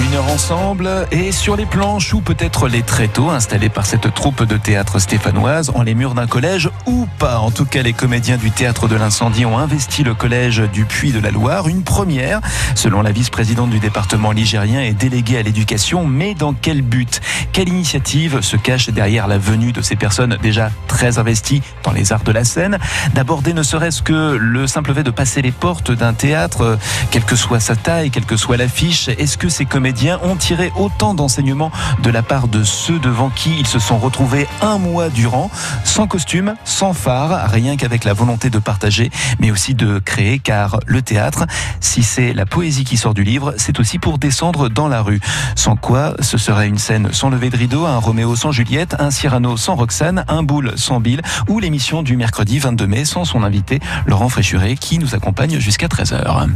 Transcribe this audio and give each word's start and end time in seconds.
Une 0.00 0.14
heure 0.14 0.28
ensemble 0.30 0.88
et 1.10 1.32
sur 1.32 1.56
les 1.56 1.66
planches 1.66 2.14
ou 2.14 2.20
peut-être 2.20 2.68
les 2.68 2.82
tréteaux 2.82 3.30
installés 3.30 3.68
par 3.68 3.84
cette 3.84 4.14
troupe 4.14 4.44
de 4.44 4.56
théâtre 4.56 5.00
stéphanoise 5.00 5.72
en 5.74 5.82
les 5.82 5.96
murs 5.96 6.14
d'un 6.14 6.28
collège 6.28 6.70
ou 6.86 7.08
pas. 7.18 7.38
En 7.40 7.50
tout 7.50 7.64
cas, 7.64 7.82
les 7.82 7.92
comédiens 7.92 8.36
du 8.36 8.52
théâtre 8.52 8.86
de 8.86 8.94
l'incendie 8.94 9.44
ont 9.44 9.58
investi 9.58 10.04
le 10.04 10.14
collège 10.14 10.62
du 10.72 10.84
Puy 10.84 11.10
de 11.10 11.18
la 11.18 11.32
Loire. 11.32 11.66
Une 11.66 11.82
première, 11.82 12.40
selon 12.76 13.02
la 13.02 13.10
vice-présidente 13.10 13.70
du 13.70 13.80
département 13.80 14.30
ligérien 14.30 14.82
et 14.82 14.92
déléguée 14.92 15.38
à 15.38 15.42
l'éducation. 15.42 16.06
Mais 16.06 16.34
dans 16.34 16.52
quel 16.52 16.82
but? 16.82 17.20
Quelle 17.52 17.68
initiative 17.68 18.40
se 18.40 18.56
cache 18.56 18.90
derrière 18.90 19.26
la 19.26 19.38
venue 19.38 19.72
de 19.72 19.82
ces 19.82 19.96
personnes 19.96 20.38
déjà 20.40 20.70
très 20.86 21.18
investies 21.18 21.62
dans 21.82 21.92
les 21.92 22.12
arts 22.12 22.22
de 22.22 22.32
la 22.32 22.44
scène? 22.44 22.78
D'aborder 23.14 23.52
ne 23.52 23.64
serait-ce 23.64 24.02
que 24.02 24.38
le 24.40 24.68
simple 24.68 24.94
fait 24.94 25.02
de 25.02 25.10
passer 25.10 25.42
les 25.42 25.52
portes 25.52 25.90
d'un 25.90 26.12
théâtre, 26.12 26.78
quelle 27.10 27.24
que 27.24 27.34
soit 27.34 27.58
sa 27.58 27.74
taille, 27.74 28.12
quelle 28.12 28.26
que 28.26 28.36
soit 28.36 28.56
l'affiche. 28.56 29.08
Est-ce 29.08 29.36
que 29.36 29.48
ces 29.48 29.64
comédiens 29.64 29.87
ont 30.22 30.36
tiré 30.36 30.70
autant 30.76 31.14
d'enseignements 31.14 31.70
de 32.02 32.10
la 32.10 32.22
part 32.22 32.48
de 32.48 32.62
ceux 32.62 32.98
devant 32.98 33.30
qui 33.30 33.58
ils 33.58 33.66
se 33.66 33.78
sont 33.78 33.98
retrouvés 33.98 34.46
un 34.60 34.78
mois 34.78 35.08
durant, 35.08 35.50
sans 35.84 36.06
costume, 36.06 36.54
sans 36.64 36.92
phare, 36.92 37.50
rien 37.50 37.76
qu'avec 37.76 38.04
la 38.04 38.12
volonté 38.12 38.50
de 38.50 38.58
partager, 38.58 39.10
mais 39.40 39.50
aussi 39.50 39.74
de 39.74 39.98
créer, 39.98 40.38
car 40.38 40.80
le 40.86 41.00
théâtre, 41.00 41.46
si 41.80 42.02
c'est 42.02 42.34
la 42.34 42.44
poésie 42.44 42.84
qui 42.84 42.96
sort 42.96 43.14
du 43.14 43.24
livre, 43.24 43.54
c'est 43.56 43.80
aussi 43.80 43.98
pour 43.98 44.18
descendre 44.18 44.68
dans 44.68 44.88
la 44.88 45.00
rue. 45.00 45.20
Sans 45.56 45.76
quoi, 45.76 46.14
ce 46.20 46.36
serait 46.36 46.68
une 46.68 46.78
scène 46.78 47.08
sans 47.12 47.30
lever 47.30 47.48
de 47.48 47.56
rideau, 47.56 47.86
un 47.86 47.98
Roméo 47.98 48.36
sans 48.36 48.52
Juliette, 48.52 48.96
un 48.98 49.10
Cyrano 49.10 49.56
sans 49.56 49.74
Roxane, 49.74 50.24
un 50.28 50.42
Boule 50.42 50.72
sans 50.76 51.00
Bill, 51.00 51.22
ou 51.48 51.60
l'émission 51.60 52.02
du 52.02 52.16
mercredi 52.16 52.58
22 52.58 52.86
mai 52.86 53.04
sans 53.04 53.24
son 53.24 53.42
invité, 53.42 53.80
Laurent 54.06 54.28
Fréchuret, 54.28 54.76
qui 54.76 54.98
nous 54.98 55.14
accompagne 55.14 55.58
jusqu'à 55.58 55.86
13h. 55.86 56.48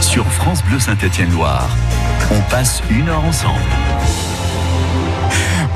Sur 0.00 0.26
France 0.32 0.62
Bleu 0.64 0.78
Saint-Étienne-Loire, 0.78 1.68
on 2.30 2.40
passe 2.50 2.82
une 2.90 3.08
heure 3.08 3.24
ensemble. 3.24 3.60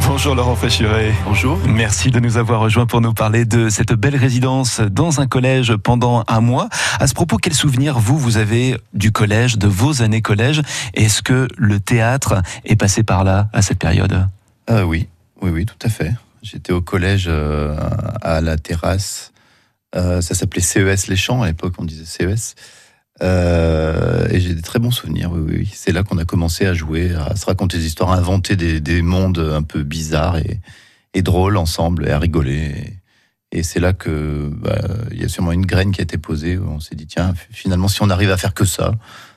Bonjour 0.06 0.34
Laurent 0.34 0.56
Fréchuret. 0.56 1.12
Bonjour. 1.24 1.58
Merci 1.66 2.10
de 2.10 2.18
nous 2.20 2.36
avoir 2.36 2.60
rejoints 2.60 2.86
pour 2.86 3.00
nous 3.00 3.14
parler 3.14 3.44
de 3.44 3.68
cette 3.68 3.92
belle 3.92 4.16
résidence 4.16 4.80
dans 4.80 5.20
un 5.20 5.26
collège 5.26 5.74
pendant 5.76 6.24
un 6.28 6.40
mois. 6.40 6.68
À 6.98 7.06
ce 7.06 7.14
propos, 7.14 7.36
quel 7.36 7.54
souvenir 7.54 7.98
vous, 7.98 8.18
vous 8.18 8.36
avez 8.36 8.76
du 8.94 9.12
collège, 9.12 9.58
de 9.58 9.68
vos 9.68 10.02
années 10.02 10.20
collège? 10.20 10.60
Est-ce 10.94 11.22
que 11.22 11.48
le 11.56 11.80
théâtre 11.80 12.42
est 12.64 12.76
passé 12.76 13.02
par 13.02 13.24
là 13.24 13.48
à 13.52 13.62
cette 13.62 13.78
période? 13.78 14.26
Euh, 14.70 14.82
Oui, 14.82 15.08
oui, 15.40 15.50
oui, 15.50 15.66
tout 15.66 15.86
à 15.86 15.88
fait. 15.88 16.12
J'étais 16.42 16.72
au 16.72 16.80
collège 16.82 17.26
euh, 17.28 17.76
à 18.20 18.40
la 18.40 18.58
terrasse. 18.58 19.32
Euh, 19.94 20.20
ça 20.20 20.34
s'appelait 20.34 20.60
CES 20.62 21.06
Les 21.06 21.16
Champs 21.16 21.42
à 21.42 21.46
l'époque, 21.46 21.74
on 21.78 21.84
disait 21.84 22.04
CES. 22.04 22.54
Euh, 23.22 24.26
et 24.30 24.40
j'ai 24.40 24.54
des 24.54 24.62
très 24.62 24.78
bons 24.78 24.90
souvenirs, 24.90 25.30
oui. 25.32 25.70
C'est 25.72 25.92
là 25.92 26.02
qu'on 26.02 26.18
a 26.18 26.24
commencé 26.24 26.66
à 26.66 26.74
jouer, 26.74 27.14
à 27.14 27.36
se 27.36 27.46
raconter 27.46 27.78
des 27.78 27.86
histoires, 27.86 28.10
à 28.12 28.16
inventer 28.16 28.56
des, 28.56 28.80
des 28.80 29.02
mondes 29.02 29.38
un 29.38 29.62
peu 29.62 29.82
bizarres 29.82 30.38
et, 30.38 31.22
drôles 31.22 31.56
ensemble, 31.56 32.08
et 32.08 32.10
à 32.10 32.18
rigoler. 32.18 32.98
Et, 33.52 33.62
c'est 33.62 33.80
là 33.80 33.92
que 33.92 34.50
bah, 34.50 34.80
y 35.12 35.24
a 35.24 35.28
sûrement 35.28 35.52
une 35.52 35.66
graine 35.66 35.92
qui 35.92 36.00
a 36.00 36.04
été 36.04 36.18
posée. 36.18 36.58
On 36.58 36.80
s'est 36.80 36.96
dit 36.96 37.06
tiens, 37.06 37.34
finalement, 37.50 37.86
si 37.86 38.02
on 38.02 38.10
arrive 38.10 38.30
à 38.30 38.36
faire 38.36 38.54
que 38.54 38.64
ça, 38.64 38.92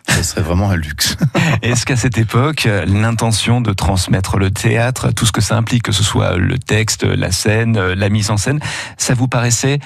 ce 0.10 0.24
serait 0.24 0.42
vraiment 0.42 0.72
un 0.72 0.78
luxe. 0.78 1.18
Est-ce 1.62 1.86
qu'à 1.86 1.98
cette 1.98 2.18
époque, 2.18 2.68
l'intention 2.88 3.62
de 3.62 3.74
transmettre 3.74 4.38
le 4.38 4.52
théâtre, 4.52 5.12
tout 5.12 5.26
ce 5.26 5.32
que 5.32 5.42
ça 5.42 5.58
implique, 5.58 5.84
que 5.84 5.92
ce 5.92 6.04
soit 6.04 6.38
le 6.38 6.58
texte, 6.58 7.04
la 7.04 7.32
scène, 7.32 7.78
la 7.78 8.10
mise 8.10 8.32
en 8.32 8.38
scène, 8.38 8.60
ça 8.98 9.14
vous 9.14 9.28
paraissait 9.28 9.80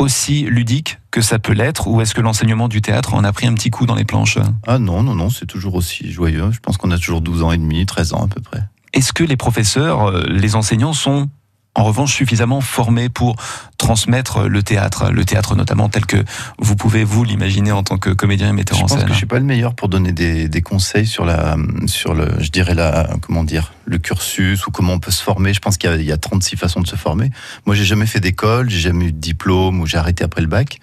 aussi 0.00 0.42
ludique 0.42 0.98
que 1.10 1.20
ça 1.20 1.38
peut 1.38 1.52
l'être 1.52 1.86
ou 1.86 2.00
est-ce 2.00 2.14
que 2.14 2.20
l'enseignement 2.20 2.68
du 2.68 2.82
théâtre 2.82 3.14
en 3.14 3.22
a 3.22 3.32
pris 3.32 3.46
un 3.46 3.54
petit 3.54 3.70
coup 3.70 3.86
dans 3.86 3.94
les 3.94 4.04
planches? 4.04 4.38
Ah 4.66 4.78
non, 4.78 5.02
non, 5.02 5.14
non, 5.14 5.30
c'est 5.30 5.46
toujours 5.46 5.74
aussi 5.74 6.10
joyeux. 6.10 6.50
Je 6.50 6.60
pense 6.60 6.76
qu'on 6.76 6.90
a 6.90 6.98
toujours 6.98 7.20
12 7.20 7.42
ans 7.42 7.52
et 7.52 7.58
demi, 7.58 7.84
13 7.84 8.14
ans 8.14 8.24
à 8.24 8.28
peu 8.28 8.40
près. 8.40 8.62
Est-ce 8.92 9.12
que 9.12 9.22
les 9.22 9.36
professeurs, 9.36 10.08
euh, 10.08 10.24
les 10.28 10.56
enseignants 10.56 10.92
sont 10.92 11.28
en 11.74 11.84
revanche 11.84 12.14
suffisamment 12.14 12.60
formé 12.60 13.08
pour 13.08 13.36
transmettre 13.78 14.48
le 14.48 14.62
théâtre, 14.62 15.10
le 15.10 15.24
théâtre 15.24 15.54
notamment 15.54 15.88
tel 15.88 16.04
que 16.04 16.22
vous 16.58 16.76
pouvez 16.76 17.04
vous 17.04 17.24
l'imaginer 17.24 17.72
en 17.72 17.82
tant 17.82 17.96
que 17.96 18.10
comédien 18.10 18.50
et 18.50 18.52
metteur 18.52 18.82
en 18.82 18.88
scène. 18.88 18.98
Je 18.98 19.02
pense 19.02 19.04
que 19.04 19.12
je 19.12 19.16
suis 19.16 19.26
pas 19.26 19.38
le 19.38 19.44
meilleur 19.44 19.74
pour 19.74 19.88
donner 19.88 20.12
des, 20.12 20.48
des, 20.48 20.62
conseils 20.62 21.06
sur 21.06 21.24
la, 21.24 21.56
sur 21.86 22.14
le, 22.14 22.28
je 22.40 22.50
dirais 22.50 22.74
la, 22.74 23.08
comment 23.22 23.44
dire, 23.44 23.72
le 23.84 23.98
cursus 23.98 24.66
ou 24.66 24.70
comment 24.70 24.94
on 24.94 24.98
peut 24.98 25.12
se 25.12 25.22
former. 25.22 25.54
Je 25.54 25.60
pense 25.60 25.76
qu'il 25.76 25.90
y, 26.00 26.04
y, 26.04 26.12
a 26.12 26.16
36 26.16 26.56
façons 26.56 26.80
de 26.80 26.86
se 26.88 26.96
former. 26.96 27.30
Moi, 27.66 27.74
j'ai 27.74 27.84
jamais 27.84 28.06
fait 28.06 28.20
d'école, 28.20 28.68
j'ai 28.68 28.80
jamais 28.80 29.06
eu 29.06 29.12
de 29.12 29.18
diplôme 29.18 29.80
ou 29.80 29.86
j'ai 29.86 29.96
arrêté 29.96 30.24
après 30.24 30.40
le 30.42 30.48
bac. 30.48 30.78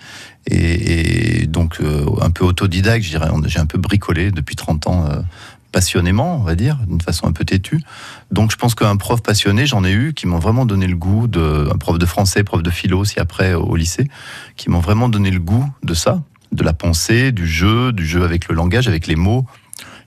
Et, 0.50 1.42
et 1.42 1.48
donc 1.48 1.82
euh, 1.82 2.06
un 2.22 2.32
peu 2.32 2.46
autodidacte, 2.46 3.04
je 3.04 3.10
dirais. 3.10 3.30
J'ai 3.46 3.60
un 3.60 3.66
peu 3.66 3.78
bricolé 3.78 4.32
depuis 4.32 4.56
30 4.56 4.88
ans. 4.88 5.06
Euh, 5.06 5.20
passionnément, 5.72 6.38
on 6.38 6.44
va 6.44 6.56
dire, 6.56 6.78
d'une 6.88 7.02
façon 7.02 7.28
un 7.28 7.32
peu 7.32 7.46
têtue. 7.46 7.80
Donc 8.32 8.52
je 8.52 8.58
pense 8.58 8.76
qu'un 8.76 8.96
prof 8.98 9.22
passionné, 9.22 9.66
j'en 9.66 9.84
ai 9.84 9.92
eu, 9.92 10.14
qui 10.14 10.28
m'ont 10.28 10.40
vraiment 10.40 10.66
donné 10.66 10.88
le 10.88 10.96
goût 10.96 11.28
de, 11.28 11.70
un 11.72 11.78
prof 11.78 12.00
de 12.00 12.06
français, 12.06 12.44
prof 12.44 12.64
de 12.64 12.70
philo 12.70 13.00
aussi 13.00 13.20
après 13.20 13.54
au 13.54 13.76
lycée, 13.76 14.08
qui 14.56 14.70
m'ont 14.70 14.80
vraiment 14.80 15.10
donné 15.10 15.32
le 15.32 15.40
goût 15.40 15.70
de 15.84 15.94
ça, 15.94 16.22
de 16.52 16.64
la 16.64 16.74
pensée, 16.74 17.32
du 17.32 17.48
jeu, 17.48 17.92
du 17.92 18.06
jeu 18.06 18.24
avec 18.24 18.48
le 18.48 18.56
langage, 18.56 18.88
avec 18.88 19.08
les 19.08 19.16
mots, 19.16 19.46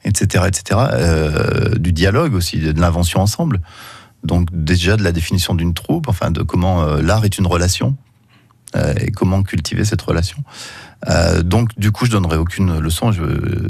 etc., 0.04 0.44
etc., 0.46 0.80
euh, 0.92 1.74
du 1.76 1.92
dialogue 1.92 2.34
aussi, 2.34 2.58
de 2.58 2.80
l'invention 2.80 3.20
ensemble. 3.20 3.60
Donc 4.24 4.48
déjà 4.52 4.96
de 4.96 5.02
la 5.02 5.12
définition 5.12 5.54
d'une 5.54 5.74
troupe, 5.74 6.08
enfin 6.08 6.30
de 6.30 6.42
comment 6.42 6.82
euh, 6.82 7.02
l'art 7.02 7.24
est 7.24 7.38
une 7.38 7.46
relation 7.46 7.96
et 8.74 9.10
comment 9.10 9.42
cultiver 9.42 9.84
cette 9.84 10.02
relation. 10.02 10.44
Euh, 11.08 11.42
donc, 11.42 11.70
du 11.78 11.92
coup, 11.92 12.04
je 12.04 12.10
donnerai 12.10 12.36
aucune 12.36 12.78
leçon. 12.78 13.12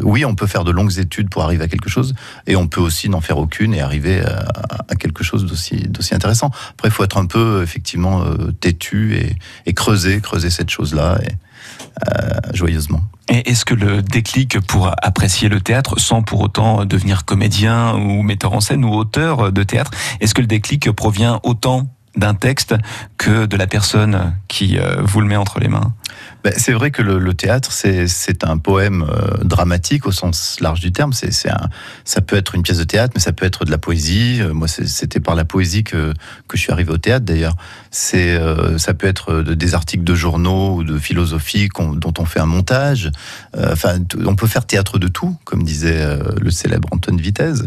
Oui, 0.03 0.25
on 0.25 0.35
peut 0.35 0.47
faire 0.47 0.65
de 0.65 0.71
longues 0.71 0.99
études 0.99 1.31
pour 1.31 1.43
arriver 1.43 1.65
à 1.65 1.69
quelque 1.69 1.89
chose, 1.89 2.15
et 2.47 2.57
on 2.57 2.67
peut 2.67 2.81
aussi 2.81 3.09
n'en 3.09 3.21
faire 3.21 3.39
aucune 3.39 3.75
et 3.75 3.81
arriver 3.81 4.21
à, 4.21 4.95
quelque 4.97 5.25
chose 5.25 5.47
d'aussi, 5.47 6.15
intéressant. 6.15 6.51
Après, 6.73 6.89
il 6.89 6.91
faut 6.91 7.05
être 7.05 7.17
un 7.17 7.27
peu, 7.27 7.63
effectivement, 7.63 8.23
euh, 8.23 8.53
têtu 8.53 9.17
et, 9.67 9.73
creuser, 9.73 10.21
creuser 10.21 10.51
cette 10.51 10.71
chose-là, 10.71 11.19
et, 11.23 11.33
euh, 12.09 12.41
joyeusement. 12.53 13.01
Est-ce 13.29 13.65
que 13.65 13.75
le 13.75 14.03
déclic 14.03 14.59
pour 14.61 14.93
apprécier 15.03 15.49
le 15.49 15.61
théâtre, 15.61 15.99
sans 16.01 16.23
pour 16.23 16.41
autant 16.41 16.85
devenir 16.85 17.25
comédien 17.25 17.95
ou 17.95 18.23
metteur 18.23 18.53
en 18.53 18.61
scène 18.61 18.85
ou 18.85 18.93
auteur 18.93 19.53
de 19.53 19.63
théâtre, 19.63 19.93
est-ce 20.21 20.35
que 20.35 20.41
le 20.41 20.49
déclic 20.49 20.91
provient 20.91 21.41
autant 21.45 21.89
d'un 22.17 22.35
texte 22.35 22.75
que 23.19 23.47
de 23.47 23.57
la 23.57 23.67
personne 23.67 24.35
qui 24.49 24.79
euh, 24.79 25.01
vous 25.03 25.21
le 25.21 25.27
met 25.27 25.37
entre 25.37 25.61
les 25.61 25.69
mains 25.69 25.93
ben, 26.43 26.55
c'est 26.57 26.73
vrai 26.73 26.91
que 26.91 27.03
le, 27.03 27.35
théâtre, 27.35 27.71
c'est 27.71 28.45
un 28.45 28.57
poème 28.57 29.05
euh, 29.09 29.45
dramatique 29.45 30.07
au 30.07 30.13
sens 30.13 30.59
large 30.61 30.81
du 30.81 30.91
terme. 30.91 31.13
C'est 31.13 31.31
ça 31.33 32.21
peut 32.23 32.37
être 32.37 32.55
une 32.55 32.63
pièce 32.63 32.79
de 32.79 32.85
théâtre, 32.85 33.13
mais 33.15 33.21
ça 33.21 33.33
peut 33.33 33.45
être 33.45 33.67
de 33.67 33.71
la 33.71 33.77
poésie. 33.77 34.41
Euh, 34.41 34.55
moi, 34.55 34.67
c'était 34.67 35.21
par 35.21 35.35
la 35.35 35.45
poésie 35.45 35.85
que, 35.85 36.15
que 36.49 36.57
je 36.57 36.63
suis 36.63 36.73
arrivé 36.73 36.93
au 36.93 36.97
théâtre, 36.97 37.27
d'ailleurs. 37.27 37.57
C'est, 37.91 38.41
ça 38.79 38.95
peut 38.95 39.07
être 39.07 39.43
de, 39.43 39.53
des 39.53 39.75
articles 39.75 40.05
de 40.05 40.15
journaux 40.15 40.77
ou 40.77 40.85
de 40.85 40.99
philosophie 40.99 41.69
dont 41.77 42.15
on 42.19 42.25
fait 42.25 42.41
un 42.41 42.47
montage. 42.47 43.11
On 43.55 44.37
peut 44.37 44.47
faire 44.47 44.65
théâtre 44.65 44.99
de 44.99 45.09
tout, 45.09 45.37
comme 45.45 45.63
disait 45.65 46.19
le 46.41 46.51
célèbre 46.51 46.89
Antoine 46.93 47.21
Vitesse. 47.21 47.65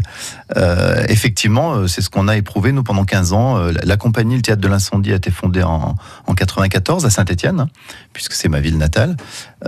effectivement, 1.08 1.86
c'est 1.86 2.00
ce 2.00 2.10
qu'on 2.10 2.26
a 2.26 2.36
éprouvé, 2.36 2.72
nous, 2.72 2.82
pendant 2.82 3.04
15 3.04 3.32
ans. 3.34 3.58
La 3.82 3.96
compagnie, 3.96 4.33
le 4.36 4.42
théâtre 4.42 4.60
de 4.60 4.68
l'incendie, 4.68 5.12
a 5.12 5.16
été 5.16 5.30
fondée 5.30 5.62
en, 5.62 5.96
en 6.26 6.34
94 6.34 7.04
à 7.04 7.10
Saint-Étienne, 7.10 7.60
hein, 7.60 7.68
puisque 8.12 8.32
c'est 8.32 8.48
ma 8.48 8.60
ville 8.60 8.78
natale. 8.78 9.16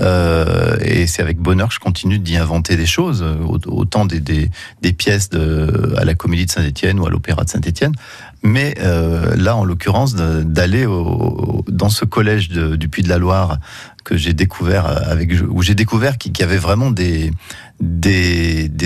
Euh, 0.01 0.77
et 0.81 1.07
c'est 1.07 1.23
avec 1.23 1.39
bonheur 1.39 1.69
que 1.69 1.75
je 1.75 1.81
continue 1.81 2.19
d'y 2.19 2.37
inventer 2.37 2.77
des 2.77 2.87
choses, 2.87 3.25
autant 3.67 4.05
des, 4.05 4.51
pièces 4.93 5.31
à 5.97 6.05
la 6.05 6.15
Comédie 6.15 6.47
de 6.47 6.51
Saint-Étienne 6.51 6.99
ou 7.01 7.07
à 7.07 7.11
l'Opéra 7.11 7.45
de 7.45 7.51
Saint-Étienne. 7.51 7.93
Mais 8.43 8.75
euh, 8.81 9.35
là, 9.37 9.57
en 9.57 9.65
l'occurrence, 9.65 10.15
d'aller 10.15 10.87
dans 11.69 11.89
ce 11.89 12.05
collège 12.05 12.49
du 12.51 12.89
Puy 12.89 13.03
de 13.03 13.09
la 13.09 13.19
Loire 13.19 13.59
que 14.05 14.17
j'ai 14.17 14.35
découvert 14.35 14.87
avec 14.87 15.33
où 15.49 15.63
j'ai 15.63 15.75
découvert 15.75 16.17
qu'il 16.17 16.39
y 16.39 16.43
avait 16.43 16.59
vraiment 16.59 16.93
des, 16.93 17.33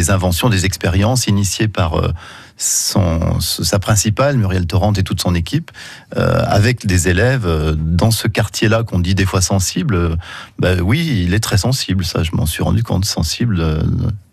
inventions, 0.09 0.49
des 0.49 0.65
expériences 0.65 1.27
initiées 1.27 1.69
par 1.69 1.99
euh, 1.99 2.11
son, 2.61 3.41
sa 3.41 3.79
principale, 3.79 4.37
Muriel 4.37 4.67
Torrent 4.67 4.93
et 4.93 5.03
toute 5.03 5.21
son 5.21 5.35
équipe, 5.35 5.71
euh, 6.17 6.43
avec 6.47 6.87
des 6.87 7.09
élèves 7.09 7.47
euh, 7.47 7.75
dans 7.77 8.11
ce 8.11 8.29
quartier-là 8.29 8.83
qu'on 8.83 8.99
dit 8.99 9.15
des 9.15 9.25
fois 9.25 9.41
sensible. 9.41 9.95
Euh, 9.95 10.17
bah 10.59 10.75
oui, 10.83 11.25
il 11.25 11.33
est 11.33 11.41
très 11.41 11.57
sensible, 11.57 12.05
ça, 12.05 12.23
je 12.23 12.33
m'en 12.35 12.45
suis 12.45 12.63
rendu 12.63 12.83
compte, 12.83 13.07
sensible, 13.07 13.61
euh, 13.61 13.83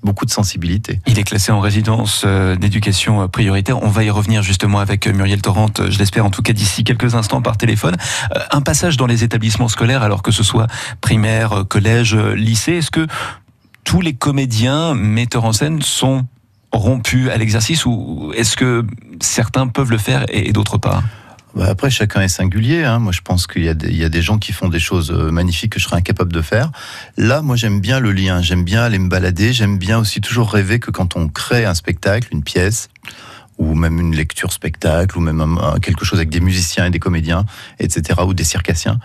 beaucoup 0.03 0.25
de 0.25 0.31
sensibilité. 0.31 1.00
Il 1.07 1.18
est 1.19 1.24
classé 1.24 1.51
en 1.51 1.62
résidence 1.62 2.25
d'éducation 2.59 3.27
prioritaire. 3.27 3.81
On 3.83 3.89
va 3.89 4.03
y 4.03 4.09
revenir 4.09 4.41
justement 4.44 4.79
avec 4.79 5.07
Muriel 5.07 5.41
Torrent, 5.41 5.71
je 5.89 5.97
l'espère 5.97 6.25
en 6.25 6.29
tout 6.29 6.41
cas 6.41 6.53
d'ici 6.53 6.83
quelques 6.83 7.15
instants 7.15 7.41
par 7.41 7.57
téléphone. 7.57 7.95
Un 8.51 8.62
passage 8.62 8.95
dans 8.95 9.07
les 9.07 9.24
établissements 9.24 9.68
scolaires, 9.68 10.03
alors 10.03 10.21
que 10.21 10.31
ce 10.31 10.44
soit 10.44 10.68
primaire, 11.01 11.65
collège, 11.68 12.15
lycée, 12.15 12.74
est-ce 12.74 12.91
que 12.91 13.06
tous 13.83 14.01
les 14.01 14.13
comédiens, 14.13 14.95
metteurs 14.95 15.45
en 15.45 15.53
scène 15.53 15.81
sont 15.81 16.25
rompus 16.77 17.29
à 17.29 17.38
l'exercice 17.38 17.85
ou 17.85 18.31
est-ce 18.35 18.56
que 18.56 18.85
certains 19.21 19.68
peuvent 19.68 19.91
le 19.91 19.97
faire 19.97 20.25
et 20.29 20.51
d'autres 20.51 20.77
pas? 20.77 21.03
Bah, 21.57 21.65
après, 21.69 21.89
chacun 21.89 22.21
est 22.21 22.27
singulier. 22.27 22.83
Hein. 22.83 23.00
Moi, 23.00 23.12
je 23.12 23.21
pense 23.21 23.47
qu'il 23.47 23.63
y, 23.63 23.69
a 23.69 23.74
des 24.09 24.21
gens 24.21 24.38
qui 24.38 24.53
font 24.53 24.69
des 24.69 24.79
choses 24.79 25.12
euh, 25.12 25.31
magnifiques 25.31 25.74
que 25.74 25.79
je 25.79 25.85
serais 25.85 25.97
incapable 25.97 26.31
de 26.31 26.41
faire. 26.41 26.71
Là, 27.18 27.41
moi, 27.41 27.56
j'aime 27.56 27.81
bien 27.81 28.00
le 28.00 28.12
lien. 28.12 28.44
J'aime 28.44 28.63
bien 28.63 28.83
aller 28.83 29.00
me 29.00 29.09
balader. 29.09 29.53
J'aime 29.53 29.79
bien 29.79 29.97
aussi 29.97 30.21
toujours 30.21 30.51
rêver 30.51 30.79
que 30.79 30.91
quand 30.91 31.15
on 31.15 31.27
crée 31.29 31.65
un 31.65 31.74
spectacle, 31.74 32.27
une 32.31 32.44
pièce, 32.44 32.89
ou 33.57 33.74
même 33.74 34.00
une 34.00 34.15
lecture 34.15 34.54
spectacle, 34.54 35.18
ou 35.18 35.21
même 35.21 35.59
quelque 35.81 36.06
chose 36.06 36.19
avec 36.19 36.30
des 36.30 36.39
musiciens 36.39 36.86
et 36.86 36.89
des 36.89 37.00
comédiens, 37.00 37.45
etc., 37.80 38.21
ou 38.25 38.33
des 38.33 38.44
circassiens, 38.44 39.00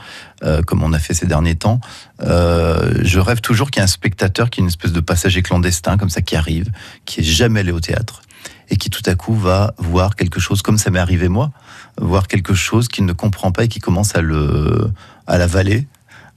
euh, 0.44 0.62
comme 0.62 0.82
on 0.82 0.92
a 0.92 0.98
fait 0.98 1.14
ces 1.14 1.26
derniers 1.26 1.54
temps. 1.54 1.80
Euh, 2.22 2.94
je 3.02 3.18
rêve 3.18 3.40
toujours 3.40 3.70
qu'il 3.70 3.80
y 3.80 3.82
ait 3.82 3.84
un 3.84 3.88
spectateur 3.88 4.50
qui 4.50 4.60
est 4.60 4.62
une 4.62 4.68
espèce 4.68 4.92
de 4.92 5.00
passager 5.00 5.42
clandestin, 5.42 5.96
comme 5.96 6.10
ça, 6.10 6.20
qui 6.20 6.36
arrive, 6.36 6.70
qui 7.06 7.20
est 7.20 7.24
jamais 7.24 7.60
allé 7.60 7.72
au 7.72 7.80
théâtre, 7.80 8.22
et 8.68 8.76
qui 8.76 8.90
tout 8.90 9.02
à 9.06 9.14
coup 9.14 9.34
va 9.34 9.74
voir 9.78 10.16
quelque 10.16 10.40
chose, 10.40 10.62
comme 10.62 10.78
ça 10.78 10.90
m'est 10.90 10.98
arrivé 10.98 11.28
moi, 11.28 11.50
voir 11.98 12.28
quelque 12.28 12.54
chose 12.54 12.88
qu'il 12.88 13.06
ne 13.06 13.12
comprend 13.12 13.52
pas 13.52 13.64
et 13.64 13.68
qui 13.68 13.80
commence 13.80 14.14
à 14.16 14.20
le, 14.20 14.90
à 15.26 15.38
l'avaler, 15.38 15.86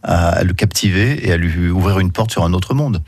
à 0.04 0.44
le 0.44 0.54
captiver 0.54 1.28
et 1.28 1.34
à 1.34 1.38
lui 1.38 1.70
ouvrir 1.70 2.00
une 2.00 2.12
porte 2.12 2.32
sur 2.32 2.44
un 2.44 2.54
autre 2.54 2.74
monde. 2.74 3.02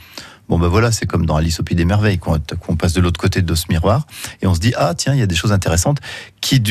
Bon 0.50 0.58
ben 0.58 0.68
voilà, 0.68 0.92
c'est 0.92 1.06
comme 1.06 1.26
dans 1.26 1.36
Alice 1.36 1.60
au 1.60 1.64
Pays 1.64 1.76
des 1.76 1.86
Merveilles, 1.86 2.20
qu'on 2.20 2.76
passe 2.78 2.94
de 2.94 3.02
l'autre 3.02 3.20
côté 3.20 3.42
de 3.42 3.56
ce 3.56 3.66
miroir 3.70 4.08
et 4.42 4.48
on 4.48 4.54
se 4.54 4.60
dit 4.60 4.74
ah 4.78 4.94
tiens 4.96 5.14
il 5.14 5.20
y 5.20 5.24
a 5.24 5.28
des 5.28 5.36
choses 5.36 5.52
intéressantes 5.52 6.00
qui, 6.40 6.62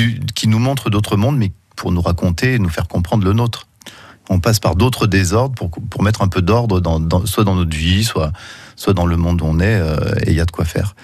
nous 0.47 0.59
montrent 0.59 0.89
d'autres 0.89 1.17
mondes, 1.17 1.37
mais 1.37 1.53
pour 1.77 1.93
nous 1.93 2.01
raconter 2.01 2.55
et 2.55 2.59
nous 2.59 2.71
faire 2.71 2.89
comprendre 2.89 3.25
le 3.25 3.35
nôtre. 3.35 3.67
On 4.29 4.41
passe 4.41 4.59
par 4.59 4.75
d'autres 4.75 5.07
désordres 5.07 5.55
pour, 5.55 6.03
mettre 6.03 6.23
un 6.23 6.29
peu 6.29 6.43
d'ordre 6.43 6.83
soit 7.27 7.45
dans 7.45 7.55
notre 7.55 7.77
vie, 7.77 8.03
soit, 8.03 8.33
soit 8.75 8.95
dans 8.95 9.07
le 9.07 9.17
monde 9.17 9.41
où 9.43 9.45
on 9.45 9.61
est, 9.61 9.81
euh, 9.81 9.97
et 10.23 10.31
il 10.31 10.37
y 10.37 10.41
a 10.41 10.47
de 10.47 10.51
quoi 10.51 10.65
faire. 10.65 10.97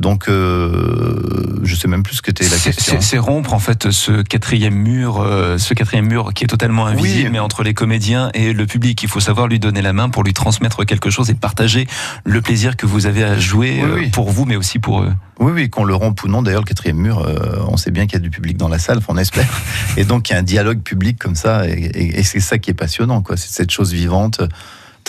Donc, 0.00 0.28
euh, 0.28 1.60
je 1.62 1.74
sais 1.74 1.86
même 1.86 2.02
plus 2.02 2.16
ce 2.16 2.22
que 2.22 2.30
était 2.30 2.48
la 2.48 2.56
question. 2.56 2.96
C'est 3.02 3.18
rompre 3.18 3.52
en 3.52 3.58
fait 3.58 3.90
ce 3.90 4.22
quatrième 4.22 4.74
mur, 4.74 5.20
euh, 5.20 5.58
ce 5.58 5.74
quatrième 5.74 6.06
mur 6.06 6.32
qui 6.32 6.44
est 6.44 6.46
totalement 6.46 6.86
invisible, 6.86 7.28
mais 7.30 7.38
entre 7.38 7.62
les 7.62 7.74
comédiens 7.74 8.30
et 8.32 8.54
le 8.54 8.64
public. 8.64 9.02
Il 9.02 9.10
faut 9.10 9.20
savoir 9.20 9.46
lui 9.46 9.58
donner 9.58 9.82
la 9.82 9.92
main 9.92 10.08
pour 10.08 10.24
lui 10.24 10.32
transmettre 10.32 10.86
quelque 10.86 11.10
chose 11.10 11.28
et 11.28 11.34
partager 11.34 11.86
le 12.24 12.40
plaisir 12.40 12.78
que 12.78 12.86
vous 12.86 13.04
avez 13.04 13.22
à 13.22 13.38
jouer 13.38 13.82
euh, 13.82 14.08
pour 14.10 14.30
vous, 14.30 14.46
mais 14.46 14.56
aussi 14.56 14.78
pour 14.78 15.02
eux. 15.02 15.12
Oui, 15.38 15.52
oui, 15.54 15.68
qu'on 15.68 15.84
le 15.84 15.94
rompe 15.94 16.24
ou 16.24 16.28
non. 16.28 16.40
D'ailleurs, 16.40 16.62
le 16.62 16.66
quatrième 16.66 16.96
mur, 16.96 17.18
euh, 17.18 17.62
on 17.68 17.76
sait 17.76 17.90
bien 17.90 18.06
qu'il 18.06 18.14
y 18.14 18.16
a 18.16 18.20
du 18.20 18.30
public 18.30 18.56
dans 18.56 18.68
la 18.68 18.78
salle, 18.78 19.00
on 19.06 19.18
espère. 19.18 19.48
Et 19.98 20.04
donc, 20.04 20.30
il 20.30 20.32
y 20.32 20.36
a 20.36 20.38
un 20.38 20.42
dialogue 20.42 20.80
public 20.80 21.18
comme 21.18 21.34
ça, 21.34 21.68
et, 21.68 22.18
et 22.18 22.22
c'est 22.22 22.40
ça 22.40 22.56
qui 22.56 22.70
est 22.70 22.74
passionnant, 22.74 23.20
quoi. 23.20 23.36
C'est 23.36 23.50
cette 23.50 23.70
chose 23.70 23.92
vivante 23.92 24.40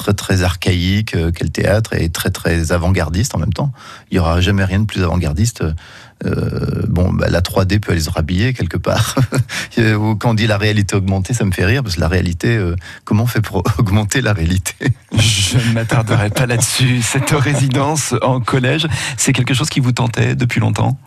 très 0.01 0.13
très 0.13 0.41
archaïque 0.41 1.15
euh, 1.15 1.31
qu'est 1.31 1.43
le 1.43 1.51
théâtre 1.51 1.93
et 1.93 2.09
très 2.09 2.31
très 2.31 2.71
avant-gardiste 2.71 3.35
en 3.35 3.39
même 3.39 3.53
temps. 3.53 3.71
Il 4.09 4.15
y 4.15 4.19
aura 4.19 4.41
jamais 4.41 4.63
rien 4.63 4.79
de 4.79 4.85
plus 4.85 5.03
avant-gardiste. 5.03 5.63
Euh, 6.25 6.83
bon, 6.87 7.13
bah, 7.13 7.27
la 7.29 7.41
3D 7.41 7.79
peut 7.79 7.91
aller 7.91 8.01
se 8.01 8.09
rhabiller 8.09 8.53
quelque 8.53 8.77
part. 8.77 9.15
Quand 9.75 10.31
on 10.31 10.33
dit 10.33 10.47
la 10.47 10.57
réalité 10.57 10.95
augmentée, 10.95 11.33
ça 11.33 11.45
me 11.45 11.51
fait 11.51 11.65
rire 11.65 11.83
parce 11.83 11.95
que 11.95 12.01
la 12.01 12.07
réalité, 12.07 12.57
euh, 12.57 12.75
comment 13.05 13.23
on 13.23 13.27
fait 13.27 13.41
pour 13.41 13.63
augmenter 13.77 14.21
la 14.21 14.33
réalité? 14.33 14.75
Je 15.15 15.57
ne 15.57 15.73
m'attarderai 15.73 16.31
pas 16.31 16.47
là-dessus. 16.47 17.01
Cette 17.03 17.29
résidence 17.31 18.15
en 18.23 18.39
collège, 18.39 18.87
c'est 19.17 19.33
quelque 19.33 19.53
chose 19.53 19.69
qui 19.69 19.79
vous 19.79 19.91
tentait 19.91 20.33
depuis 20.35 20.59
longtemps? 20.59 20.97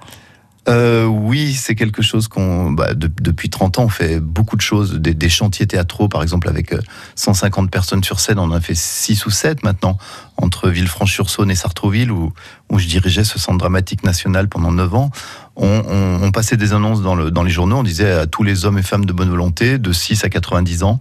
Euh, 0.66 1.04
oui, 1.04 1.52
c'est 1.52 1.74
quelque 1.74 2.00
chose 2.00 2.28
qu'on, 2.28 2.72
bah, 2.72 2.94
depuis 2.94 3.50
30 3.50 3.78
ans, 3.78 3.84
on 3.84 3.88
fait 3.88 4.18
beaucoup 4.18 4.56
de 4.56 4.62
choses, 4.62 4.94
des, 4.94 5.28
chantiers 5.28 5.66
théâtraux, 5.66 6.08
par 6.08 6.22
exemple, 6.22 6.48
avec 6.48 6.74
150 7.16 7.66
euh, 7.66 7.68
personnes 7.68 8.02
sur 8.02 8.18
scène, 8.18 8.38
on 8.38 8.44
en 8.44 8.52
a 8.52 8.60
fait 8.60 8.74
6 8.74 9.26
ou 9.26 9.30
7 9.30 9.62
maintenant, 9.62 9.98
entre 10.36 10.70
Villefranche-sur-Saône 10.70 11.50
et 11.50 11.54
Sartrouville, 11.54 12.10
où, 12.10 12.32
je 12.76 12.88
dirigeais 12.88 13.22
ce 13.22 13.38
centre 13.38 13.58
dramatique 13.58 14.02
national 14.02 14.48
pendant 14.48 14.72
9 14.72 14.94
ans. 14.94 15.10
On, 15.56 16.32
passait 16.32 16.56
des 16.56 16.72
annonces 16.72 17.02
dans, 17.02 17.30
dans 17.30 17.42
les 17.44 17.52
journaux, 17.52 17.76
on 17.76 17.82
disait 17.84 18.10
à 18.10 18.26
tous 18.26 18.42
les 18.42 18.64
hommes 18.64 18.78
et 18.78 18.82
femmes 18.82 19.04
de 19.04 19.12
bonne 19.12 19.30
volonté, 19.30 19.78
de 19.78 19.92
6 19.92 20.24
à 20.24 20.28
90 20.28 20.82
ans, 20.82 20.98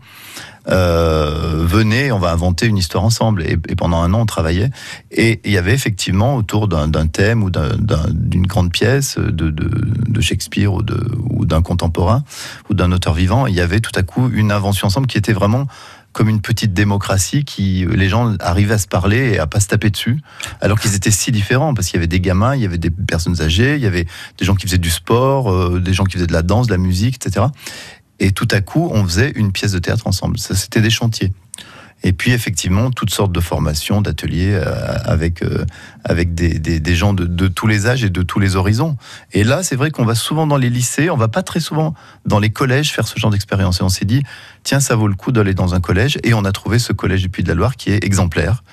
euh, 0.69 1.65
venez, 1.65 2.11
on 2.11 2.19
va 2.19 2.31
inventer 2.31 2.67
une 2.67 2.77
histoire 2.77 3.03
ensemble. 3.03 3.43
Et, 3.43 3.57
pendant 3.75 4.01
un 4.01 4.13
an, 4.13 4.21
on 4.21 4.25
travaillait. 4.25 4.69
Et 5.11 5.41
il 5.43 5.51
y 5.51 5.57
avait 5.57 5.73
effectivement 5.73 6.35
autour 6.35 6.67
d'un 6.67 7.07
thème 7.07 7.43
ou 7.43 7.49
d'une 7.49 8.47
grande 8.47 8.71
pièce 8.71 9.17
de, 9.17 9.53
Shakespeare 10.21 10.71
ou 10.73 11.45
d'un 11.45 11.61
contemporain 11.61 12.23
ou 12.69 12.73
d'un 12.73 12.91
auteur 12.93 13.13
vivant, 13.13 13.45
il 13.45 13.53
y 13.55 13.59
avait 13.59 13.81
tout 13.81 13.91
à 13.95 14.03
coup 14.03 14.29
une 14.33 14.51
invention 14.51 14.87
ensemble 14.87 15.07
qui 15.07 15.17
était 15.17 15.33
vraiment 15.33 15.67
comme 16.13 16.29
une 16.29 16.41
petite 16.41 16.73
démocratie 16.73 17.43
qui 17.43 17.85
les 17.89 18.07
gens 18.07 18.35
arrivaient 18.39 18.75
à 18.75 18.77
se 18.77 18.87
parler 18.87 19.33
et 19.33 19.39
à 19.39 19.47
pas 19.47 19.59
se 19.59 19.67
taper 19.67 19.89
dessus 19.89 20.21
alors 20.61 20.79
qu'ils 20.79 20.95
étaient 20.95 21.11
si 21.11 21.31
différents 21.31 21.73
parce 21.73 21.87
qu'il 21.87 21.97
y 21.97 21.99
avait 21.99 22.07
des 22.07 22.21
gamins, 22.21 22.55
il 22.55 22.61
y 22.61 22.65
avait 22.65 22.77
des 22.77 22.91
personnes 22.91 23.41
âgées, 23.41 23.75
il 23.75 23.81
y 23.81 23.87
avait 23.87 24.05
des 24.37 24.45
gens 24.45 24.55
qui 24.55 24.67
faisaient 24.67 24.77
du 24.77 24.91
sport, 24.91 25.51
euh, 25.51 25.79
des 25.79 25.93
gens 25.93 26.05
qui 26.05 26.13
faisaient 26.13 26.27
de 26.27 26.33
la 26.33 26.43
danse, 26.43 26.67
de 26.67 26.71
la 26.71 26.77
musique, 26.77 27.15
etc. 27.15 27.47
Et 28.23 28.31
tout 28.31 28.47
à 28.51 28.61
coup, 28.61 28.89
on 28.93 29.03
faisait 29.03 29.33
une 29.35 29.51
pièce 29.51 29.73
de 29.73 29.79
théâtre 29.79 30.07
ensemble. 30.07 30.39
Ça, 30.39 30.55
c'était 30.55 30.79
des 30.79 30.89
chantiers. 30.89 31.33
Et 32.03 32.13
puis 32.13 32.31
effectivement, 32.31 32.89
toutes 32.89 33.09
sortes 33.09 33.33
de 33.33 33.41
formations, 33.41 34.01
d'ateliers 34.01 34.53
euh, 34.53 34.95
avec 35.03 35.43
euh, 35.43 35.65
avec 36.05 36.33
des, 36.33 36.95
gens 36.95 37.13
de, 37.13 37.47
tous 37.49 37.67
les 37.67 37.85
âges 37.85 38.05
et 38.05 38.09
de 38.09 38.21
tous 38.21 38.39
les 38.39 38.55
horizons. 38.55 38.95
Et 39.33 39.43
là, 39.43 39.61
c'est 39.61 39.75
vrai 39.75 39.91
qu'on 39.91 40.05
va 40.05 40.15
souvent 40.15 40.47
dans 40.47 40.55
les 40.55 40.69
lycées, 40.69 41.09
on 41.09 41.17
va 41.17 41.27
pas 41.27 41.43
très 41.43 41.59
souvent 41.59 41.95
dans 42.25 42.39
les 42.39 42.49
collèges 42.49 42.93
faire 42.93 43.09
ce 43.09 43.19
genre 43.19 43.29
d'expérience. 43.31 43.81
Et 43.81 43.83
on 43.83 43.89
s'est 43.89 44.05
dit, 44.05 44.23
tiens, 44.63 44.79
ça 44.79 44.95
vaut 44.95 45.09
le 45.09 45.15
coup 45.15 45.33
d'aller 45.33 45.53
dans 45.53 45.75
un 45.75 45.81
collège. 45.81 46.17
Et 46.23 46.33
on 46.33 46.45
a 46.45 46.53
trouvé 46.53 46.79
ce 46.79 46.93
collège 46.93 47.23
du 47.23 47.29
Puy 47.29 47.43
de 47.43 47.49
la 47.49 47.55
Loire 47.55 47.75
qui 47.75 47.91
est 47.91 48.05
exemplaire. 48.05 48.63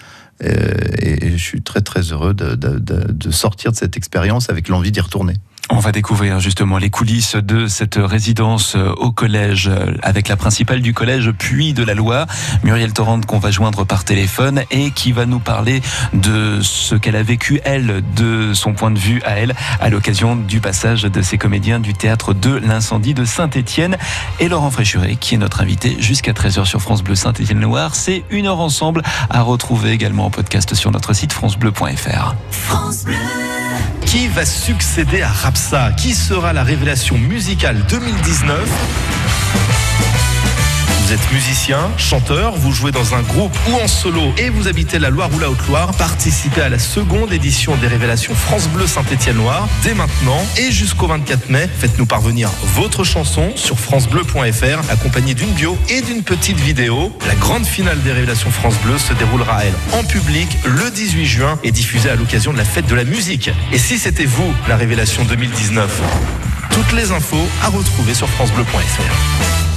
Euh, 0.44 0.74
et 1.00 1.32
je 1.32 1.42
suis 1.42 1.62
très 1.62 1.80
très 1.80 2.02
heureux 2.02 2.34
de 2.34 3.30
sortir 3.32 3.72
de 3.72 3.76
cette 3.76 3.96
expérience 3.96 4.48
avec 4.48 4.68
l'envie 4.68 4.92
d'y 4.92 5.00
retourner. 5.00 5.34
On 5.72 5.78
va 5.78 5.92
découvrir 5.92 6.40
justement 6.40 6.78
les 6.78 6.90
coulisses 6.90 7.36
de 7.36 7.68
cette 7.68 7.94
résidence 7.96 8.74
euh, 8.74 8.92
au 8.96 9.12
collège 9.12 9.68
euh, 9.68 9.94
avec 10.02 10.26
la 10.26 10.36
principale 10.36 10.82
du 10.82 10.92
collège 10.92 11.30
puis 11.30 11.74
de 11.74 11.84
la 11.84 11.94
Loire, 11.94 12.26
Muriel 12.64 12.92
Torrente 12.92 13.24
qu'on 13.24 13.38
va 13.38 13.52
joindre 13.52 13.84
par 13.84 14.04
téléphone 14.04 14.64
et 14.72 14.90
qui 14.90 15.12
va 15.12 15.26
nous 15.26 15.38
parler 15.38 15.80
de 16.12 16.58
ce 16.60 16.96
qu'elle 16.96 17.14
a 17.14 17.22
vécu 17.22 17.60
elle, 17.64 18.02
de 18.16 18.52
son 18.52 18.72
point 18.72 18.90
de 18.90 18.98
vue 18.98 19.22
à 19.24 19.38
elle, 19.38 19.54
à 19.80 19.90
l'occasion 19.90 20.34
du 20.34 20.60
passage 20.60 21.02
de 21.02 21.22
ces 21.22 21.38
comédiens 21.38 21.78
du 21.78 21.94
théâtre 21.94 22.34
de 22.34 22.56
l'incendie 22.56 23.14
de 23.14 23.24
Saint-Étienne 23.24 23.96
et 24.40 24.48
Laurent 24.48 24.72
Fréchuré 24.72 25.16
qui 25.16 25.36
est 25.36 25.38
notre 25.38 25.60
invité 25.60 25.96
jusqu'à 26.00 26.32
13h 26.32 26.64
sur 26.64 26.82
France 26.82 27.04
Bleu 27.04 27.14
Saint-Étienne-Loire. 27.14 27.94
C'est 27.94 28.24
une 28.30 28.46
heure 28.46 28.60
ensemble 28.60 29.02
à 29.30 29.42
retrouver 29.42 29.92
également 29.92 30.26
en 30.26 30.30
podcast 30.30 30.74
sur 30.74 30.90
notre 30.90 31.12
site 31.12 31.32
francebleu.fr. 31.32 32.34
France 32.50 33.04
Bleu. 33.04 33.14
Qui 34.06 34.26
va 34.26 34.44
succéder 34.44 35.22
à 35.22 35.28
Rapsa 35.60 35.92
Qui 35.92 36.14
sera 36.14 36.54
la 36.54 36.62
révélation 36.62 37.18
musicale 37.18 37.76
2019 37.90 40.19
vous 41.10 41.16
êtes 41.16 41.32
musicien, 41.32 41.90
chanteur, 41.96 42.54
vous 42.54 42.70
jouez 42.70 42.92
dans 42.92 43.16
un 43.16 43.22
groupe 43.22 43.52
ou 43.68 43.74
en 43.74 43.88
solo 43.88 44.32
et 44.38 44.48
vous 44.48 44.68
habitez 44.68 45.00
la 45.00 45.10
Loire 45.10 45.28
ou 45.34 45.40
la 45.40 45.50
Haute-Loire, 45.50 45.90
participez 45.96 46.60
à 46.60 46.68
la 46.68 46.78
seconde 46.78 47.32
édition 47.32 47.74
des 47.78 47.88
révélations 47.88 48.32
France 48.32 48.68
Bleu 48.68 48.86
Saint-Étienne-Loire 48.86 49.68
dès 49.82 49.94
maintenant 49.94 50.40
et 50.56 50.70
jusqu'au 50.70 51.08
24 51.08 51.48
mai. 51.48 51.68
Faites-nous 51.80 52.06
parvenir 52.06 52.48
votre 52.76 53.02
chanson 53.02 53.50
sur 53.56 53.80
francebleu.fr 53.80 54.88
accompagnée 54.88 55.34
d'une 55.34 55.50
bio 55.50 55.76
et 55.88 56.00
d'une 56.00 56.22
petite 56.22 56.60
vidéo. 56.60 57.12
La 57.26 57.34
grande 57.34 57.66
finale 57.66 58.00
des 58.02 58.12
révélations 58.12 58.52
France 58.52 58.78
Bleu 58.84 58.96
se 58.96 59.12
déroulera 59.14 59.64
elle 59.64 59.98
en 59.98 60.04
public 60.04 60.48
le 60.64 60.92
18 60.92 61.26
juin 61.26 61.58
et 61.64 61.72
diffusée 61.72 62.10
à 62.10 62.14
l'occasion 62.14 62.52
de 62.52 62.58
la 62.58 62.64
fête 62.64 62.86
de 62.86 62.94
la 62.94 63.02
musique. 63.02 63.50
Et 63.72 63.78
si 63.78 63.98
c'était 63.98 64.26
vous 64.26 64.54
la 64.68 64.76
révélation 64.76 65.24
2019 65.24 66.02
Toutes 66.70 66.92
les 66.92 67.10
infos 67.10 67.48
à 67.64 67.68
retrouver 67.68 68.14
sur 68.14 68.28
francebleu.fr. 68.28 69.69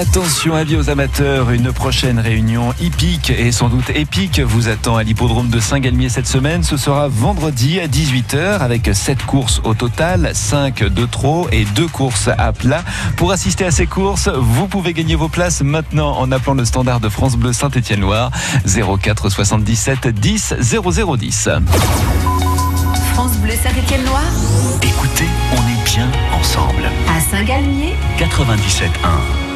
Attention, 0.00 0.54
avis 0.54 0.76
aux 0.76 0.90
amateurs, 0.90 1.50
une 1.50 1.72
prochaine 1.72 2.18
réunion 2.20 2.72
hippique 2.80 3.30
et 3.30 3.50
sans 3.50 3.68
doute 3.68 3.90
épique 3.90 4.38
vous 4.38 4.68
attend 4.68 4.96
à 4.96 5.02
l'hippodrome 5.02 5.48
de 5.48 5.58
Saint-Galmier 5.58 6.08
cette 6.08 6.28
semaine. 6.28 6.62
Ce 6.62 6.76
sera 6.76 7.08
vendredi 7.08 7.80
à 7.80 7.88
18h 7.88 8.58
avec 8.60 8.90
7 8.92 9.24
courses 9.24 9.60
au 9.64 9.74
total, 9.74 10.30
5 10.34 10.84
de 10.84 11.06
trop 11.06 11.48
et 11.50 11.64
2 11.64 11.88
courses 11.88 12.28
à 12.36 12.52
plat. 12.52 12.84
Pour 13.16 13.32
assister 13.32 13.64
à 13.64 13.70
ces 13.70 13.86
courses, 13.86 14.28
vous 14.28 14.68
pouvez 14.68 14.92
gagner 14.92 15.16
vos 15.16 15.28
places 15.28 15.62
maintenant 15.62 16.16
en 16.18 16.30
appelant 16.30 16.54
le 16.54 16.66
standard 16.66 17.00
de 17.00 17.08
France 17.08 17.36
Bleu 17.36 17.52
Saint-Étienne-Loire 17.52 18.30
04 18.66 19.30
77 19.30 20.08
10 20.08 20.54
0010. 20.60 21.48
France 23.14 23.36
Bleu 23.38 23.54
Saint-Étienne-Loire. 23.60 24.30
Écoutez, 24.82 25.26
on 25.52 25.56
est 25.56 25.84
bien 25.84 26.08
ensemble. 26.38 26.88
Saint-Galmier 27.20 27.94
97.1. 28.18 29.47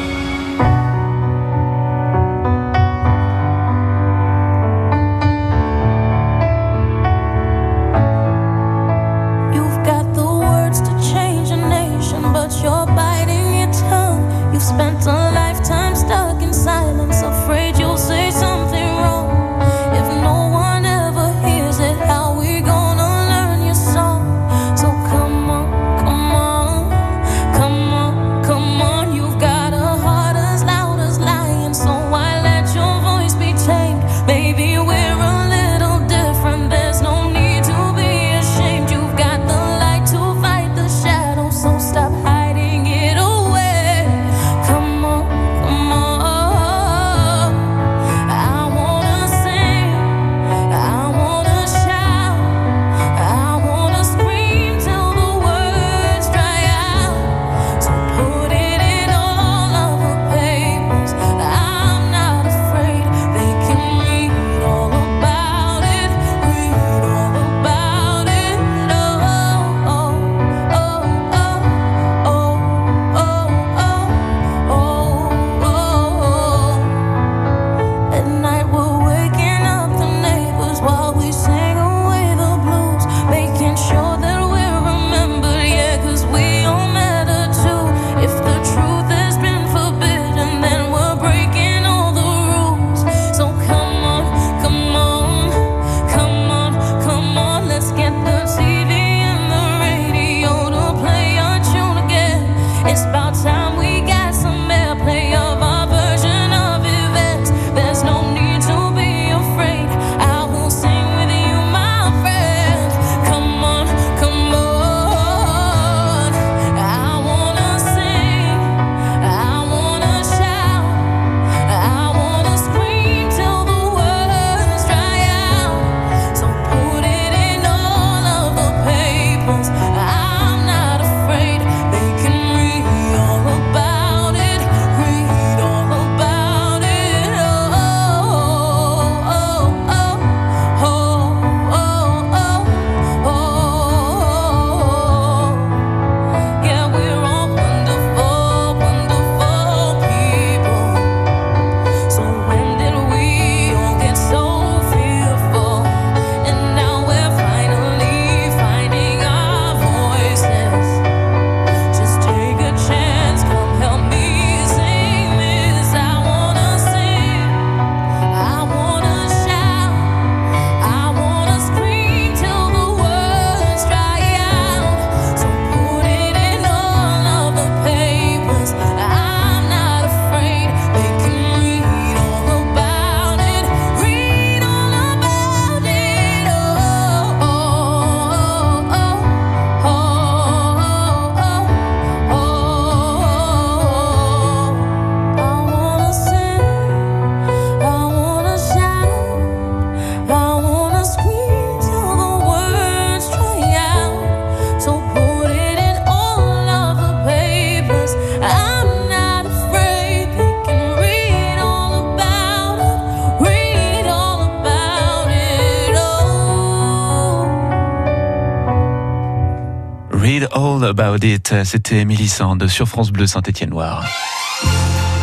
All 220.83 220.89
About 220.89 221.25
It. 221.25 221.53
C'était 221.63 221.99
Émilie 221.99 222.27
Sand 222.27 222.67
sur 222.67 222.87
France 222.87 223.11
Bleu 223.11 223.25
Saint-Étienne-Loire. 223.25 224.05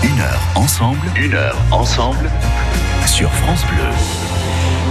Une 0.02 0.20
heure 0.20 0.40
ensemble. 0.54 1.06
Une 1.16 1.34
heure 1.34 1.56
ensemble 1.70 2.30
sur 3.06 3.30
France 3.30 3.64
Bleu. 3.66 4.29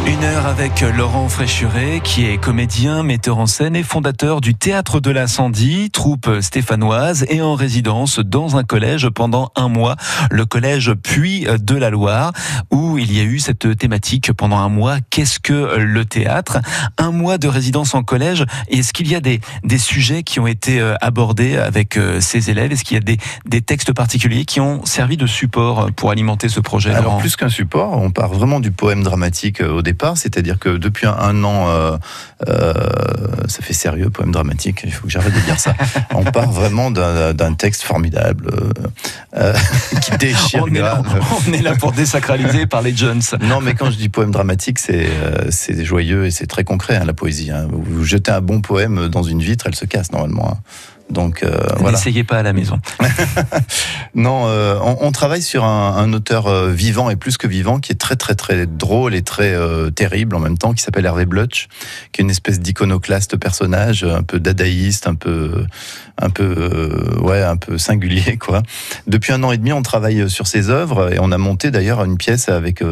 Une 0.09 0.23
heure 0.23 0.47
avec 0.47 0.81
Laurent 0.81 1.29
Fréchuret, 1.29 2.01
qui 2.03 2.25
est 2.25 2.39
comédien, 2.39 3.03
metteur 3.03 3.37
en 3.37 3.45
scène 3.45 3.75
et 3.75 3.83
fondateur 3.83 4.41
du 4.41 4.55
Théâtre 4.55 4.99
de 4.99 5.11
l'Incendie, 5.11 5.91
troupe 5.91 6.27
stéphanoise 6.41 7.27
et 7.29 7.43
en 7.43 7.53
résidence 7.53 8.17
dans 8.17 8.57
un 8.57 8.63
collège 8.63 9.07
pendant 9.09 9.51
un 9.55 9.67
mois, 9.67 9.97
le 10.31 10.47
collège 10.47 10.93
Puy 10.95 11.45
de 11.45 11.75
la 11.75 11.91
Loire, 11.91 12.33
où 12.71 12.97
il 12.97 13.15
y 13.15 13.19
a 13.19 13.23
eu 13.23 13.37
cette 13.37 13.77
thématique 13.77 14.33
pendant 14.33 14.57
un 14.57 14.67
mois. 14.67 14.97
Qu'est-ce 15.11 15.39
que 15.39 15.77
le 15.77 16.05
théâtre? 16.05 16.57
Un 16.97 17.11
mois 17.11 17.37
de 17.37 17.47
résidence 17.47 17.93
en 17.93 18.01
collège. 18.01 18.45
Est-ce 18.67 18.93
qu'il 18.93 19.11
y 19.11 19.15
a 19.15 19.21
des, 19.21 19.39
des 19.63 19.77
sujets 19.77 20.23
qui 20.23 20.39
ont 20.39 20.47
été 20.47 20.79
euh, 20.79 20.95
abordés 21.01 21.55
avec 21.55 21.97
euh, 21.97 22.19
ces 22.19 22.49
élèves? 22.49 22.71
Est-ce 22.71 22.83
qu'il 22.83 22.95
y 22.95 22.97
a 22.97 23.03
des, 23.03 23.17
des 23.45 23.61
textes 23.61 23.93
particuliers 23.93 24.45
qui 24.45 24.59
ont 24.59 24.83
servi 24.85 25.17
de 25.17 25.27
support 25.27 25.91
pour 25.95 26.09
alimenter 26.09 26.49
ce 26.49 26.61
projet 26.61 26.89
Alors 26.89 27.03
Laurent? 27.03 27.17
plus 27.19 27.35
qu'un 27.35 27.49
support, 27.49 28.01
on 28.01 28.09
part 28.09 28.29
vraiment 28.33 28.59
du 28.59 28.71
poème 28.71 29.03
dramatique 29.03 29.61
euh, 29.61 29.69
au 29.71 29.83
départ, 29.83 29.98
c'est-à-dire 30.15 30.59
que 30.59 30.69
depuis 30.77 31.07
un, 31.07 31.13
un 31.13 31.43
an, 31.43 31.67
euh, 31.69 31.97
euh, 32.47 32.73
ça 33.47 33.61
fait 33.61 33.73
sérieux, 33.73 34.09
poème 34.09 34.31
dramatique, 34.31 34.81
il 34.83 34.91
faut 34.91 35.05
que 35.07 35.11
j'arrête 35.11 35.33
de 35.33 35.39
dire 35.41 35.59
ça. 35.59 35.73
on 36.13 36.23
part 36.31 36.49
vraiment 36.51 36.91
d'un 36.91 37.53
texte 37.53 37.83
formidable 37.83 38.51
euh, 39.35 39.53
qui 40.01 40.11
déchire 40.17 40.63
on 40.63 40.73
est, 40.73 40.79
là, 40.79 41.01
on 41.47 41.53
est 41.53 41.61
là 41.61 41.75
pour 41.75 41.91
désacraliser 41.91 42.65
par 42.65 42.81
les 42.81 42.95
Jones. 42.95 43.21
Non, 43.41 43.61
mais 43.61 43.73
quand 43.75 43.91
je 43.91 43.97
dis 43.97 44.09
poème 44.09 44.31
dramatique, 44.31 44.79
c'est 44.79 45.85
joyeux 45.85 46.25
et 46.25 46.31
c'est 46.31 46.47
très 46.47 46.63
concret, 46.63 46.95
hein, 46.95 47.05
la 47.05 47.13
poésie. 47.13 47.51
hein. 47.51 47.67
Vous, 47.69 47.83
vous 47.83 48.03
jetez 48.05 48.31
un 48.31 48.41
bon 48.41 48.61
poème 48.61 49.07
dans 49.09 49.23
une 49.23 49.41
vitre, 49.41 49.65
elle 49.67 49.75
se 49.75 49.85
casse 49.85 50.11
normalement. 50.11 50.51
hein. 50.53 50.57
Donc 51.09 51.43
euh, 51.43 51.57
voilà. 51.77 51.97
N'essayez 51.97 52.23
pas 52.23 52.37
à 52.37 52.43
la 52.43 52.53
maison. 52.53 52.79
Non, 54.15 54.47
euh, 54.47 54.77
on, 54.81 54.97
on 55.01 55.11
travaille 55.11 55.41
sur 55.41 55.63
un, 55.63 55.95
un 55.95 56.13
auteur 56.13 56.47
euh, 56.47 56.71
vivant 56.71 57.09
et 57.09 57.15
plus 57.15 57.37
que 57.37 57.47
vivant, 57.47 57.79
qui 57.79 57.91
est 57.91 57.95
très 57.95 58.15
très 58.15 58.33
très 58.35 58.65
drôle 58.65 59.13
et 59.13 59.21
très 59.21 59.53
euh, 59.53 59.91
terrible 59.91 60.35
en 60.35 60.39
même 60.39 60.57
temps, 60.57 60.73
qui 60.73 60.81
s'appelle 60.83 61.05
Hervé 61.05 61.25
Blutch, 61.25 61.67
qui 62.11 62.21
est 62.21 62.23
une 62.23 62.29
espèce 62.31 62.59
d'iconoclaste 62.59 63.37
personnage, 63.37 64.03
un 64.03 64.23
peu 64.23 64.39
dadaïste, 64.39 65.07
un 65.07 65.15
peu 65.15 65.63
un 66.19 66.29
peu 66.29 67.17
ouais, 67.21 67.43
un 67.43 67.55
peu 67.55 67.77
singulier 67.77 68.37
quoi. 68.37 68.63
Depuis 69.07 69.31
un 69.31 69.43
an 69.43 69.51
et 69.51 69.57
demi, 69.57 69.71
on 69.71 69.83
travaille 69.83 70.29
sur 70.29 70.47
ses 70.47 70.69
œuvres 70.69 71.13
et 71.13 71.19
on 71.19 71.31
a 71.31 71.37
monté 71.37 71.71
d'ailleurs 71.71 72.03
une 72.03 72.17
pièce 72.17 72.49
avec 72.49 72.83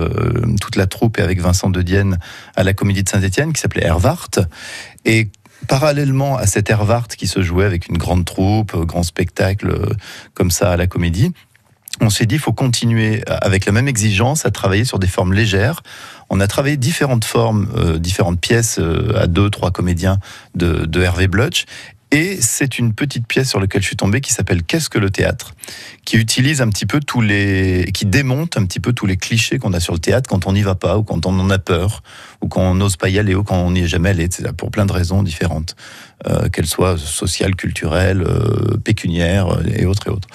toute 0.62 0.76
la 0.76 0.86
troupe 0.86 1.20
et 1.20 1.24
avec 1.24 1.42
Vincent 1.42 1.70
de 1.70 1.82
Dienne 1.82 2.20
à 2.56 2.64
la 2.64 2.74
Comédie 2.74 3.04
de 3.04 3.10
Saint-Étienne 3.10 3.54
qui 3.54 3.62
s'appelait 3.62 3.86
Hervart 3.86 4.30
et 5.06 5.30
Parallèlement 5.68 6.38
à 6.38 6.48
cet 6.48 6.70
Hervart 6.70 7.08
qui 7.08 7.28
se 7.28 7.42
jouait 7.42 7.66
avec 7.66 7.88
une 7.88 7.98
grande 7.98 8.26
troupe, 8.26 8.74
euh, 8.74 8.86
grand 8.86 9.04
spectacle 9.04 9.70
euh, 9.70 9.94
comme 10.34 10.52
ça 10.52 10.72
à 10.72 10.78
la 10.78 10.88
comédie, 10.88 11.34
on 12.00 12.10
s'est 12.10 12.26
dit 12.26 12.36
il 12.36 12.42
faut 12.42 12.54
continuer 12.54 13.24
avec 13.28 13.66
la 13.66 13.72
même 13.72 13.88
exigence 13.88 14.46
à 14.46 14.52
travailler 14.52 14.86
sur 14.86 15.00
des 15.00 15.08
formes 15.08 15.34
légères. 15.34 15.82
On 16.30 16.40
a 16.40 16.48
travaillé 16.48 16.78
différentes 16.78 17.26
formes, 17.26 17.70
euh, 17.76 17.98
différentes 17.98 18.40
pièces 18.40 18.80
à 19.16 19.26
deux, 19.26 19.50
trois 19.50 19.72
comédiens 19.72 20.20
de, 20.54 20.86
de 20.86 21.02
Hervé 21.02 21.28
Blutch. 21.28 21.66
Et 22.12 22.38
c'est 22.42 22.80
une 22.80 22.94
petite 22.94 23.28
pièce 23.28 23.50
sur 23.50 23.60
laquelle 23.60 23.82
je 23.82 23.88
suis 23.88 23.98
tombé 23.98 24.22
qui 24.22 24.32
s'appelle 24.32 24.64
Qu'est-ce 24.64 24.90
que 24.90 24.98
le 24.98 25.10
théâtre? 25.10 25.54
Qui 26.06 26.16
utilise 26.16 26.62
un 26.62 26.70
petit 26.70 26.86
peu 26.86 27.02
tous 27.02 27.20
les, 27.20 27.92
qui 27.94 28.06
démonte 28.06 28.58
un 28.58 28.66
petit 28.66 28.80
peu 28.80 28.94
tous 28.94 29.06
les 29.06 29.18
clichés 29.18 29.60
qu'on 29.60 29.74
a 29.74 29.82
sur 29.82 29.94
le 29.94 30.00
théâtre 30.00 30.30
quand 30.30 30.48
on 30.48 30.54
n'y 30.54 30.62
va 30.62 30.76
pas 30.76 30.98
ou 30.98 31.04
quand 31.04 31.26
on 31.26 31.38
en 31.38 31.50
a 31.50 31.60
peur 31.60 32.04
ou 32.42 32.48
quand 32.48 32.62
on 32.62 32.76
n'ose 32.76 32.96
pas 32.96 33.10
y 33.10 33.20
aller 33.20 33.36
ou 33.36 33.44
quand 33.44 33.58
on 33.58 33.72
n'y 33.72 33.82
est 33.82 33.88
jamais 33.88 34.10
allé, 34.10 34.24
etc. 34.24 34.52
Pour 34.56 34.72
plein 34.72 34.86
de 34.86 34.94
raisons 34.94 35.22
différentes, 35.22 35.76
euh, 36.28 36.48
qu'elles 36.48 36.66
soient 36.66 36.98
sociales, 36.98 37.56
culturelles, 37.56 38.24
euh, 38.24 38.78
pécuniaires 38.78 39.50
euh, 39.50 39.64
et 39.66 39.86
autres 39.86 40.08
et 40.08 40.10
autres. 40.10 40.30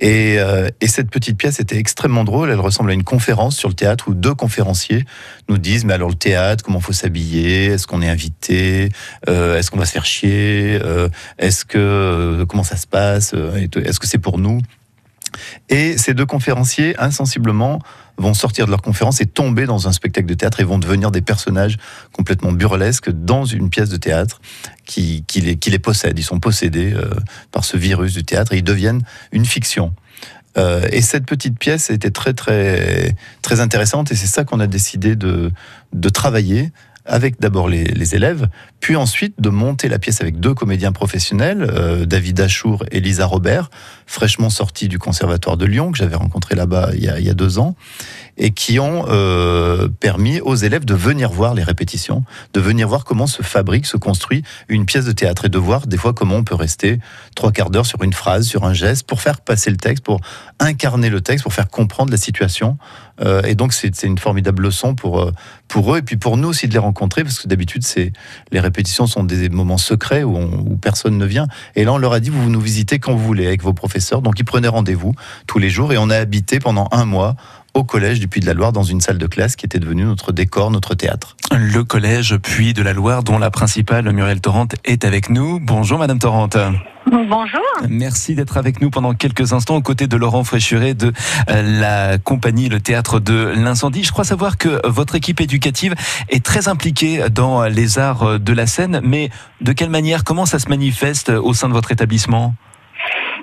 Et, 0.00 0.36
euh, 0.38 0.68
et 0.80 0.86
cette 0.86 1.10
petite 1.10 1.36
pièce 1.36 1.58
était 1.58 1.76
extrêmement 1.76 2.24
drôle. 2.24 2.50
Elle 2.50 2.60
ressemble 2.60 2.90
à 2.90 2.94
une 2.94 3.02
conférence 3.02 3.56
sur 3.56 3.68
le 3.68 3.74
théâtre 3.74 4.08
où 4.08 4.14
deux 4.14 4.34
conférenciers 4.34 5.04
nous 5.48 5.58
disent 5.58 5.84
mais 5.84 5.94
alors 5.94 6.08
le 6.08 6.14
théâtre, 6.14 6.62
comment 6.64 6.80
faut 6.80 6.92
s'habiller? 6.92 7.66
Est-ce 7.66 7.86
qu'on 7.86 8.00
est 8.00 8.08
invité? 8.08 8.90
Euh, 9.28 9.58
Est-ce 9.58 9.70
qu'on 9.70 9.78
va 9.78 9.86
se 9.86 9.92
faire 9.92 10.06
chier? 10.06 10.78
Euh, 10.82 11.08
Est-ce 11.38 11.64
que 11.64 11.78
euh, 11.78 12.46
comment 12.46 12.62
ça 12.62 12.76
se 12.76 12.86
passe? 12.86 13.32
Euh. 13.34 13.66
Est-ce 13.84 13.98
que 13.98 14.06
c'est 14.06 14.18
pour 14.18 14.38
nous? 14.38 14.60
Et 15.68 15.98
ces 15.98 16.14
deux 16.14 16.26
conférenciers, 16.26 16.98
insensiblement, 16.98 17.80
vont 18.16 18.34
sortir 18.34 18.66
de 18.66 18.70
leur 18.70 18.82
conférence 18.82 19.20
et 19.20 19.26
tomber 19.26 19.66
dans 19.66 19.88
un 19.88 19.92
spectacle 19.92 20.26
de 20.26 20.34
théâtre 20.34 20.60
et 20.60 20.64
vont 20.64 20.78
devenir 20.78 21.10
des 21.10 21.20
personnages 21.20 21.78
complètement 22.12 22.52
burlesques 22.52 23.10
dans 23.10 23.44
une 23.44 23.70
pièce 23.70 23.88
de 23.88 23.96
théâtre 23.96 24.40
qui, 24.84 25.24
qui, 25.26 25.40
les, 25.40 25.56
qui 25.56 25.70
les 25.70 25.78
possède. 25.78 26.18
Ils 26.18 26.24
sont 26.24 26.40
possédés 26.40 26.92
euh, 26.92 27.10
par 27.52 27.64
ce 27.64 27.76
virus 27.76 28.14
du 28.14 28.24
théâtre 28.24 28.52
et 28.52 28.58
ils 28.58 28.64
deviennent 28.64 29.02
une 29.32 29.44
fiction. 29.44 29.94
Euh, 30.56 30.88
et 30.90 31.02
cette 31.02 31.26
petite 31.26 31.58
pièce 31.58 31.90
était 31.90 32.10
très 32.10 32.32
très 32.32 33.14
très 33.42 33.60
intéressante 33.60 34.10
et 34.10 34.16
c'est 34.16 34.26
ça 34.26 34.44
qu'on 34.44 34.60
a 34.60 34.66
décidé 34.66 35.14
de, 35.14 35.52
de 35.92 36.08
travailler 36.08 36.72
avec 37.08 37.40
d'abord 37.40 37.68
les, 37.68 38.14
élèves, 38.14 38.48
puis 38.80 38.94
ensuite 38.96 39.34
de 39.40 39.48
monter 39.48 39.88
la 39.88 39.98
pièce 39.98 40.20
avec 40.20 40.38
deux 40.40 40.54
comédiens 40.54 40.92
professionnels, 40.92 41.66
euh, 41.68 42.06
David 42.06 42.40
Achour 42.40 42.84
et 42.90 43.00
Lisa 43.00 43.26
Robert, 43.26 43.70
fraîchement 44.06 44.50
sortis 44.50 44.88
du 44.88 44.98
Conservatoire 44.98 45.56
de 45.56 45.66
Lyon, 45.66 45.90
que 45.90 45.98
j'avais 45.98 46.14
rencontré 46.16 46.54
là-bas 46.54 46.90
il, 46.94 47.02
y 47.02 47.08
a- 47.08 47.18
il 47.18 47.26
y 47.26 47.30
a 47.30 47.34
deux 47.34 47.58
ans, 47.58 47.74
et 48.36 48.50
qui 48.52 48.78
ont 48.78 49.04
euh, 49.08 49.88
permis 49.88 50.40
aux 50.40 50.54
élèves 50.54 50.84
de 50.84 50.94
venir 50.94 51.30
voir 51.30 51.54
les 51.54 51.64
répétitions, 51.64 52.22
de 52.54 52.60
venir 52.60 52.86
voir 52.88 53.04
comment 53.04 53.26
se 53.26 53.42
fabrique, 53.42 53.86
se 53.86 53.96
construit 53.96 54.42
une 54.68 54.86
pièce 54.86 55.04
de 55.06 55.12
théâtre, 55.12 55.46
et 55.46 55.48
de 55.48 55.58
voir 55.58 55.86
des 55.86 55.96
fois 55.96 56.12
comment 56.12 56.36
on 56.36 56.44
peut 56.44 56.54
rester 56.54 56.98
trois 57.34 57.52
quarts 57.52 57.70
d'heure 57.70 57.86
sur 57.86 58.02
une 58.02 58.12
phrase, 58.12 58.46
sur 58.46 58.64
un 58.64 58.74
geste, 58.74 59.06
pour 59.06 59.20
faire 59.20 59.40
passer 59.40 59.70
le 59.70 59.76
texte, 59.76 60.04
pour 60.04 60.20
incarner 60.60 61.10
le 61.10 61.20
texte, 61.20 61.42
pour 61.42 61.52
faire 61.52 61.68
comprendre 61.68 62.10
la 62.10 62.16
situation. 62.16 62.78
Euh, 63.20 63.42
et 63.42 63.54
donc 63.54 63.72
c'est 63.72 64.02
une 64.02 64.18
formidable 64.18 64.62
leçon 64.62 64.94
pour 64.94 65.20
euh, 65.20 65.32
pour 65.66 65.94
eux 65.94 65.98
et 65.98 66.02
puis 66.02 66.16
pour 66.16 66.36
nous 66.36 66.48
aussi 66.48 66.68
de 66.68 66.72
les 66.72 66.78
rencontrer 66.78 67.24
parce 67.24 67.40
que 67.40 67.48
d'habitude 67.48 67.82
les 68.52 68.60
répétitions 68.60 69.06
sont 69.06 69.24
des 69.24 69.48
moments 69.48 69.78
secrets 69.78 70.22
où, 70.22 70.36
où 70.36 70.76
personne 70.76 71.18
ne 71.18 71.26
vient. 71.26 71.46
Et 71.74 71.84
là 71.84 71.92
on 71.92 71.98
leur 71.98 72.12
a 72.12 72.20
dit 72.20 72.30
vous 72.30 72.48
nous 72.50 72.60
visitez 72.60 72.98
quand 72.98 73.12
vous 73.12 73.24
voulez 73.24 73.46
avec 73.46 73.62
vos 73.62 73.72
professeurs. 73.72 74.22
Donc 74.22 74.38
ils 74.38 74.44
prenaient 74.44 74.68
rendez-vous 74.68 75.14
tous 75.46 75.58
les 75.58 75.70
jours 75.70 75.92
et 75.92 75.98
on 75.98 76.10
a 76.10 76.16
habité 76.16 76.58
pendant 76.58 76.88
un 76.92 77.04
mois 77.04 77.36
au 77.74 77.84
collège 77.84 78.20
du 78.20 78.28
Puy 78.28 78.40
de 78.40 78.46
la 78.46 78.54
Loire 78.54 78.72
dans 78.72 78.82
une 78.82 79.00
salle 79.00 79.18
de 79.18 79.26
classe 79.26 79.56
qui 79.56 79.66
était 79.66 79.78
devenue 79.78 80.04
notre 80.04 80.32
décor, 80.32 80.70
notre 80.70 80.94
théâtre. 80.94 81.36
Le 81.56 81.84
collège 81.84 82.36
Puy 82.36 82.74
de 82.74 82.82
la 82.82 82.92
Loire, 82.92 83.22
dont 83.22 83.38
la 83.38 83.50
principale, 83.50 84.10
Muriel 84.12 84.40
Torrent, 84.40 84.68
est 84.84 85.04
avec 85.04 85.30
nous. 85.30 85.60
Bonjour 85.60 85.98
Madame 85.98 86.18
Torrent. 86.18 86.48
Bonjour. 87.06 87.60
Merci 87.88 88.34
d'être 88.34 88.58
avec 88.58 88.82
nous 88.82 88.90
pendant 88.90 89.14
quelques 89.14 89.52
instants 89.52 89.76
aux 89.76 89.82
côtés 89.82 90.06
de 90.06 90.16
Laurent 90.16 90.44
Fréchuret 90.44 90.94
de 90.94 91.12
euh, 91.48 91.80
la 91.80 92.18
compagnie 92.18 92.68
Le 92.68 92.80
Théâtre 92.80 93.18
de 93.18 93.54
l'Incendie. 93.56 94.04
Je 94.04 94.12
crois 94.12 94.24
savoir 94.24 94.58
que 94.58 94.86
votre 94.86 95.14
équipe 95.14 95.40
éducative 95.40 95.94
est 96.28 96.44
très 96.44 96.68
impliquée 96.68 97.24
dans 97.30 97.64
les 97.64 97.98
arts 97.98 98.38
de 98.38 98.52
la 98.52 98.66
scène, 98.66 99.00
mais 99.02 99.30
de 99.60 99.72
quelle 99.72 99.90
manière, 99.90 100.24
comment 100.24 100.44
ça 100.44 100.58
se 100.58 100.68
manifeste 100.68 101.30
au 101.30 101.54
sein 101.54 101.68
de 101.68 101.74
votre 101.74 101.92
établissement? 101.92 102.54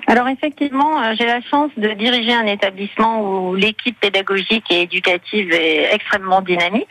Alors 0.08 0.28
effectivement, 0.28 1.02
euh, 1.02 1.14
j'ai 1.18 1.26
la 1.26 1.40
chance 1.40 1.70
de 1.76 1.88
diriger 1.88 2.32
un 2.32 2.46
établissement 2.46 3.20
où 3.22 3.54
l'équipe 3.54 3.98
pédagogique 3.98 4.70
et 4.70 4.82
éducative 4.82 5.52
est 5.52 5.92
extrêmement 5.94 6.42
dynamique. 6.42 6.90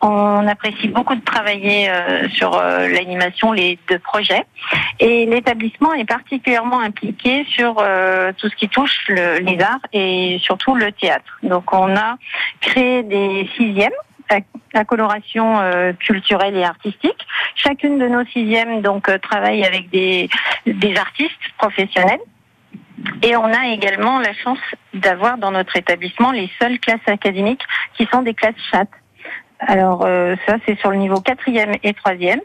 On 0.00 0.46
apprécie 0.46 0.88
beaucoup 0.88 1.14
de 1.14 1.24
travailler 1.24 1.90
euh, 1.90 2.28
sur 2.30 2.54
euh, 2.54 2.88
l'animation, 2.88 3.52
les 3.52 3.78
deux 3.88 3.98
projets. 3.98 4.44
Et 5.00 5.26
l'établissement 5.26 5.92
est 5.94 6.04
particulièrement 6.06 6.80
impliqué 6.80 7.44
sur 7.50 7.74
tout 8.38 8.48
ce 8.48 8.56
qui 8.56 8.68
touche 8.68 9.04
le- 9.08 9.38
les 9.40 9.60
arts 9.62 9.80
et 9.92 10.38
surtout 10.42 10.74
le 10.74 10.92
théâtre. 10.92 11.38
Donc 11.42 11.72
on 11.74 11.94
a 11.96 12.16
créé 12.60 13.02
des 13.02 13.48
sixièmes 13.56 13.90
à, 14.74 14.84
coloration 14.84 15.60
euh, 15.60 15.92
culturelle 15.92 16.56
et 16.56 16.64
artistique. 16.64 17.26
Chacune 17.54 17.98
de 17.98 18.08
nos 18.08 18.24
sixièmes 18.26 18.80
donc 18.82 19.10
travaille 19.20 19.64
avec 19.64 19.90
des, 19.90 20.28
des 20.66 20.96
artistes 20.96 21.32
professionnels. 21.58 22.20
Et 23.22 23.36
on 23.36 23.44
a 23.44 23.66
également 23.68 24.18
la 24.18 24.32
chance 24.34 24.58
d'avoir 24.94 25.38
dans 25.38 25.50
notre 25.50 25.76
établissement 25.76 26.32
les 26.32 26.50
seules 26.60 26.78
classes 26.78 27.06
académiques 27.06 27.62
qui 27.94 28.06
sont 28.12 28.22
des 28.22 28.34
classes 28.34 28.54
chat. 28.70 28.88
Alors 29.60 30.04
euh, 30.04 30.36
ça 30.46 30.56
c'est 30.66 30.78
sur 30.80 30.90
le 30.90 30.96
niveau 30.96 31.20
quatrième 31.20 31.74
et 31.82 31.92
troisième. 31.94 32.40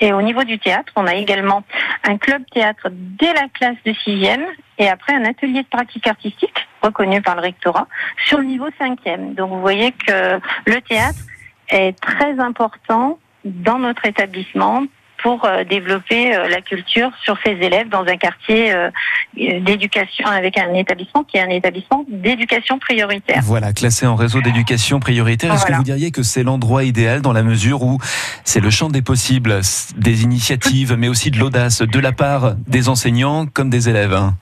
Et 0.00 0.12
au 0.12 0.22
niveau 0.22 0.42
du 0.42 0.58
théâtre, 0.58 0.92
on 0.96 1.06
a 1.06 1.14
également 1.14 1.62
un 2.04 2.16
club 2.16 2.42
théâtre 2.52 2.88
dès 2.90 3.32
la 3.34 3.46
classe 3.52 3.76
de 3.84 3.92
sixième 3.92 4.44
et 4.78 4.88
après 4.88 5.14
un 5.14 5.24
atelier 5.24 5.62
de 5.62 5.68
pratique 5.68 6.06
artistique 6.06 6.66
reconnu 6.82 7.22
par 7.22 7.36
le 7.36 7.42
rectorat 7.42 7.86
sur 8.26 8.38
le 8.38 8.44
niveau 8.44 8.66
cinquième. 8.78 9.34
Donc 9.34 9.50
vous 9.50 9.60
voyez 9.60 9.92
que 9.92 10.40
le 10.66 10.80
théâtre 10.80 11.20
est 11.68 11.98
très 12.00 12.38
important 12.40 13.18
dans 13.44 13.78
notre 13.78 14.06
établissement 14.06 14.84
pour 15.22 15.44
euh, 15.44 15.64
développer 15.64 16.34
euh, 16.34 16.48
la 16.48 16.60
culture 16.60 17.10
sur 17.22 17.36
ces 17.44 17.52
élèves 17.52 17.88
dans 17.88 18.04
un 18.04 18.16
quartier 18.16 18.72
euh, 18.72 18.90
d'éducation 19.34 20.26
avec 20.26 20.58
un 20.58 20.74
établissement 20.74 21.24
qui 21.24 21.36
est 21.36 21.42
un 21.42 21.48
établissement 21.48 22.04
d'éducation 22.08 22.78
prioritaire. 22.78 23.40
Voilà, 23.42 23.72
classé 23.72 24.06
en 24.06 24.16
réseau 24.16 24.40
d'éducation 24.40 25.00
prioritaire. 25.00 25.54
Est-ce 25.54 25.66
que 25.66 25.72
vous 25.72 25.82
diriez 25.82 26.10
que 26.10 26.22
c'est 26.22 26.42
l'endroit 26.42 26.84
idéal 26.84 27.22
dans 27.22 27.32
la 27.32 27.42
mesure 27.42 27.82
où 27.82 27.98
c'est 28.44 28.60
le 28.60 28.70
champ 28.70 28.88
des 28.88 29.02
possibles, 29.02 29.60
des 29.96 30.24
initiatives, 30.24 30.94
mais 30.98 31.08
aussi 31.08 31.30
de 31.30 31.38
l'audace 31.38 31.82
de 31.82 32.00
la 32.00 32.12
part 32.12 32.54
des 32.66 32.88
enseignants 32.88 33.46
comme 33.46 33.70
des 33.70 33.88
élèves 33.88 34.14
hein? 34.14 34.34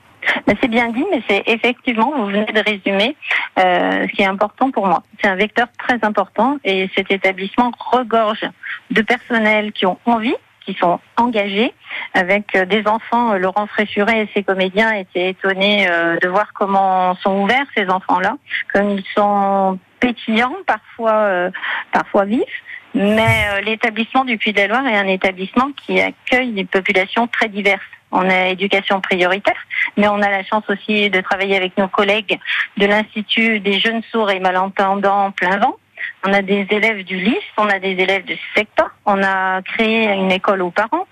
Ben, 0.47 0.55
C'est 0.61 0.67
bien 0.67 0.89
dit, 0.89 1.05
mais 1.11 1.21
c'est 1.29 1.43
effectivement, 1.47 2.11
vous 2.15 2.27
venez 2.27 2.45
de 2.45 2.63
résumer 2.63 3.15
euh, 3.59 4.07
ce 4.07 4.15
qui 4.15 4.21
est 4.21 4.25
important 4.25 4.71
pour 4.71 4.87
moi. 4.87 5.03
C'est 5.21 5.29
un 5.29 5.35
vecteur 5.35 5.67
très 5.77 5.99
important 6.03 6.57
et 6.63 6.89
cet 6.95 7.11
établissement 7.11 7.71
regorge 7.91 8.45
de 8.91 9.01
personnels 9.01 9.71
qui 9.71 9.85
ont 9.85 9.97
envie, 10.05 10.35
qui 10.65 10.73
sont 10.75 10.99
engagés, 11.17 11.73
avec 12.13 12.55
euh, 12.55 12.65
des 12.65 12.87
enfants. 12.87 13.33
Euh, 13.33 13.37
Laurent 13.37 13.67
Fréchuret 13.67 14.23
et 14.23 14.29
ses 14.33 14.43
comédiens 14.43 14.91
étaient 14.93 15.29
étonnés 15.29 15.87
euh, 15.89 16.17
de 16.17 16.27
voir 16.27 16.53
comment 16.53 17.15
sont 17.15 17.41
ouverts 17.41 17.65
ces 17.75 17.89
enfants-là, 17.89 18.37
comme 18.73 18.91
ils 18.91 19.05
sont 19.15 19.79
pétillants, 19.99 20.55
parfois, 20.65 21.51
parfois 21.91 22.25
vifs. 22.25 22.63
Mais 22.95 23.61
l'établissement 23.61 24.25
du 24.25 24.37
Puy 24.37 24.51
de 24.51 24.61
la 24.61 24.67
Loire 24.67 24.87
est 24.87 24.97
un 24.97 25.07
établissement 25.07 25.69
qui 25.85 26.01
accueille 26.01 26.51
des 26.51 26.65
populations 26.65 27.27
très 27.27 27.49
diverses. 27.49 27.81
On 28.11 28.27
a 28.27 28.47
éducation 28.47 28.99
prioritaire, 28.99 29.55
mais 29.95 30.07
on 30.07 30.21
a 30.21 30.29
la 30.29 30.43
chance 30.43 30.63
aussi 30.69 31.11
de 31.11 31.21
travailler 31.21 31.55
avec 31.55 31.77
nos 31.77 31.87
collègues 31.87 32.39
de 32.77 32.85
l'Institut 32.87 33.59
des 33.59 33.79
jeunes 33.79 34.01
sourds 34.11 34.31
et 34.31 34.39
malentendants 34.39 35.31
plein 35.31 35.57
vent. 35.57 35.77
On 36.23 36.33
a 36.33 36.41
des 36.41 36.67
élèves 36.69 37.03
du 37.03 37.17
LIS, 37.17 37.41
on 37.57 37.67
a 37.67 37.79
des 37.79 37.91
élèves 37.91 38.25
de 38.25 38.35
SECTA, 38.55 38.91
on 39.05 39.23
a 39.23 39.61
créé 39.63 40.11
une 40.13 40.31
école 40.31 40.61
aux 40.61 40.71
parents. 40.71 41.07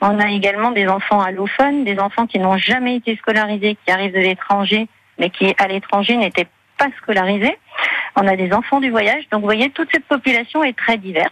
On 0.00 0.18
a 0.20 0.30
également 0.30 0.70
des 0.70 0.86
enfants 0.86 1.20
allophones, 1.20 1.84
des 1.84 1.98
enfants 1.98 2.26
qui 2.26 2.38
n'ont 2.38 2.56
jamais 2.56 2.96
été 2.96 3.16
scolarisés, 3.16 3.76
qui 3.84 3.92
arrivent 3.92 4.14
de 4.14 4.20
l'étranger, 4.20 4.88
mais 5.18 5.30
qui 5.30 5.54
à 5.58 5.68
l'étranger 5.68 6.16
n'étaient 6.16 6.46
pas 6.78 6.88
scolarisés. 7.02 7.58
On 8.16 8.26
a 8.26 8.36
des 8.36 8.52
enfants 8.52 8.80
du 8.80 8.90
voyage. 8.90 9.24
Donc 9.30 9.40
vous 9.40 9.46
voyez, 9.46 9.70
toute 9.70 9.88
cette 9.92 10.06
population 10.06 10.62
est 10.64 10.76
très 10.76 10.96
diverse. 10.96 11.30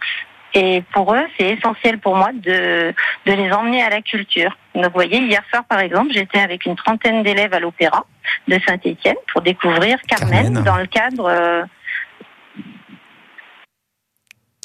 Et 0.55 0.83
pour 0.93 1.15
eux, 1.15 1.25
c'est 1.37 1.49
essentiel 1.49 1.97
pour 1.97 2.15
moi 2.15 2.29
de, 2.31 2.93
de 3.25 3.33
les 3.33 3.51
emmener 3.51 3.81
à 3.81 3.89
la 3.89 4.01
culture. 4.01 4.55
Donc 4.75 4.85
vous 4.85 4.91
voyez, 4.93 5.17
hier 5.19 5.41
soir 5.49 5.63
par 5.63 5.79
exemple, 5.79 6.11
j'étais 6.13 6.39
avec 6.39 6.65
une 6.65 6.75
trentaine 6.75 7.23
d'élèves 7.23 7.53
à 7.53 7.59
l'Opéra 7.59 8.05
de 8.47 8.59
Saint-Étienne 8.67 9.15
pour 9.31 9.41
découvrir 9.41 9.97
Carmen, 10.07 10.53
Carmen. 10.53 10.63
dans 10.63 10.77
le 10.77 10.85
cadre 10.85 11.25
euh, 11.25 11.63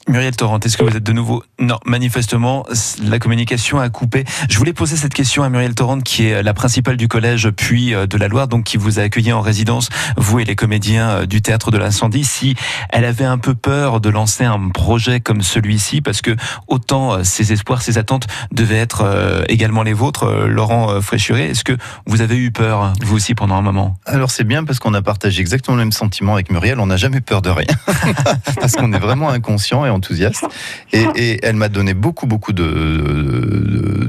Muriel 0.08 0.34
Torrent, 0.34 0.58
est-ce 0.60 0.78
que 0.78 0.84
vous 0.84 0.96
êtes 0.96 1.02
de 1.02 1.12
nouveau? 1.12 1.42
Non, 1.60 1.78
manifestement, 1.84 2.64
la 3.02 3.18
communication 3.18 3.78
a 3.78 3.90
coupé. 3.90 4.24
Je 4.48 4.56
voulais 4.56 4.72
poser 4.72 4.96
cette 4.96 5.12
question 5.12 5.42
à 5.42 5.50
Muriel 5.50 5.74
Torrent, 5.74 6.00
qui 6.00 6.28
est 6.28 6.42
la 6.42 6.54
principale 6.54 6.96
du 6.96 7.08
collège 7.08 7.50
puis 7.50 7.94
euh, 7.94 8.06
de 8.06 8.16
la 8.16 8.28
Loire, 8.28 8.48
donc 8.48 8.64
qui 8.64 8.78
vous 8.78 8.98
a 8.98 9.02
accueilli 9.02 9.32
en 9.32 9.42
résidence, 9.42 9.90
vous 10.16 10.38
et 10.38 10.46
les 10.46 10.56
comédiens 10.56 11.10
euh, 11.10 11.26
du 11.26 11.42
théâtre 11.42 11.70
de 11.70 11.76
l'incendie, 11.76 12.24
si 12.24 12.54
elle 12.88 13.04
avait 13.04 13.26
un 13.26 13.36
peu 13.36 13.54
peur 13.54 14.00
de 14.00 14.08
lancer 14.08 14.44
un 14.44 14.70
projet 14.70 15.20
comme 15.20 15.42
celui-ci, 15.42 16.00
parce 16.00 16.22
que 16.22 16.34
autant 16.68 17.12
euh, 17.12 17.22
ses 17.22 17.52
espoirs, 17.52 17.82
ses 17.82 17.98
attentes 17.98 18.28
devaient 18.50 18.78
être 18.78 19.44
également 19.48 19.82
les 19.82 19.92
vôtres, 19.92 20.46
Laurent 20.46 21.00
Fréchuret. 21.02 21.50
Est-ce 21.50 21.64
que 21.64 21.76
vous 22.06 22.22
avez 22.22 22.36
eu 22.36 22.50
peur, 22.50 22.94
vous 23.02 23.16
aussi, 23.16 23.34
pendant 23.34 23.56
un 23.56 23.62
moment? 23.62 23.98
Alors 24.06 24.30
c'est 24.30 24.44
bien 24.44 24.64
parce 24.64 24.78
qu'on 24.78 24.94
a 24.94 25.02
partagé 25.02 25.40
exactement 25.40 25.76
le 25.76 25.82
même 25.82 25.92
sentiment 25.92 26.34
avec 26.34 26.50
Muriel. 26.50 26.80
On 26.80 26.86
n'a 26.86 26.96
jamais 26.96 27.20
peur 27.20 27.42
de 27.42 27.50
rien 27.50 27.66
parce 28.60 28.72
qu'on 28.72 28.92
est 28.92 28.98
vraiment 28.98 29.28
inconscient 29.28 29.84
et 29.84 29.90
enthousiaste. 29.98 30.44
Et, 30.92 31.38
elle 31.42 31.56
m'a 31.56 31.68
donné 31.68 31.94
beaucoup, 31.94 32.26
beaucoup 32.26 32.52
de, 32.52 34.08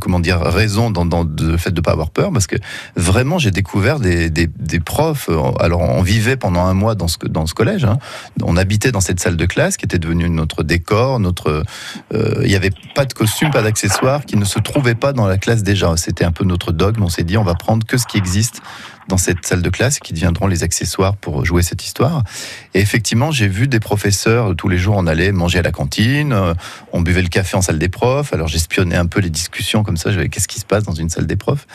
comment 0.00 0.20
dire 0.20 0.40
raison 0.40 0.90
dans, 0.90 1.24
le 1.24 1.56
fait 1.56 1.70
de 1.70 1.80
pas 1.80 1.92
avoir 1.92 2.10
peur 2.10 2.32
parce 2.32 2.46
que 2.46 2.56
vraiment 2.96 3.38
j'ai 3.38 3.50
découvert 3.50 4.00
des, 4.00 4.48
profs. 4.84 5.30
Alors 5.60 5.80
on 5.80 6.02
vivait 6.02 6.36
pendant 6.36 6.66
un 6.66 6.74
mois 6.74 6.94
dans 6.94 7.08
ce 7.08 7.16
dans 7.26 7.46
ce 7.46 7.54
collège. 7.54 7.84
hein. 7.84 7.98
On 8.42 8.56
habitait 8.56 8.92
dans 8.92 9.00
cette 9.00 9.20
salle 9.20 9.36
de 9.36 9.46
classe 9.46 9.76
qui 9.76 9.84
était 9.84 9.98
devenue 9.98 10.28
notre 10.28 10.62
décor, 10.62 11.18
notre. 11.20 11.62
euh, 12.12 12.40
Il 12.42 12.48
n'y 12.48 12.56
avait 12.56 12.72
pas 12.94 13.04
de 13.04 13.12
costume, 13.12 13.50
pas 13.50 13.62
d'accessoires 13.62 14.24
qui 14.24 14.36
ne 14.36 14.44
se 14.44 14.58
trouvaient 14.58 14.94
pas 14.94 15.12
dans 15.12 15.26
la 15.26 15.38
classe 15.38 15.62
déjà. 15.62 15.96
C'était 15.96 16.24
un 16.24 16.32
peu 16.32 16.44
notre 16.44 16.72
dogme. 16.72 17.02
On 17.02 17.08
s'est 17.08 17.24
dit 17.24 17.36
on 17.38 17.44
va 17.44 17.54
prendre 17.54 17.86
que 17.86 17.96
ce 17.96 18.06
qui 18.06 18.18
existe 18.18 18.60
dans 19.08 19.18
cette 19.18 19.46
salle 19.46 19.62
de 19.62 19.70
classe 19.70 19.98
qui 19.98 20.12
deviendront 20.12 20.46
les 20.46 20.62
accessoires 20.62 21.16
pour 21.16 21.44
jouer 21.44 21.62
cette 21.62 21.84
histoire. 21.84 22.24
Et 22.74 22.80
effectivement, 22.80 23.30
j'ai 23.30 23.48
vu 23.48 23.68
des 23.68 23.80
professeurs, 23.80 24.54
tous 24.56 24.68
les 24.68 24.78
jours 24.78 24.96
on 24.96 25.06
allait 25.06 25.32
manger 25.32 25.58
à 25.60 25.62
la 25.62 25.72
cantine, 25.72 26.32
euh, 26.32 26.54
on 26.92 27.00
buvait 27.00 27.22
le 27.22 27.28
café 27.28 27.56
en 27.56 27.62
salle 27.62 27.78
des 27.78 27.88
profs, 27.88 28.32
alors 28.32 28.48
j'espionnais 28.48 28.96
un 28.96 29.06
peu 29.06 29.20
les 29.20 29.30
discussions 29.30 29.82
comme 29.82 29.96
ça, 29.96 30.10
j'avais 30.10 30.28
qu'est-ce 30.28 30.48
qui 30.48 30.60
se 30.60 30.64
passe 30.64 30.84
dans 30.84 30.94
une 30.94 31.08
salle 31.08 31.26
des 31.26 31.36
profs? 31.36 31.66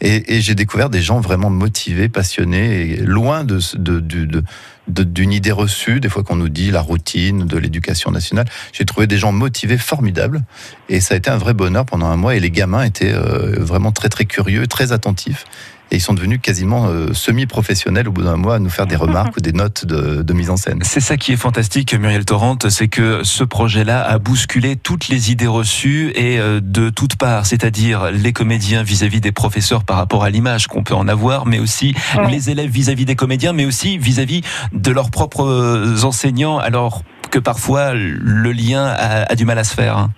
Et, 0.00 0.40
j'ai 0.40 0.54
découvert 0.54 0.90
des 0.90 1.02
gens 1.02 1.20
vraiment 1.20 1.50
motivés, 1.50 2.08
passionnés, 2.08 2.96
loin 2.98 3.44
d'une 3.44 5.32
idée 5.32 5.52
reçue, 5.52 5.98
des 5.98 6.08
fois 6.08 6.22
qu'on 6.22 6.36
nous 6.36 6.48
dit 6.48 6.70
la 6.70 6.80
routine 6.80 7.46
de 7.46 7.56
l'éducation 7.56 8.10
nationale. 8.10 8.46
J'ai 8.72 8.84
trouvé 8.84 9.06
des 9.06 9.16
gens 9.16 9.32
motivés, 9.32 9.78
formidables, 9.78 10.42
et 10.88 11.00
ça 11.00 11.14
a 11.14 11.16
été 11.16 11.30
un 11.30 11.38
vrai 11.38 11.54
bonheur 11.54 11.84
pendant 11.86 12.06
un 12.06 12.16
mois, 12.16 12.36
et 12.36 12.40
les 12.40 12.50
gamins 12.50 12.82
étaient 12.82 13.12
euh, 13.12 13.56
vraiment 13.58 13.92
très 13.92 14.08
très 14.08 14.26
curieux, 14.26 14.66
très 14.66 14.92
attentifs. 14.92 15.44
Et 15.90 15.96
ils 15.96 16.00
sont 16.00 16.14
devenus 16.14 16.40
quasiment 16.42 16.86
euh, 16.86 17.12
semi-professionnels 17.12 18.08
au 18.08 18.12
bout 18.12 18.22
d'un 18.22 18.36
mois 18.36 18.56
à 18.56 18.58
nous 18.58 18.70
faire 18.70 18.86
des 18.86 18.96
remarques 19.06 19.36
ou 19.36 19.40
des 19.40 19.52
notes 19.52 19.84
de, 19.84 20.22
de 20.22 20.32
mise 20.32 20.50
en 20.50 20.56
scène. 20.56 20.80
C'est 20.82 21.00
ça 21.00 21.16
qui 21.16 21.32
est 21.32 21.36
fantastique, 21.36 21.94
Muriel 21.94 22.24
Torrent, 22.24 22.58
c'est 22.68 22.88
que 22.88 23.22
ce 23.22 23.44
projet-là 23.44 24.02
a 24.02 24.18
bousculé 24.18 24.76
toutes 24.76 25.08
les 25.08 25.30
idées 25.30 25.46
reçues 25.46 26.12
et 26.14 26.38
euh, 26.38 26.60
de 26.62 26.90
toutes 26.90 27.16
parts, 27.16 27.46
c'est-à-dire 27.46 28.10
les 28.10 28.32
comédiens 28.32 28.82
vis-à-vis 28.82 29.20
des 29.20 29.32
professeurs 29.32 29.84
par 29.84 29.96
rapport 29.96 30.24
à 30.24 30.30
l'image 30.30 30.66
qu'on 30.66 30.82
peut 30.82 30.94
en 30.94 31.08
avoir, 31.08 31.46
mais 31.46 31.58
aussi 31.58 31.94
les 32.28 32.50
élèves 32.50 32.70
vis-à-vis 32.70 33.04
des 33.04 33.16
comédiens, 33.16 33.52
mais 33.52 33.64
aussi 33.64 33.98
vis-à-vis 33.98 34.42
de 34.72 34.90
leurs 34.90 35.10
propres 35.10 35.46
euh, 35.46 36.02
enseignants, 36.02 36.58
alors 36.58 37.02
que 37.30 37.38
parfois 37.38 37.94
le 37.94 38.52
lien 38.52 38.86
a, 38.86 39.30
a 39.30 39.34
du 39.34 39.44
mal 39.44 39.58
à 39.58 39.64
se 39.64 39.74
faire. 39.74 40.08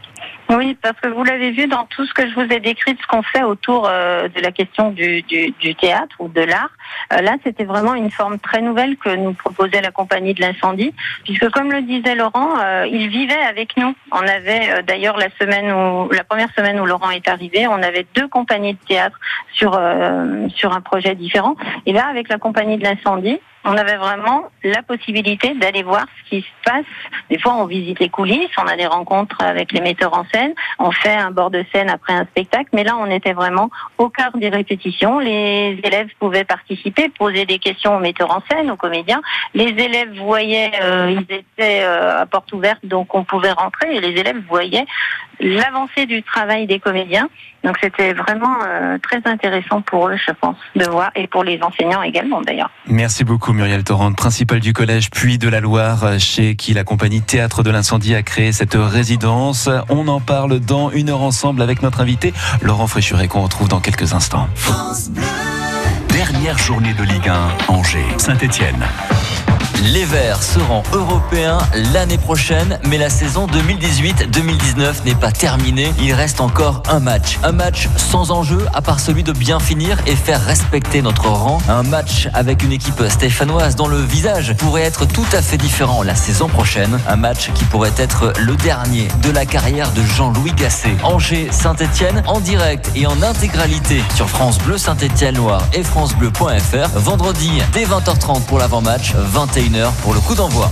Oui, 0.51 0.79
parce 0.81 0.99
que 1.01 1.09
vous 1.09 1.25
l'avez 1.25 1.51
vu 1.51 1.67
dans 1.67 1.85
tout 1.85 2.07
ce 2.07 2.15
que 2.15 2.27
je 2.27 2.35
vous 2.35 2.51
ai 2.51 2.59
décrit, 2.59 2.95
de 2.95 3.01
ce 3.01 3.07
qu'on 3.07 3.23
fait 3.23 3.43
autour 3.43 3.87
euh, 3.87 4.29
de 4.29 4.41
la 4.41 4.51
question 4.51 4.91
du, 4.91 5.21
du, 5.23 5.51
du 5.61 5.75
théâtre 5.75 6.17
ou 6.21 6.29
de 6.29 6.41
l'art. 6.41 6.71
Euh, 7.13 7.21
là, 7.21 7.37
c'était 7.45 7.65
vraiment 7.65 7.95
une 7.95 8.11
forme 8.11 8.39
très 8.39 8.63
nouvelle 8.63 8.97
que 8.97 9.15
nous 9.15 9.35
proposait 9.35 9.83
la 9.83 9.91
compagnie 9.91 10.33
de 10.33 10.41
l'incendie, 10.41 10.95
puisque 11.25 11.51
comme 11.51 11.71
le 11.71 11.83
disait 11.83 12.15
Laurent, 12.15 12.59
euh, 12.61 12.87
il 12.91 13.09
vivait 13.09 13.35
avec 13.35 13.77
nous. 13.77 13.95
On 14.11 14.27
avait 14.27 14.83
d'ailleurs 14.85 15.19
la 15.19 15.29
semaine 15.39 15.71
où, 15.71 16.11
la 16.11 16.25
première 16.25 16.53
semaine 16.55 16.81
où 16.81 16.87
Laurent 16.87 17.11
est 17.11 17.29
arrivé, 17.29 17.67
on 17.67 17.83
avait 17.83 18.07
deux 18.15 18.29
compagnies 18.29 18.73
de 18.73 18.87
théâtre 18.89 19.19
sur 19.53 19.79
sur 20.55 20.73
un 20.73 20.81
projet 20.81 21.15
différent. 21.15 21.57
Et 21.85 21.93
là, 21.93 22.07
avec 22.07 22.29
la 22.29 22.39
compagnie 22.39 22.79
de 22.79 22.85
l'incendie, 22.85 23.39
on 23.68 23.76
avait 23.76 23.96
vraiment 23.96 24.44
la 24.64 24.83
possibilité 24.83 25.54
d'aller 25.54 25.83
voir 25.83 26.07
ce 26.24 26.31
qui 26.31 26.40
se 26.40 26.48
passe. 26.64 26.87
Des 27.31 27.38
fois, 27.38 27.54
on 27.57 27.66
visite 27.66 28.00
les 28.00 28.09
coulisses, 28.09 28.50
on 28.57 28.66
a 28.66 28.76
des 28.76 28.87
rencontres 28.87 29.42
avec 29.42 29.72
les 29.72 29.81
metteurs 29.81 30.14
en 30.14 30.24
scène, 30.33 30.54
on 30.78 30.90
fait 30.90 31.14
un 31.14 31.31
bord 31.31 31.50
de 31.50 31.64
scène 31.72 31.90
après 31.90 32.14
un 32.14 32.24
spectacle, 32.24 32.70
mais 32.72 32.85
là, 32.85 32.96
on 32.98 33.11
était 33.11 33.35
vraiment 33.35 33.70
au 33.98 34.09
cœur 34.09 34.31
des 34.35 34.48
répétitions. 34.48 35.18
Les 35.18 35.78
élèves 35.85 36.09
pouvaient 36.18 36.44
participer, 36.44 37.11
poser 37.11 37.44
des 37.44 37.59
questions 37.59 37.96
aux 37.96 38.00
metteurs 38.00 38.31
en 38.31 38.42
scène, 38.50 38.70
aux 38.70 38.76
comédiens. 38.76 39.20
Les 39.54 39.68
élèves 39.68 40.16
voyaient, 40.16 40.72
euh, 40.83 41.11
ils 41.11 41.35
étaient 41.35 41.83
euh, 41.83 42.22
à 42.22 42.26
porte 42.26 42.52
ouverte, 42.52 42.85
donc 42.85 43.14
on 43.14 43.24
pouvait 43.24 43.52
rentrer, 43.52 43.96
et 43.96 44.00
les 44.00 44.18
élèves 44.18 44.42
voyaient 44.48 44.87
l'avancée 45.40 46.07
du 46.07 46.22
travail 46.22 46.66
des 46.66 46.79
comédiens. 46.79 47.29
Donc 47.64 47.77
c'était 47.83 48.12
vraiment 48.12 48.57
euh, 48.64 48.98
très 48.98 49.20
intéressant 49.24 49.81
pour 49.83 50.09
eux, 50.09 50.16
je 50.16 50.33
pense, 50.33 50.57
de 50.77 50.85
voir, 50.85 51.11
et 51.16 51.27
pour 51.27 51.42
les 51.42 51.61
enseignants 51.62 52.03
également 52.03 52.40
d'ailleurs. 52.40 52.70
Merci 52.87 53.24
beaucoup 53.24 53.53
Muriel 53.53 53.83
Torrent, 53.83 54.12
principale 54.12 54.61
du 54.61 54.72
collège 54.72 55.11
Puy 55.11 55.38
de 55.38 55.48
la 55.48 55.61
Loire, 55.61 56.18
chez 56.18 56.55
qui 56.55 56.72
la 56.72 56.85
compagnie 56.85 57.20
Théâtre 57.20 57.62
de 57.62 57.70
l'Incendie 57.70 58.14
a 58.14 58.22
créé 58.22 58.53
cette 58.53 58.77
résidence. 58.77 59.68
On 59.88 60.07
en 60.09 60.20
parle 60.20 60.61
dans 60.61 60.90
une 60.90 61.11
heure 61.11 61.22
ensemble 61.22 61.62
avec 61.62 61.83
notre 61.83 62.01
invité 62.01 62.33
Laurent 62.62 62.87
Fréchuret 62.87 63.29
qu'on 63.29 63.42
retrouve 63.42 63.68
dans 63.68 63.81
quelques 63.81 64.14
instants. 64.14 64.48
Dernière 66.09 66.59
journée 66.59 66.94
de 66.94 67.03
Ligue 67.05 67.29
1, 67.29 67.72
Angers, 67.72 68.05
Saint-Etienne. 68.18 68.85
Les 69.85 70.05
Verts 70.05 70.43
seront 70.43 70.83
européens 70.93 71.59
l'année 71.93 72.19
prochaine, 72.19 72.81
mais 72.85 72.99
la 72.99 73.11
saison 73.11 73.47
2018-2019 73.47 75.05
n'est 75.05 75.14
pas 75.14 75.31
terminée. 75.31 75.93
Il 76.01 76.12
reste 76.14 76.41
encore 76.41 76.83
un 76.88 76.99
match. 76.99 77.38
Un 77.45 77.53
match 77.53 77.88
sans 77.97 78.33
enjeu, 78.33 78.67
à 78.75 78.83
part 78.83 78.99
celui 78.99 79.23
de 79.23 79.31
bien 79.31 79.61
finir 79.61 79.97
et 80.07 80.17
faire 80.17 80.45
respecter 80.45 81.01
notre 81.01 81.29
rang. 81.29 81.59
Un 81.69 81.85
match 81.85 82.29
avec 82.35 82.64
une 82.64 82.73
équipe 82.73 83.01
stéphanoise 83.09 83.77
dont 83.77 83.87
le 83.87 84.01
visage 84.01 84.57
pourrait 84.57 84.83
être 84.83 85.05
tout 85.07 85.27
à 85.33 85.43
fait 85.43 85.59
différent 85.59 86.03
la 86.03 86.17
saison 86.17 86.49
prochaine. 86.49 86.99
Un 87.07 87.17
match 87.17 87.53
qui 87.55 87.64
pourrait 87.64 87.93
être 87.99 88.33
le 88.41 88.57
dernier 88.57 89.07
de 89.23 89.31
la 89.31 89.47
carrière 89.47 89.93
de 89.93 90.03
Jean-Louis 90.03 90.53
Gasset. 90.53 90.97
Angers-Saint-Etienne 91.05 92.25
en 92.27 92.41
direct 92.41 92.91
et 92.97 93.07
en 93.07 93.23
intégralité 93.23 94.03
sur 94.17 94.29
France 94.29 94.59
Bleu 94.59 94.77
Saint-Etienne 94.77 95.37
Loire 95.37 95.62
et 95.73 95.85
francebleu.fr. 95.85 96.88
Vendredi 96.99 97.53
dès 97.73 97.85
20h30 97.85 98.43
pour 98.47 98.59
l'avant-match, 98.59 99.14
21h 99.68 99.92
pour 100.02 100.14
le 100.14 100.20
coup 100.20 100.35
d'envoi. 100.35 100.70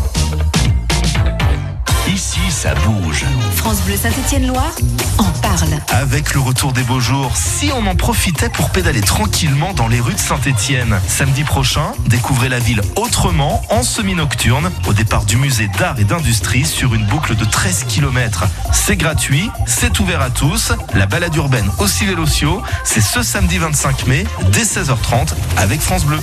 Ici, 2.09 2.40
ça 2.50 2.74
bouge. 2.74 3.24
France 3.56 3.80
Bleu 3.82 3.96
Saint-Étienne-Loire 3.96 4.74
en 5.18 5.30
parle. 5.42 5.68
Avec 5.88 6.32
le 6.35 6.40
retour 6.40 6.72
des 6.72 6.82
beaux 6.82 7.00
jours, 7.00 7.37
si 7.37 7.70
on 7.74 7.87
en 7.87 7.96
profitait 7.96 8.48
pour 8.48 8.70
pédaler 8.70 9.00
tranquillement 9.00 9.74
dans 9.74 9.88
les 9.88 10.00
rues 10.00 10.14
de 10.14 10.18
Saint-Étienne. 10.18 10.98
Samedi 11.09 11.42
prochain, 11.44 11.92
découvrez 12.06 12.48
la 12.48 12.59
ville 12.59 12.80
autrement 12.96 13.62
en 13.70 13.82
semi-nocturne 13.82 14.70
au 14.87 14.92
départ 14.92 15.24
du 15.24 15.37
musée 15.37 15.68
d'art 15.78 15.98
et 15.98 16.04
d'industrie 16.04 16.64
sur 16.64 16.94
une 16.94 17.04
boucle 17.06 17.35
de 17.35 17.44
13 17.44 17.85
km. 17.88 18.44
C'est 18.72 18.96
gratuit, 18.96 19.50
c'est 19.66 19.98
ouvert 20.00 20.22
à 20.22 20.30
tous. 20.30 20.72
La 20.94 21.06
balade 21.06 21.35
urbaine 21.37 21.70
aussi 21.78 22.06
Vélociaux, 22.06 22.62
c'est 22.85 23.02
ce 23.02 23.22
samedi 23.22 23.59
25 23.59 24.06
mai 24.06 24.24
dès 24.52 24.64
16h30 24.64 25.35
avec 25.56 25.80
France 25.80 26.04
Bleu. 26.04 26.20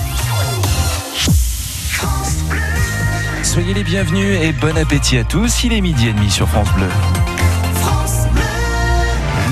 Soyez 3.42 3.74
les 3.74 3.84
bienvenus 3.84 4.40
et 4.42 4.52
bon 4.52 4.76
appétit 4.76 5.18
à 5.18 5.24
tous. 5.24 5.64
Il 5.64 5.72
est 5.72 5.80
midi 5.80 6.08
et 6.08 6.12
demi 6.12 6.30
sur 6.30 6.48
France 6.48 6.72
Bleu. 6.74 7.33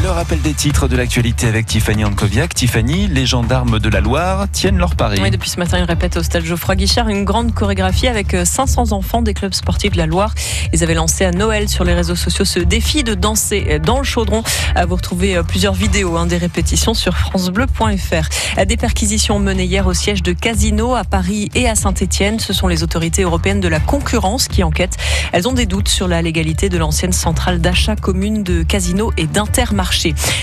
Le 0.03 0.11
rappel 0.11 0.41
des 0.41 0.53
titres 0.53 0.89
de 0.89 0.97
l'actualité 0.97 1.47
avec 1.47 1.67
Tiffany 1.67 2.05
Ankoviak. 2.05 2.53
Tiffany, 2.55 3.07
les 3.07 3.25
gendarmes 3.25 3.79
de 3.79 3.89
la 3.89 4.01
Loire 4.01 4.49
tiennent 4.51 4.77
leur 4.77 4.97
pari. 4.97 5.21
Oui, 5.23 5.31
depuis 5.31 5.49
ce 5.49 5.61
matin, 5.61 5.79
ils 5.79 5.85
répètent 5.85 6.17
au 6.17 6.25
stade 6.25 6.45
Geoffroy 6.45 6.75
Guichard 6.75 7.09
une 7.09 7.25
grande 7.25 7.55
chorégraphie 7.55 8.09
avec 8.09 8.37
500 8.45 8.91
enfants 8.91 9.23
des 9.23 9.33
clubs 9.33 9.55
sportifs 9.55 9.93
de 9.93 9.99
la 9.99 10.07
Loire. 10.07 10.35
Ils 10.73 10.83
avaient 10.83 10.95
lancé 10.95 11.25
à 11.25 11.31
Noël 11.31 11.69
sur 11.69 11.85
les 11.85 11.95
réseaux 11.95 12.17
sociaux 12.17 12.45
ce 12.45 12.59
défi 12.59 13.05
de 13.05 13.15
danser 13.15 13.79
dans 13.79 13.99
le 13.99 14.05
chaudron. 14.05 14.43
Vous 14.89 14.97
retrouvez 14.97 15.41
plusieurs 15.47 15.75
vidéos 15.75 16.17
hein, 16.17 16.27
des 16.27 16.39
répétitions 16.39 16.95
sur 16.95 17.17
francebleu.fr. 17.17 18.65
Des 18.67 18.77
perquisitions 18.77 19.39
menées 19.39 19.67
hier 19.67 19.87
au 19.87 19.95
siège 19.95 20.25
de 20.25 20.33
Casino 20.33 20.97
à 20.97 21.05
Paris 21.05 21.49
et 21.55 21.69
à 21.69 21.77
Saint-Etienne. 21.77 22.41
Ce 22.41 22.53
sont 22.53 22.67
les 22.67 22.83
autorités 22.83 23.23
européennes 23.23 23.61
de 23.61 23.69
la 23.69 23.79
concurrence 23.79 24.49
qui 24.49 24.65
enquêtent. 24.65 24.97
Elles 25.33 25.47
ont 25.47 25.53
des 25.53 25.67
doutes 25.67 25.89
sur 25.89 26.09
la 26.09 26.23
légalité 26.23 26.69
de 26.69 26.79
l'ancienne 26.79 27.13
centrale 27.13 27.61
d'achat 27.61 27.95
commune 27.95 28.43
de 28.43 28.65
Casino 28.65 29.13
et 29.17 29.29
d'Intermarché. 29.29 29.92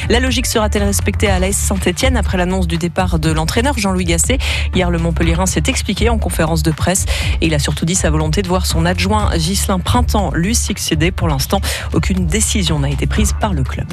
La 0.10 0.20
logique 0.20 0.46
sera-t-elle 0.46 0.84
respectée 0.84 1.28
à 1.28 1.40
l'AS 1.40 1.56
Saint-Etienne 1.56 2.18
après 2.18 2.38
l'annonce 2.38 2.68
du 2.68 2.78
départ 2.78 3.18
de 3.18 3.32
l'entraîneur 3.32 3.78
Jean-Louis 3.78 4.06
Gasset 4.06 4.38
Hier, 4.76 4.92
le 4.92 5.00
Montpellierin 5.00 5.48
s'est 5.48 5.64
expliqué 5.68 6.10
en 6.10 6.20
conférence 6.20 6.62
de 6.62 6.72
presse 6.72 7.06
et 7.42 7.48
il 7.48 7.54
a 7.56 7.60
surtout 7.60 7.86
dit 7.86 7.96
sa 7.96 8.12
volonté 8.12 8.42
de 8.44 8.48
voir 8.48 8.66
son 8.66 8.86
adjoint 8.86 9.32
Ghislain 9.36 9.80
Printemps 9.80 10.32
lui 10.34 10.54
succéder. 10.54 11.12
Pour 11.12 11.28
l'instant, 11.28 11.62
aucune 11.94 12.28
décision 12.28 12.80
n'a 12.80 12.90
été 12.90 13.08
prise 13.08 13.34
par 13.40 13.54
le 13.54 13.64
club. 13.64 13.88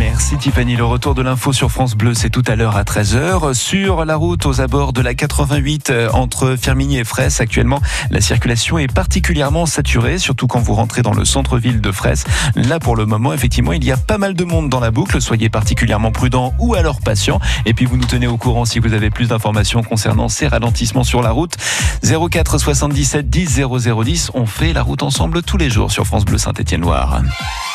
Merci 0.00 0.38
Tiffany. 0.38 0.76
Le 0.76 0.84
retour 0.86 1.14
de 1.14 1.20
l'info 1.20 1.52
sur 1.52 1.70
France 1.70 1.94
Bleu, 1.94 2.14
c'est 2.14 2.30
tout 2.30 2.42
à 2.46 2.56
l'heure 2.56 2.74
à 2.74 2.84
13h. 2.84 3.52
Sur 3.52 4.06
la 4.06 4.16
route 4.16 4.46
aux 4.46 4.62
abords 4.62 4.94
de 4.94 5.02
la 5.02 5.12
88 5.12 5.90
euh, 5.90 6.08
entre 6.14 6.56
Firminy 6.56 6.96
et 6.96 7.04
Fraisse, 7.04 7.42
actuellement, 7.42 7.82
la 8.10 8.22
circulation 8.22 8.78
est 8.78 8.90
particulièrement 8.90 9.66
saturée, 9.66 10.16
surtout 10.16 10.46
quand 10.46 10.58
vous 10.58 10.72
rentrez 10.72 11.02
dans 11.02 11.12
le 11.12 11.26
centre-ville 11.26 11.82
de 11.82 11.92
Fraisse. 11.92 12.24
Là, 12.56 12.78
pour 12.78 12.96
le 12.96 13.04
moment, 13.04 13.34
effectivement, 13.34 13.74
il 13.74 13.84
y 13.84 13.92
a 13.92 13.98
pas 13.98 14.16
mal 14.16 14.32
de 14.32 14.44
monde 14.44 14.70
dans 14.70 14.80
la 14.80 14.90
boucle. 14.90 15.20
Soyez 15.20 15.50
particulièrement 15.50 16.12
prudents 16.12 16.54
ou 16.58 16.74
alors 16.74 17.02
patients. 17.02 17.38
Et 17.66 17.74
puis, 17.74 17.84
vous 17.84 17.98
nous 17.98 18.06
tenez 18.06 18.26
au 18.26 18.38
courant 18.38 18.64
si 18.64 18.78
vous 18.78 18.94
avez 18.94 19.10
plus 19.10 19.28
d'informations 19.28 19.82
concernant 19.82 20.30
ces 20.30 20.48
ralentissements 20.48 21.04
sur 21.04 21.20
la 21.20 21.30
route. 21.30 21.58
04 22.02 22.56
77 22.56 23.28
10 23.28 23.60
0010. 23.84 24.30
On 24.32 24.46
fait 24.46 24.72
la 24.72 24.82
route 24.82 25.02
ensemble 25.02 25.42
tous 25.42 25.58
les 25.58 25.68
jours 25.68 25.92
sur 25.92 26.06
France 26.06 26.24
Bleu 26.24 26.38
Saint-Étienne-Loire. 26.38 27.20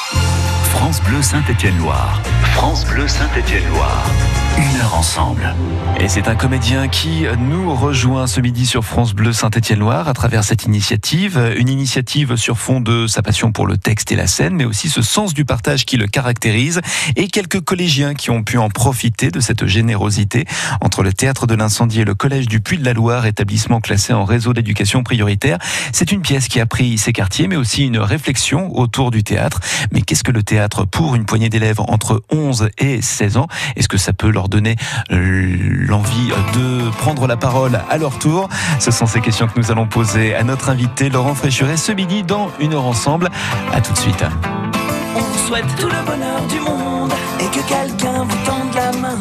France 0.09 1.01
Bleu 1.01 1.19
Saint-Étienne-Loire. 1.21 2.21
France 2.53 2.85
Bleu 2.85 3.07
Saint-Étienne-Loire. 3.07 4.05
Une 4.57 4.79
heure 4.79 4.95
ensemble. 4.95 5.53
Et 5.99 6.07
c'est 6.07 6.27
un 6.27 6.35
comédien 6.35 6.87
qui 6.87 7.25
nous 7.39 7.73
rejoint 7.73 8.27
ce 8.27 8.39
midi 8.39 8.65
sur 8.65 8.85
France 8.85 9.13
Bleu 9.13 9.33
Saint-Étienne-Loire 9.33 10.07
à 10.07 10.13
travers 10.13 10.43
cette 10.43 10.65
initiative. 10.65 11.53
Une 11.57 11.69
initiative 11.69 12.35
sur 12.35 12.57
fond 12.57 12.81
de 12.81 13.07
sa 13.07 13.21
passion 13.21 13.51
pour 13.51 13.65
le 13.65 13.77
texte 13.77 14.11
et 14.11 14.15
la 14.15 14.27
scène, 14.27 14.55
mais 14.55 14.65
aussi 14.65 14.89
ce 14.89 15.01
sens 15.01 15.33
du 15.33 15.43
partage 15.43 15.85
qui 15.85 15.97
le 15.97 16.07
caractérise. 16.07 16.81
Et 17.15 17.27
quelques 17.27 17.61
collégiens 17.61 18.13
qui 18.13 18.29
ont 18.29 18.43
pu 18.43 18.57
en 18.57 18.69
profiter 18.69 19.31
de 19.31 19.39
cette 19.39 19.65
générosité 19.65 20.45
entre 20.81 21.03
le 21.03 21.11
théâtre 21.11 21.47
de 21.47 21.55
l'incendie 21.55 22.01
et 22.01 22.05
le 22.05 22.15
collège 22.15 22.47
du 22.47 22.61
Puy 22.61 22.77
de 22.77 22.85
la 22.85 22.93
Loire, 22.93 23.25
établissement 23.25 23.81
classé 23.81 24.13
en 24.13 24.23
réseau 24.23 24.53
d'éducation 24.53 25.03
prioritaire. 25.03 25.57
C'est 25.91 26.11
une 26.11 26.21
pièce 26.21 26.47
qui 26.47 26.59
a 26.59 26.65
pris 26.65 26.97
ses 26.97 27.11
quartiers, 27.11 27.47
mais 27.47 27.57
aussi 27.57 27.85
une 27.85 27.97
réflexion 27.97 28.77
autour 28.77 29.09
du 29.11 29.23
théâtre. 29.23 29.59
Mais 29.95 30.01
qu'est-ce 30.01 30.25
que 30.25 30.31
le 30.33 30.43
théâtre 30.43 30.83
pour 30.83 31.15
une 31.15 31.23
poignée 31.23 31.47
d'élèves 31.47 31.79
entre 31.79 32.21
11 32.29 32.67
et 32.79 33.01
16 33.01 33.37
ans? 33.37 33.47
Est-ce 33.77 33.87
que 33.87 33.97
ça 33.97 34.11
peut 34.11 34.29
leur 34.29 34.49
donner 34.49 34.75
l'envie 35.09 36.33
de 36.53 36.89
prendre 36.97 37.27
la 37.27 37.37
parole 37.37 37.79
à 37.89 37.97
leur 37.97 38.19
tour? 38.19 38.49
Ce 38.81 38.91
sont 38.91 39.05
ces 39.05 39.21
questions 39.21 39.47
que 39.47 39.57
nous 39.57 39.71
allons 39.71 39.87
poser 39.87 40.35
à 40.35 40.43
notre 40.43 40.69
invité 40.69 41.09
Laurent 41.09 41.33
Fréchuret 41.33 41.77
ce 41.77 41.93
midi 41.93 42.23
dans 42.23 42.51
Une 42.59 42.73
heure 42.73 42.83
ensemble. 42.83 43.29
À 43.71 43.79
tout 43.79 43.93
de 43.93 43.97
suite. 43.97 44.25
On 45.15 45.21
vous 45.21 45.47
souhaite 45.47 45.75
tout 45.79 45.87
le 45.87 46.05
bonheur 46.05 46.41
du 46.49 46.59
monde 46.59 47.13
et 47.39 47.45
que 47.45 47.65
quelqu'un 47.65 48.25
vous 48.25 48.45
tende 48.45 48.75
la 48.75 48.91
main, 48.99 49.17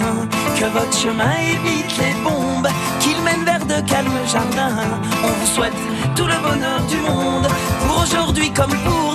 que 0.59 0.65
votre 0.65 0.99
chemin 0.99 1.31
évite 1.53 1.97
les 1.99 2.15
bombes, 2.25 2.69
qu'il 2.99 3.23
mène 3.23 3.45
vers 3.45 3.65
de 3.65 3.81
calmes 3.89 4.11
jardins. 4.27 4.77
On 5.23 5.29
vous 5.29 5.47
souhaite 5.55 5.73
tout 6.17 6.27
le 6.27 6.37
bonheur 6.43 6.81
du 6.89 6.97
monde 6.97 7.47
pour 7.87 8.03
aujourd'hui 8.03 8.51
comme 8.51 8.75
pour 8.85 9.14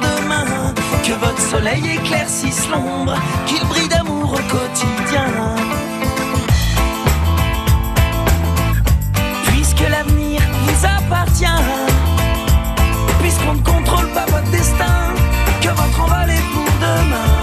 que 1.04 1.14
votre 1.14 1.42
soleil 1.42 1.84
éclaircisse 1.98 2.68
l'ombre, 2.70 3.16
qu'il 3.48 3.66
brille 3.68 3.88
d'amour 3.88 4.34
au 4.34 4.44
quotidien. 4.54 5.26
Puisque 9.48 9.90
l'avenir 9.90 10.42
vous 10.64 10.86
appartient, 10.86 11.46
puisqu'on 13.22 13.54
ne 13.54 13.62
contrôle 13.62 14.08
pas 14.14 14.26
votre 14.28 14.50
destin, 14.52 15.14
que 15.62 15.70
votre 15.70 16.02
envol 16.02 16.30
est 16.30 16.48
pour 16.54 16.70
demain. 16.80 17.34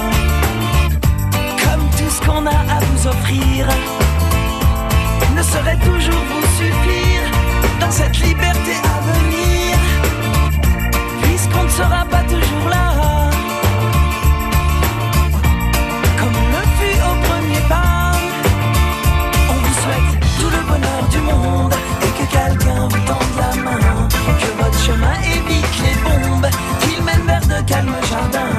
Comme 1.65 1.85
tout 1.99 2.11
ce 2.11 2.21
qu'on 2.25 2.47
a 2.47 2.51
à 2.51 2.79
vous 2.81 3.09
offrir 3.09 3.67
ne 5.35 5.43
saurait 5.43 5.79
toujours 5.79 6.25
vous 6.31 6.47
suffire 6.57 7.23
dans 7.81 7.91
cette 7.91 8.19
liberté 8.19 8.73
à 8.85 9.01
venir, 9.13 9.77
puisqu'on 11.23 11.65
ne 11.65 11.69
sera 11.69 12.06
calmes 27.67 27.97
jardins. 28.09 28.55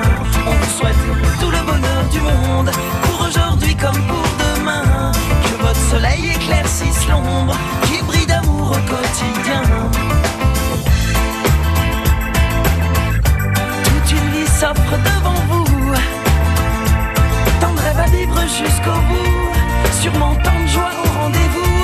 On 0.45 0.51
vous 0.51 0.71
souhaite 0.77 0.95
tout 1.39 1.49
le 1.49 1.61
bonheur 1.65 2.03
du 2.11 2.19
monde 2.19 2.69
pour 3.03 3.27
aujourd'hui 3.27 3.75
comme 3.75 4.01
pour 4.03 4.27
demain, 4.43 5.11
que 5.43 5.61
votre 5.61 5.79
soleil 5.89 6.31
éclaircisse 6.35 7.07
l'ombre, 7.09 7.55
qu'il 7.85 8.03
brille 8.05 8.25
d'amour 8.25 8.71
au 8.71 8.81
quotidien. 8.91 9.63
Toute 13.83 14.11
une 14.11 14.29
vie 14.31 14.47
s'offre 14.59 14.97
devant 15.09 15.41
vous, 15.49 15.93
tant 17.61 17.73
de 17.73 17.79
rêves 17.79 17.99
à 17.99 18.09
vivre 18.09 18.41
jusqu'au 18.41 18.99
bout, 19.09 19.51
sûrement 20.01 20.35
tant 20.43 20.59
de 20.61 20.67
joie 20.67 20.91
au 21.03 21.21
rendez-vous, 21.21 21.77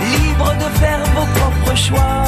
libre 0.00 0.54
de 0.54 0.78
faire 0.78 1.00
vos 1.14 1.26
propres 1.38 1.76
choix, 1.76 2.27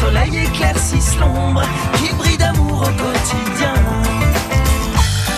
soleil 0.00 0.36
éclaircisse 0.44 1.16
l'ombre, 1.18 1.62
qu'il 1.96 2.14
brille 2.16 2.38
d'amour 2.38 2.82
au 2.82 2.92
quotidien. 3.02 3.74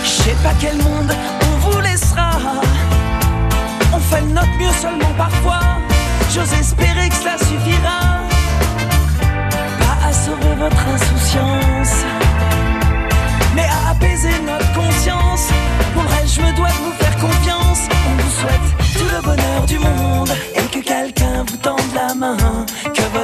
Je 0.03 0.09
sais 0.09 0.37
pas 0.43 0.53
quel 0.59 0.77
monde 0.77 1.13
on 1.47 1.69
vous 1.69 1.79
laissera. 1.81 2.31
On 3.93 3.99
fait 3.99 4.21
notre 4.21 4.55
mieux 4.59 4.75
seulement 4.81 5.13
parfois. 5.17 5.61
J'ose 6.33 6.53
espérer 6.53 7.09
que 7.09 7.15
cela 7.15 7.37
suffira. 7.37 7.99
Pas 9.79 10.07
à 10.07 10.13
sauver 10.13 10.55
votre 10.57 10.83
insouciance, 10.95 11.95
mais 13.55 13.67
à 13.77 13.91
apaiser 13.91 14.35
notre 14.45 14.71
conscience. 14.73 15.47
Pour 15.93 16.05
elle, 16.17 16.27
je 16.27 16.41
me 16.41 16.55
dois 16.55 16.69
de 16.69 16.81
vous 16.85 16.95
faire 16.99 17.17
confiance. 17.17 17.81
On 18.09 18.21
vous 18.21 18.33
souhaite 18.39 18.67
tout 18.93 19.15
le 19.15 19.21
bonheur 19.21 19.65
du 19.67 19.79
monde 19.79 20.31
et 20.55 20.63
que 20.73 20.79
quelqu'un 20.79 21.43
vous 21.47 21.57
tende 21.57 21.91
la 21.93 22.13
main. 22.13 22.37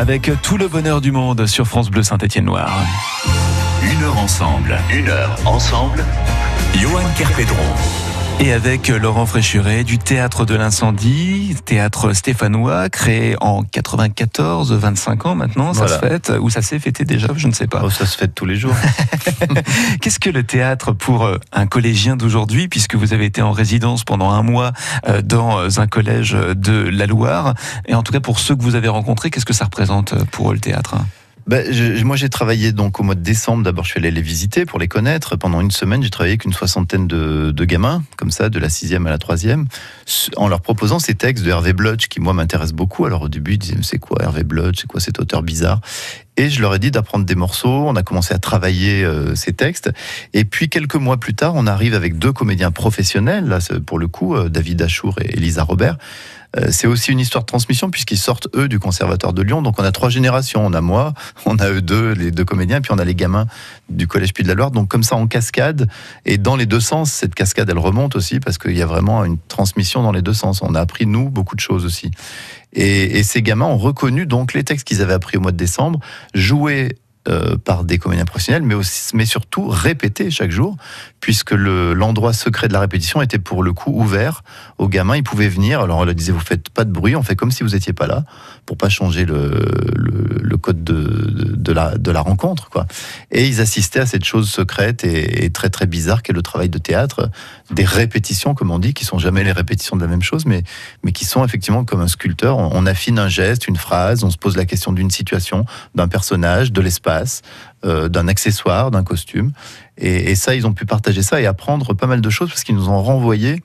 avec 0.00 0.30
tout 0.40 0.56
le 0.56 0.66
bonheur 0.66 1.02
du 1.02 1.12
monde 1.12 1.46
sur 1.46 1.66
France 1.66 1.90
Bleu 1.90 2.02
Saint-Étienne-Noir. 2.02 2.70
Une 3.82 4.02
heure 4.02 4.16
ensemble. 4.16 4.78
Une 4.90 5.08
heure 5.10 5.36
ensemble. 5.44 6.02
Johan 6.74 7.04
Kerpédron. 7.18 7.99
Et 8.42 8.54
avec 8.54 8.88
Laurent 8.88 9.26
Fréchuret 9.26 9.84
du 9.84 9.98
Théâtre 9.98 10.46
de 10.46 10.54
l'Incendie, 10.54 11.54
théâtre 11.66 12.14
stéphanois, 12.14 12.88
créé 12.88 13.36
en 13.42 13.62
94, 13.62 14.72
25 14.72 15.26
ans 15.26 15.34
maintenant, 15.34 15.74
ça 15.74 15.84
Voilà. 15.84 15.94
se 15.96 16.06
fête, 16.06 16.32
ou 16.40 16.48
ça 16.48 16.62
s'est 16.62 16.78
fêté 16.78 17.04
déjà, 17.04 17.28
je 17.36 17.46
ne 17.48 17.52
sais 17.52 17.66
pas. 17.66 17.82
Oh, 17.84 17.90
ça 17.90 18.06
se 18.06 18.16
fait 18.16 18.28
tous 18.28 18.46
les 18.46 18.56
jours. 18.56 18.74
Qu'est-ce 20.00 20.18
que 20.18 20.30
le 20.30 20.42
théâtre 20.42 20.92
pour 20.92 21.24
euh, 21.26 21.36
un 21.52 21.66
collégien 21.66 22.16
d'aujourd'hui, 22.16 22.68
puisque 22.68 22.94
vous 22.94 23.12
avez 23.12 23.26
été 23.26 23.42
en 23.42 23.52
résidence 23.52 24.04
pendant 24.04 24.30
un 24.30 24.42
mois 24.42 24.72
euh, 25.06 25.20
dans 25.20 25.78
un 25.78 25.86
collège 25.86 26.32
de 26.32 26.88
la 26.88 27.04
Loire, 27.06 27.52
et 27.88 27.94
en 27.94 28.02
tout 28.02 28.12
cas 28.12 28.20
pour 28.20 28.38
ceux 28.38 28.56
que 28.56 28.62
vous 28.62 28.74
avez 28.74 28.88
rencontrés, 28.88 29.28
qu'est-ce 29.28 29.44
que 29.46 29.52
ça 29.52 29.66
représente 29.66 30.14
pour 30.30 30.50
eux 30.50 30.54
le 30.54 30.60
théâtre? 30.60 30.94
Je- 31.50 32.04
moi, 32.04 32.16
j'ai 32.16 32.28
travaillé 32.28 32.70
donc 32.72 33.00
au 33.00 33.02
mois 33.02 33.14
de 33.16 33.22
décembre. 33.22 33.64
D'abord, 33.64 33.84
je 33.84 33.90
suis 33.90 33.98
allé 33.98 34.10
les 34.10 34.22
visiter 34.22 34.64
pour 34.66 34.78
les 34.78 34.86
connaître. 34.88 35.36
Pendant 35.36 35.60
une 35.60 35.70
semaine, 35.72 36.02
j'ai 36.02 36.10
travaillé 36.10 36.32
avec 36.32 36.44
une 36.44 36.52
soixantaine 36.52 37.08
de, 37.08 37.64
gamins, 37.64 38.02
comme 38.16 38.30
ça, 38.30 38.48
de 38.48 38.58
la 38.58 38.68
sixième 38.68 39.06
à 39.06 39.10
la 39.10 39.18
troisième, 39.18 39.66
en 40.36 40.48
leur 40.48 40.60
proposant 40.60 40.98
ces 40.98 41.14
textes 41.14 41.44
de 41.44 41.50
Hervé 41.50 41.72
Blutch, 41.72 42.06
qui 42.08 42.20
moi 42.20 42.32
m'intéressent 42.34 42.74
beaucoup. 42.74 43.04
Alors 43.04 43.22
au 43.22 43.28
début, 43.28 43.54
ils 43.54 43.58
disaient 43.58 43.76
c'est 43.82 43.98
quoi 43.98 44.22
Hervé 44.22 44.44
Blutch 44.44 44.80
C'est 44.80 44.86
quoi 44.86 45.00
cet 45.00 45.18
auteur 45.18 45.42
bizarre? 45.42 45.80
Et 46.36 46.48
je 46.48 46.62
leur 46.62 46.74
ai 46.74 46.78
dit 46.78 46.90
d'apprendre 46.90 47.24
des 47.26 47.34
morceaux. 47.34 47.84
On 47.88 47.96
a 47.96 48.02
commencé 48.02 48.32
à 48.32 48.38
travailler 48.38 49.04
euh, 49.04 49.34
ces 49.34 49.52
textes. 49.52 49.90
Et 50.32 50.44
puis 50.44 50.68
quelques 50.68 50.94
mois 50.94 51.18
plus 51.18 51.34
tard, 51.34 51.52
on 51.56 51.66
arrive 51.66 51.94
avec 51.94 52.18
deux 52.18 52.32
comédiens 52.32 52.70
professionnels. 52.70 53.46
Là, 53.46 53.58
pour 53.84 53.98
le 53.98 54.08
coup, 54.08 54.36
euh, 54.36 54.48
David 54.48 54.80
Achour 54.82 55.16
et 55.20 55.34
Elisa 55.36 55.64
Robert. 55.64 55.98
Euh, 56.56 56.68
C'est 56.70 56.86
aussi 56.86 57.12
une 57.12 57.20
histoire 57.20 57.44
de 57.44 57.46
transmission 57.46 57.90
puisqu'ils 57.90 58.18
sortent 58.18 58.48
eux 58.54 58.68
du 58.68 58.78
conservatoire 58.78 59.32
de 59.32 59.42
Lyon. 59.42 59.62
Donc 59.62 59.78
on 59.78 59.84
a 59.84 59.92
trois 59.92 60.08
générations. 60.08 60.64
On 60.64 60.72
a 60.72 60.80
moi, 60.80 61.14
on 61.46 61.56
a 61.58 61.70
eux 61.70 61.82
deux, 61.82 62.12
les 62.12 62.30
deux 62.30 62.44
comédiens, 62.44 62.80
puis 62.80 62.92
on 62.92 62.98
a 62.98 63.04
les 63.04 63.14
gamins 63.14 63.46
du 63.88 64.06
collège 64.06 64.32
Puy 64.32 64.42
de 64.42 64.48
la 64.48 64.54
Loire. 64.54 64.70
Donc 64.70 64.88
comme 64.88 65.02
ça 65.02 65.16
en 65.16 65.26
cascade 65.26 65.88
et 66.24 66.38
dans 66.38 66.56
les 66.56 66.66
deux 66.66 66.80
sens. 66.80 67.12
Cette 67.12 67.34
cascade 67.34 67.68
elle 67.70 67.78
remonte 67.78 68.16
aussi 68.16 68.40
parce 68.40 68.58
qu'il 68.58 68.76
y 68.76 68.82
a 68.82 68.86
vraiment 68.86 69.24
une 69.24 69.38
transmission 69.48 70.02
dans 70.02 70.12
les 70.12 70.22
deux 70.22 70.34
sens. 70.34 70.60
On 70.62 70.74
a 70.74 70.80
appris 70.80 71.06
nous 71.06 71.30
beaucoup 71.30 71.56
de 71.56 71.60
choses 71.60 71.84
aussi. 71.84 72.10
Et, 72.72 73.18
et 73.18 73.22
ces 73.24 73.42
gamins 73.42 73.66
ont 73.66 73.78
reconnu 73.78 74.26
donc 74.26 74.54
les 74.54 74.62
textes 74.62 74.86
qu'ils 74.86 75.02
avaient 75.02 75.12
appris 75.12 75.36
au 75.36 75.40
mois 75.40 75.52
de 75.52 75.56
décembre, 75.56 75.98
joués 76.34 76.96
euh, 77.28 77.56
par 77.58 77.84
des 77.84 77.98
comédiens 77.98 78.24
professionnels, 78.24 78.62
mais, 78.62 78.74
aussi, 78.74 79.14
mais 79.14 79.26
surtout 79.26 79.68
répétés 79.68 80.30
chaque 80.30 80.50
jour, 80.50 80.76
puisque 81.20 81.50
le- 81.50 81.92
l'endroit 81.92 82.32
secret 82.32 82.66
de 82.68 82.72
la 82.72 82.80
répétition 82.80 83.20
était 83.20 83.38
pour 83.38 83.62
le 83.62 83.74
coup 83.74 83.92
ouvert 83.94 84.42
aux 84.78 84.88
gamins. 84.88 85.16
Ils 85.16 85.22
pouvaient 85.22 85.48
venir. 85.48 85.80
Alors 85.80 85.98
on 85.98 86.04
leur 86.04 86.14
disait 86.14 86.32
vous 86.32 86.40
faites 86.40 86.70
pas 86.70 86.84
de 86.84 86.90
bruit, 86.90 87.14
on 87.16 87.22
fait 87.22 87.36
comme 87.36 87.50
si 87.50 87.62
vous 87.62 87.74
étiez 87.74 87.92
pas 87.92 88.06
là, 88.06 88.24
pour 88.64 88.78
pas 88.78 88.88
changer 88.88 89.26
le, 89.26 89.50
le, 90.42 90.56
code 90.56 90.82
de, 90.82 90.94
de, 91.56 91.72
la, 91.72 91.98
de 91.98 92.10
la 92.10 92.20
rencontre. 92.22 92.70
Et 93.30 93.46
ils 93.46 93.60
assistaient 93.60 94.00
à 94.00 94.06
cette 94.06 94.24
chose 94.24 94.48
secrète 94.50 95.04
et, 95.04 95.50
très 95.50 95.68
très 95.68 95.86
bizarre 95.86 96.22
qu'est 96.22 96.32
le 96.32 96.42
travail 96.42 96.70
de 96.70 96.78
théâtre, 96.78 97.28
des 97.70 97.84
répétitions, 97.84 98.54
comme 98.54 98.70
on 98.70 98.78
dit, 98.78 98.94
qui 98.94 99.04
sont 99.04 99.18
jamais 99.18 99.44
les 99.44 99.52
répétitions 99.52 99.96
de 99.96 100.02
la 100.02 100.08
même 100.08 100.22
chose, 100.22 100.46
mais 100.46 100.62
mais 101.04 101.12
qui 101.12 101.24
sont 101.26 101.44
effectivement 101.44 101.84
comme 101.84 102.00
un 102.00 102.08
sculpteur. 102.08 102.56
On 102.56 102.86
affine 102.86 103.18
un 103.18 103.28
geste, 103.28 103.68
une 103.68 103.76
phrase, 103.76 104.24
on 104.24 104.30
se 104.30 104.38
pose 104.38 104.56
la 104.56 104.64
question 104.64 104.92
d'une 104.92 105.10
situation, 105.10 105.66
d'un 105.94 106.08
personnage, 106.08 106.72
de 106.72 106.80
l'espace, 106.80 107.09
euh, 107.84 108.08
d'un 108.08 108.28
accessoire, 108.28 108.90
d'un 108.90 109.04
costume. 109.04 109.52
Et, 109.96 110.34
ça, 110.34 110.54
ils 110.54 110.66
ont 110.66 110.72
pu 110.72 110.86
partager 110.86 111.22
ça 111.22 111.40
et 111.40 111.46
apprendre 111.46 111.94
pas 111.94 112.06
mal 112.06 112.20
de 112.20 112.30
choses 112.30 112.48
parce 112.48 112.62
qu'ils 112.62 112.74
nous 112.74 112.88
ont 112.88 113.02
renvoyé 113.02 113.62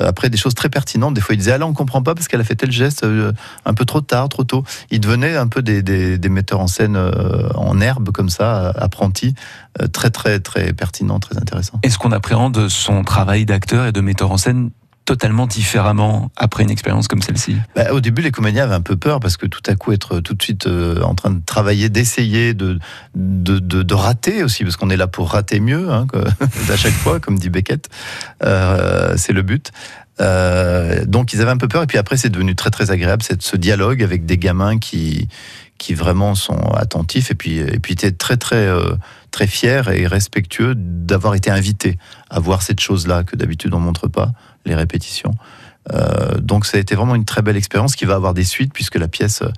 euh, 0.00 0.08
après 0.08 0.30
des 0.30 0.36
choses 0.36 0.54
très 0.54 0.68
pertinentes. 0.68 1.14
Des 1.14 1.20
fois, 1.20 1.34
ils 1.34 1.38
disaient 1.38 1.52
Ah 1.52 1.58
là, 1.58 1.66
on 1.66 1.72
comprend 1.72 2.02
pas 2.02 2.14
parce 2.14 2.28
qu'elle 2.28 2.40
a 2.40 2.44
fait 2.44 2.56
tel 2.56 2.70
geste 2.70 3.04
euh, 3.04 3.32
un 3.64 3.74
peu 3.74 3.84
trop 3.84 4.00
tard, 4.00 4.28
trop 4.28 4.44
tôt. 4.44 4.64
Ils 4.90 5.00
devenaient 5.00 5.36
un 5.36 5.48
peu 5.48 5.62
des, 5.62 6.18
metteurs 6.28 6.60
en 6.60 6.66
scène 6.66 6.96
en 6.96 7.80
herbe, 7.80 8.10
comme 8.10 8.28
ça, 8.28 8.70
apprentis, 8.70 9.34
très, 9.92 10.10
très, 10.10 10.40
très 10.40 10.72
pertinents, 10.72 11.18
très 11.18 11.36
intéressants. 11.36 11.80
Est-ce 11.82 11.98
qu'on 11.98 12.12
appréhende 12.12 12.68
son 12.68 13.02
travail 13.02 13.44
d'acteur 13.44 13.86
et 13.86 13.92
de 13.92 14.00
metteur 14.00 14.30
en 14.30 14.36
scène 14.36 14.70
totalement 15.08 15.46
différemment 15.46 16.30
après 16.36 16.64
une 16.64 16.70
expérience 16.70 17.08
comme 17.08 17.22
celle-ci 17.22 17.56
Bah, 17.74 17.92
au 17.92 18.00
début, 18.00 18.20
les 18.20 18.30
comédiens 18.30 18.64
avaient 18.64 18.74
un 18.74 18.82
peu 18.82 18.96
peur 18.96 19.20
parce 19.20 19.38
que 19.38 19.46
tout 19.46 19.62
à 19.66 19.74
coup, 19.74 19.92
être 19.92 20.20
tout 20.20 20.34
de 20.34 20.42
suite 20.42 20.66
euh, 20.66 21.00
en 21.00 21.14
train 21.14 21.30
de 21.30 21.40
travailler, 21.46 21.88
d'essayer, 21.88 22.52
de, 22.52 22.78
de, 23.14 23.58
de, 23.58 23.94
rater 23.94 24.42
aussi, 24.42 24.64
parce 24.64 24.76
qu'on 24.76 24.90
est 24.90 24.98
là 24.98 25.06
pour 25.06 25.30
rater 25.30 25.60
mieux, 25.60 25.90
hein, 25.90 26.06
à 26.70 26.76
chaque 26.76 26.92
fois, 26.92 27.20
comme 27.20 27.38
dit 27.38 27.48
Beckett, 27.48 27.88
Euh, 28.44 29.14
c'est 29.16 29.32
le 29.32 29.40
but. 29.40 29.72
Euh, 30.20 31.06
donc, 31.06 31.32
ils 31.32 31.40
avaient 31.40 31.52
un 31.52 31.56
peu 31.56 31.68
peur, 31.68 31.82
et 31.84 31.86
puis 31.86 31.96
après, 31.96 32.18
c'est 32.18 32.28
devenu 32.28 32.54
très 32.54 32.70
très 32.70 32.90
agréable, 32.90 33.22
c'est 33.22 33.40
ce 33.40 33.56
dialogue 33.56 34.02
avec 34.02 34.26
des 34.26 34.36
gamins 34.36 34.76
qui 34.76 35.26
qui 35.78 35.94
vraiment 35.94 36.34
sont 36.34 36.58
attentifs 36.74 37.30
et 37.30 37.34
puis 37.34 37.58
et 37.58 37.78
puis 37.78 37.92
étaient 37.92 38.10
très 38.10 38.36
très 38.36 38.66
euh, 38.66 38.96
très 39.30 39.46
fiers 39.46 39.82
et 39.94 40.06
respectueux 40.06 40.74
d'avoir 40.76 41.34
été 41.34 41.50
invités 41.50 41.98
à 42.30 42.40
voir 42.40 42.62
cette 42.62 42.80
chose-là 42.80 43.22
que 43.22 43.36
d'habitude 43.36 43.72
on 43.74 43.78
montre 43.78 44.08
pas 44.08 44.32
les 44.66 44.74
répétitions. 44.74 45.34
Euh, 45.92 46.38
donc 46.38 46.66
ça 46.66 46.76
a 46.76 46.80
été 46.80 46.94
vraiment 46.94 47.14
une 47.14 47.24
très 47.24 47.40
belle 47.40 47.56
expérience 47.56 47.96
qui 47.96 48.04
va 48.04 48.14
avoir 48.14 48.34
des 48.34 48.44
suites 48.44 48.72
puisque 48.74 48.96
la 48.96 49.08
pièce 49.08 49.40
euh, 49.40 49.48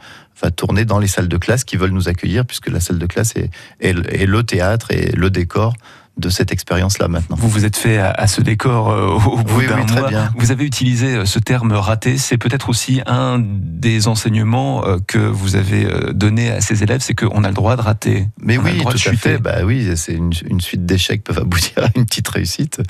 va 0.40 0.52
tourner 0.52 0.84
dans 0.84 1.00
les 1.00 1.08
salles 1.08 1.26
de 1.28 1.36
classe 1.36 1.64
qui 1.64 1.76
veulent 1.76 1.90
nous 1.90 2.08
accueillir 2.08 2.44
puisque 2.46 2.68
la 2.68 2.78
salle 2.78 2.98
de 2.98 3.06
classe 3.06 3.34
est, 3.34 3.50
est, 3.80 3.92
le- 3.92 4.14
est 4.14 4.26
le 4.26 4.42
théâtre 4.44 4.92
et 4.92 5.10
le 5.10 5.28
décor 5.30 5.74
de 6.18 6.28
cette 6.28 6.52
expérience-là 6.52 7.08
maintenant. 7.08 7.34
Vous 7.36 7.48
vous 7.48 7.64
êtes 7.64 7.76
fait 7.76 7.96
à, 7.98 8.10
à 8.10 8.26
ce 8.28 8.42
décor 8.42 8.90
euh, 8.90 9.06
au 9.08 9.38
bout 9.38 9.58
Oui, 9.58 9.66
d'un 9.66 9.80
oui, 9.84 9.92
mois. 9.92 10.08
bien. 10.08 10.32
Vous 10.36 10.52
avez 10.52 10.64
utilisé 10.64 11.24
ce 11.26 11.38
terme 11.40 11.72
raté. 11.72 12.16
C'est 12.18 12.36
peut-être 12.38 12.68
aussi 12.68 13.00
un 13.06 13.38
des 13.42 14.06
enseignements 14.06 14.84
que 15.08 15.18
vous 15.18 15.56
avez 15.56 15.88
donné 16.12 16.50
à 16.52 16.60
ces 16.60 16.82
élèves, 16.84 17.00
c'est 17.00 17.14
qu'on 17.14 17.42
a 17.42 17.48
le 17.48 17.54
droit 17.54 17.74
de 17.76 17.80
rater. 17.82 18.28
Mais 18.40 18.56
On 18.58 18.60
a 18.64 18.68
le 18.68 18.72
oui, 18.74 18.78
droit 18.80 18.92
tout 18.92 18.98
de 18.98 19.08
à 19.08 19.16
fait. 19.16 19.38
Bah 19.38 19.64
oui, 19.64 19.88
c'est 19.96 20.12
une, 20.12 20.32
une 20.48 20.60
suite 20.60 20.84
d'échecs 20.86 21.24
peuvent 21.24 21.38
aboutir 21.38 21.84
à 21.84 21.88
une 21.96 22.04
petite 22.04 22.28
réussite 22.28 22.82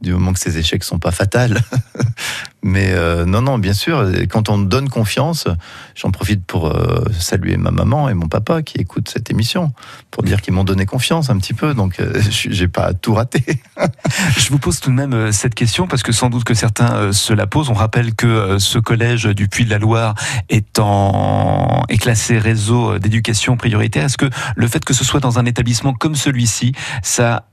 du 0.00 0.12
moment 0.12 0.32
que 0.32 0.38
ces 0.38 0.58
échecs 0.58 0.84
sont 0.84 0.98
pas 0.98 1.10
fatals. 1.10 1.60
Mais 2.62 2.90
euh, 2.90 3.24
non, 3.24 3.42
non, 3.42 3.58
bien 3.58 3.72
sûr, 3.72 4.10
quand 4.28 4.48
on 4.48 4.58
donne 4.58 4.88
confiance, 4.88 5.46
j'en 5.94 6.10
profite 6.10 6.44
pour 6.44 6.66
euh, 6.66 7.04
saluer 7.16 7.56
ma 7.56 7.70
maman 7.70 8.08
et 8.08 8.14
mon 8.14 8.26
papa 8.26 8.62
qui 8.62 8.78
écoutent 8.78 9.08
cette 9.08 9.30
émission 9.30 9.72
pour 10.10 10.24
dire 10.24 10.42
qu'ils 10.42 10.52
m'ont 10.52 10.64
donné 10.64 10.84
confiance 10.84 11.30
un 11.30 11.38
petit 11.38 11.54
peu. 11.54 11.74
Donc, 11.74 12.00
euh, 12.00 12.20
j'ai 12.30 12.66
pas 12.68 12.92
tout 12.92 13.14
raté. 13.14 13.44
Je 14.36 14.50
vous 14.50 14.58
pose 14.58 14.80
tout 14.80 14.90
de 14.90 14.96
même 14.96 15.14
euh, 15.14 15.32
cette 15.32 15.54
question 15.54 15.86
parce 15.86 16.02
que 16.02 16.10
sans 16.10 16.28
doute 16.28 16.42
que 16.42 16.54
certains 16.54 17.12
se 17.12 17.32
la 17.32 17.46
posent. 17.46 17.70
On 17.70 17.74
rappelle 17.74 18.14
que 18.14 18.58
ce 18.58 18.78
collège 18.78 19.24
du 19.26 19.48
Puy 19.48 19.64
de 19.64 19.70
la 19.70 19.78
Loire 19.78 20.14
est, 20.48 20.78
en... 20.80 21.84
est 21.88 21.98
classé 21.98 22.38
réseau 22.38 22.98
d'éducation 22.98 23.56
prioritaire. 23.56 24.06
Est-ce 24.06 24.18
que 24.18 24.30
le 24.56 24.66
fait 24.66 24.84
que 24.84 24.92
ce 24.92 25.04
soit 25.04 25.20
dans 25.20 25.38
un 25.38 25.46
établissement 25.46 25.94
comme 25.94 26.16
celui-ci, 26.16 26.72
ça 27.02 27.44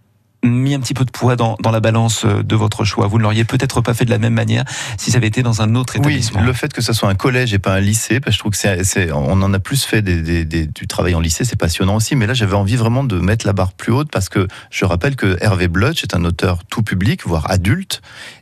mis 0.43 0.73
un 0.75 0.79
petit 0.79 0.93
peu 0.93 1.05
de 1.05 1.11
poids 1.11 1.35
dans, 1.35 1.55
dans 1.61 1.71
la 1.71 1.79
balance 1.79 2.25
euh, 2.25 2.43
de 2.43 2.55
votre 2.55 2.83
choix 2.83 3.07
Vous 3.07 3.17
ne 3.17 3.23
l'auriez 3.23 3.45
peut-être 3.45 3.81
pas 3.81 3.93
fait 3.93 4.05
de 4.05 4.09
la 4.09 4.17
même 4.17 4.33
manière 4.33 4.63
si 4.97 5.11
ça 5.11 5.17
avait 5.17 5.27
été 5.27 5.41
dans 5.43 5.61
un 5.61 5.75
autre 5.75 5.93
Oui, 5.95 6.01
établissement. 6.01 6.41
le 6.41 6.53
fait 6.53 6.71
que 6.73 6.81
ce 6.81 6.93
soit 6.93 7.09
un 7.09 7.15
collège 7.15 7.53
et 7.53 7.59
pas 7.59 7.73
un 7.75 7.79
lycée, 7.79 8.19
parce 8.19 8.31
que 8.31 8.35
je 8.35 8.39
trouve 8.39 8.51
que 8.51 8.57
c'est, 8.57 8.83
c'est- 8.83 9.11
on 9.11 9.41
en 9.41 9.53
a 9.53 9.59
plus 9.59 9.83
fait 9.85 10.01
des, 10.01 10.21
des- 10.21 10.45
des- 10.45 10.67
du 10.67 10.87
travail 10.87 11.15
en 11.15 11.19
lycée, 11.19 11.45
c'est 11.45 11.55
passionnant 11.59 11.95
aussi. 11.95 12.15
Mais 12.15 12.27
là, 12.27 12.33
j'avais 12.33 12.55
envie 12.55 12.75
vraiment 12.75 13.03
de 13.03 13.19
mettre 13.19 13.45
la 13.47 13.53
barre 13.53 13.73
plus 13.73 13.91
haute 13.93 14.11
parce 14.11 14.29
que 14.29 14.47
je 14.69 14.85
rappelle 14.85 15.15
que 15.15 15.37
Hervé 15.41 15.67
Blutch 15.67 16.03
est 16.03 16.13
un 16.15 16.23
auteur 16.25 16.63
tout 16.65 16.83
public, 16.83 17.25
voire 17.25 17.49
adulte, 17.49 18.01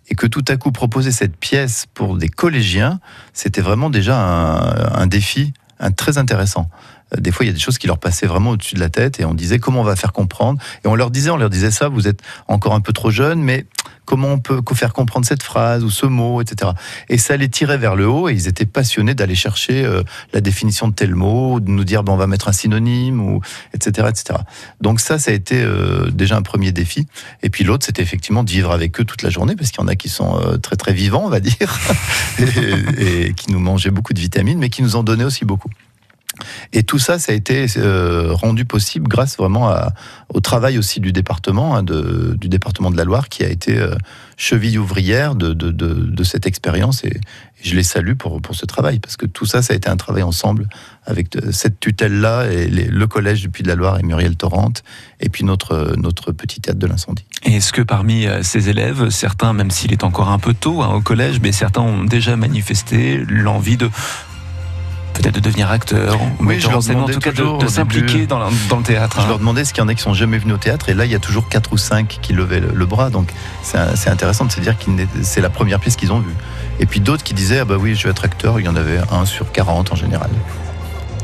et 0.09 0.15
que 0.15 0.27
tout 0.27 0.43
à 0.47 0.57
coup 0.57 0.71
proposer 0.71 1.11
cette 1.11 1.37
pièce 1.37 1.85
pour 1.93 2.17
des 2.17 2.29
collégiens, 2.29 2.99
c'était 3.33 3.61
vraiment 3.61 3.89
déjà 3.89 4.17
un, 4.19 4.93
un 5.01 5.07
défi 5.07 5.53
un, 5.79 5.91
très 5.91 6.17
intéressant. 6.17 6.69
Euh, 7.15 7.19
des 7.19 7.31
fois 7.31 7.45
il 7.45 7.49
y 7.49 7.51
a 7.51 7.53
des 7.53 7.59
choses 7.59 7.77
qui 7.77 7.87
leur 7.87 7.97
passaient 7.97 8.27
vraiment 8.27 8.51
au-dessus 8.51 8.75
de 8.75 8.79
la 8.79 8.89
tête 8.89 9.19
et 9.19 9.25
on 9.25 9.33
disait 9.33 9.59
comment 9.59 9.81
on 9.81 9.85
va 9.85 9.95
faire 9.95 10.13
comprendre? 10.13 10.59
Et 10.83 10.87
on 10.87 10.95
leur 10.95 11.11
disait 11.11 11.29
on 11.29 11.37
leur 11.37 11.49
disait 11.49 11.71
ça 11.71 11.89
vous 11.89 12.07
êtes 12.07 12.21
encore 12.47 12.73
un 12.73 12.81
peu 12.81 12.93
trop 12.93 13.11
jeune 13.11 13.41
mais 13.41 13.65
comment 14.05 14.29
on 14.29 14.39
peut 14.39 14.61
faire 14.73 14.93
comprendre 14.93 15.25
cette 15.25 15.43
phrase 15.43 15.83
ou 15.83 15.89
ce 15.89 16.05
mot 16.05 16.41
etc 16.41 16.71
et 17.07 17.17
ça 17.17 17.37
les 17.37 17.49
tirait 17.49 17.77
vers 17.77 17.95
le 17.95 18.07
haut 18.07 18.29
et 18.29 18.33
ils 18.33 18.47
étaient 18.47 18.65
passionnés 18.65 19.13
d'aller 19.13 19.35
chercher 19.35 19.85
euh, 19.85 20.03
la 20.33 20.41
définition 20.41 20.87
de 20.87 20.93
tel 20.93 21.15
mot 21.15 21.59
de 21.59 21.69
nous 21.69 21.83
dire 21.83 22.03
ben, 22.03 22.13
on 22.13 22.17
va 22.17 22.27
mettre 22.27 22.47
un 22.47 22.51
synonyme 22.51 23.21
ou 23.21 23.41
etc 23.73 24.09
etc 24.09 24.39
donc 24.81 24.99
ça 24.99 25.19
ça 25.19 25.31
a 25.31 25.33
été 25.33 25.61
euh, 25.61 26.09
déjà 26.11 26.35
un 26.35 26.41
premier 26.41 26.71
défi. 26.71 27.07
Et 27.43 27.49
puis 27.49 27.63
l'autre 27.63 27.85
c'était 27.85 28.01
effectivement 28.01 28.43
de 28.43 28.49
vivre 28.49 28.71
avec 28.71 28.99
eux 28.99 29.05
toute 29.05 29.21
la 29.21 29.29
journée 29.29 29.55
parce 29.55 29.71
qu'il 29.71 29.81
y 29.81 29.83
en 29.83 29.87
a 29.87 29.95
qui 29.95 30.09
sont 30.09 30.39
très 30.61 30.75
très 30.75 30.93
vivants 30.93 31.23
on 31.25 31.29
va 31.29 31.39
dire 31.39 31.79
et, 32.39 33.27
et 33.27 33.33
qui 33.33 33.51
nous 33.51 33.59
mangeaient 33.59 33.91
beaucoup 33.91 34.13
de 34.13 34.19
vitamines 34.19 34.59
mais 34.59 34.69
qui 34.69 34.81
nous 34.81 34.95
en 34.95 35.03
donnaient 35.03 35.23
aussi 35.23 35.45
beaucoup 35.45 35.69
et 36.73 36.83
tout 36.83 36.99
ça, 36.99 37.19
ça 37.19 37.31
a 37.31 37.35
été 37.35 37.65
euh, 37.77 38.33
rendu 38.33 38.65
possible 38.65 39.07
grâce 39.07 39.37
vraiment 39.37 39.73
au 40.29 40.39
travail 40.39 40.77
aussi 40.77 40.99
du 40.99 41.11
département, 41.11 41.75
hein, 41.75 41.83
de, 41.83 42.35
du 42.39 42.49
département 42.49 42.91
de 42.91 42.97
la 42.97 43.03
Loire, 43.03 43.29
qui 43.29 43.43
a 43.43 43.49
été 43.49 43.77
euh, 43.77 43.95
cheville 44.37 44.79
ouvrière 44.79 45.35
de, 45.35 46.23
cette 46.23 46.45
expérience. 46.45 47.03
Et, 47.03 47.19
je 47.63 47.75
les 47.75 47.83
salue 47.83 48.13
pour, 48.13 48.41
pour 48.41 48.55
ce 48.55 48.65
travail, 48.65 48.99
parce 48.99 49.17
que 49.17 49.27
tout 49.27 49.45
ça, 49.45 49.61
ça 49.61 49.73
a 49.73 49.75
été 49.75 49.87
un 49.87 49.97
travail 49.97 50.23
ensemble 50.23 50.67
avec 51.05 51.31
de- 51.31 51.51
cette 51.51 51.79
tutelle-là, 51.79 52.51
et 52.51 52.67
le 52.67 53.07
collège 53.07 53.41
du 53.41 53.49
Puy 53.49 53.61
de 53.61 53.67
la 53.67 53.75
Loire 53.75 53.99
et 53.99 54.03
Muriel 54.03 54.35
Torrente, 54.35 54.83
et 55.19 55.29
puis 55.29 55.43
notre, 55.43 55.95
notre 55.95 56.31
petit 56.31 56.59
théâtre 56.59 56.79
de 56.79 56.87
l'incendie. 56.87 57.25
Et 57.45 57.57
est-ce 57.57 57.71
que 57.71 57.81
parmi 57.81 58.25
euh, 58.25 58.41
ces 58.43 58.69
élèves, 58.69 59.09
certains, 59.09 59.53
même 59.53 59.71
s'il 59.71 59.91
est 59.91 60.03
encore 60.03 60.29
un 60.29 60.39
peu 60.39 60.53
tôt 60.53 60.81
hein, 60.81 60.93
au 60.93 61.01
collège, 61.01 61.39
mais 61.41 61.51
certains 61.51 61.81
ont 61.81 62.03
déjà 62.03 62.35
manifesté 62.35 63.23
l'envie 63.27 63.77
de 63.77 63.89
peut-être 65.13 65.35
de 65.35 65.39
devenir 65.39 65.71
acteur, 65.71 66.19
ou 66.21 66.45
Oui, 66.45 66.59
je 66.59 66.69
leur 66.69 66.77
en 66.77 67.05
tout 67.05 67.19
cas 67.19 67.31
de, 67.31 67.67
s'impliquer 67.67 68.27
dans, 68.27 68.39
le 68.39 68.83
théâtre. 68.83 69.17
Je 69.19 69.25
hein. 69.25 69.27
leur 69.29 69.39
demandais 69.39 69.65
ce 69.65 69.73
qu'il 69.73 69.83
y 69.83 69.85
en 69.85 69.87
a 69.87 69.93
qui 69.93 70.01
sont 70.01 70.13
jamais 70.13 70.37
venus 70.37 70.55
au 70.55 70.57
théâtre, 70.57 70.89
et 70.89 70.93
là, 70.93 71.05
il 71.05 71.11
y 71.11 71.15
a 71.15 71.19
toujours 71.19 71.47
quatre 71.47 71.73
ou 71.73 71.77
cinq 71.77 72.19
qui 72.21 72.33
levaient 72.33 72.59
le, 72.59 72.71
le 72.73 72.85
bras, 72.85 73.09
donc 73.09 73.31
c'est 73.63 74.09
intéressant 74.09 74.45
de 74.45 74.51
se 74.51 74.59
dire 74.59 74.77
que 74.77 74.85
c'est 75.21 75.41
la 75.41 75.49
première 75.49 75.79
pièce 75.79 75.95
qu'ils 75.95 76.11
ont 76.11 76.19
vue. 76.19 76.35
Et 76.79 76.85
puis 76.85 76.99
d'autres 76.99 77.23
qui 77.23 77.33
disaient, 77.33 77.59
ah 77.59 77.65
bah 77.65 77.75
oui, 77.79 77.95
je 77.95 78.03
vais 78.03 78.11
être 78.11 78.25
acteur, 78.25 78.59
il 78.59 78.65
y 78.65 78.69
en 78.69 78.75
avait 78.75 78.99
un 79.11 79.25
sur 79.25 79.51
40 79.51 79.91
en 79.91 79.95
général. 79.95 80.29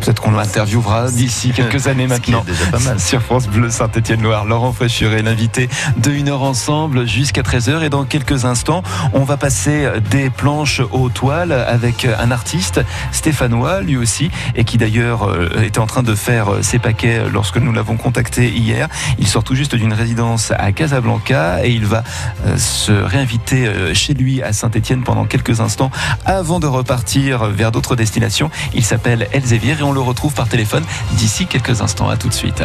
Peut-être 0.02 0.22
qu'on 0.22 0.32
l'interviewera 0.32 1.12
d'ici 1.12 1.52
quelques 1.56 1.88
années 1.88 2.08
maintenant. 2.08 2.44
déjà 2.46 2.66
pas 2.68 2.80
mal. 2.80 3.00
Sur 3.00 3.22
France 3.22 3.48
Bleu 3.48 3.70
Saint-Étienne-Loire, 3.70 4.46
Laurent 4.46 4.74
Fauchuret, 4.74 5.22
l'invité 5.22 5.70
de 5.98 6.12
une 6.12 6.30
heure 6.30 6.44
ensemble 6.44 7.08
jusqu'à 7.08 7.42
13h. 7.42 7.84
Et 7.84 7.90
dans 7.90 8.06
quelques 8.06 8.46
instants, 8.46 8.84
on 9.14 9.24
va 9.24 9.38
passer 9.38 9.88
des 10.10 10.30
planches 10.30 10.82
aux 10.92 11.10
toiles 11.10 11.52
avec 11.52 12.06
un 12.06 12.32
artiste 12.32 12.82
stéphanois, 13.12 13.82
lui 13.82 13.98
aussi, 13.98 14.32
et 14.56 14.64
qui 14.64 14.78
d'ailleurs 14.78 15.24
euh, 15.24 15.64
était 15.64 15.80
en 15.80 15.88
train 15.88 16.04
de 16.04 16.16
faire 16.16 16.54
euh, 16.54 16.62
ses 16.62 16.80
paquets 16.80 17.24
lorsque 17.32 17.58
nous 17.58 17.72
l'avons 17.72 17.98
contacté 17.98 18.50
hier. 18.50 18.88
Il 19.20 19.28
sort 19.28 19.44
tout 19.44 19.56
juste 19.56 19.76
d'une 19.76 19.94
résidence 19.94 20.52
à 20.58 20.72
Casablanca 20.72 21.66
et 21.66 21.72
il 21.72 21.86
va 21.86 22.04
euh, 22.46 22.58
se 22.58 22.92
réinviter 22.92 23.94
chez 23.94 24.14
lui 24.14 24.42
à 24.42 24.54
Saint-Étienne 24.54 25.04
pendant 25.04 25.26
quelques 25.26 25.62
instants 25.62 25.92
avant 26.26 26.60
de 26.60 26.68
repartir 26.68 27.46
vers 27.46 27.72
d'autres 27.72 27.96
destinations. 27.96 28.50
Il 28.74 28.84
s'appelle 28.84 29.28
Elsevier 29.32 29.76
on 29.88 29.94
le 29.94 30.02
retrouve 30.02 30.34
par 30.34 30.48
téléphone 30.48 30.84
d'ici 31.14 31.46
quelques 31.46 31.82
instants. 31.82 32.10
À 32.10 32.18
tout 32.18 32.28
de 32.28 32.34
suite. 32.34 32.64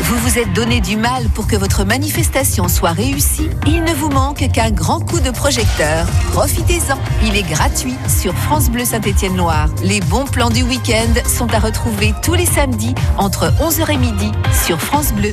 Vous 0.00 0.18
vous 0.18 0.38
êtes 0.38 0.52
donné 0.52 0.80
du 0.80 0.96
mal 0.96 1.28
pour 1.30 1.46
que 1.46 1.56
votre 1.56 1.84
manifestation 1.84 2.68
soit 2.68 2.90
réussie 2.90 3.48
Il 3.66 3.82
ne 3.84 3.92
vous 3.92 4.10
manque 4.10 4.46
qu'un 4.52 4.70
grand 4.70 5.00
coup 5.00 5.20
de 5.20 5.30
projecteur. 5.30 6.06
Profitez-en. 6.32 6.98
Il 7.24 7.36
est 7.36 7.42
gratuit 7.42 7.94
sur 8.08 8.34
France 8.34 8.70
Bleu 8.70 8.84
Saint-Étienne-Loire. 8.84 9.68
Les 9.82 10.00
bons 10.00 10.24
plans 10.24 10.50
du 10.50 10.62
week-end 10.62 11.12
sont 11.26 11.52
à 11.54 11.58
retrouver 11.58 12.14
tous 12.22 12.34
les 12.34 12.46
samedis 12.46 12.94
entre 13.16 13.52
11h 13.60 13.90
et 13.90 13.96
midi 13.96 14.30
sur 14.52 14.80
France 14.80 15.12
Bleu. 15.12 15.32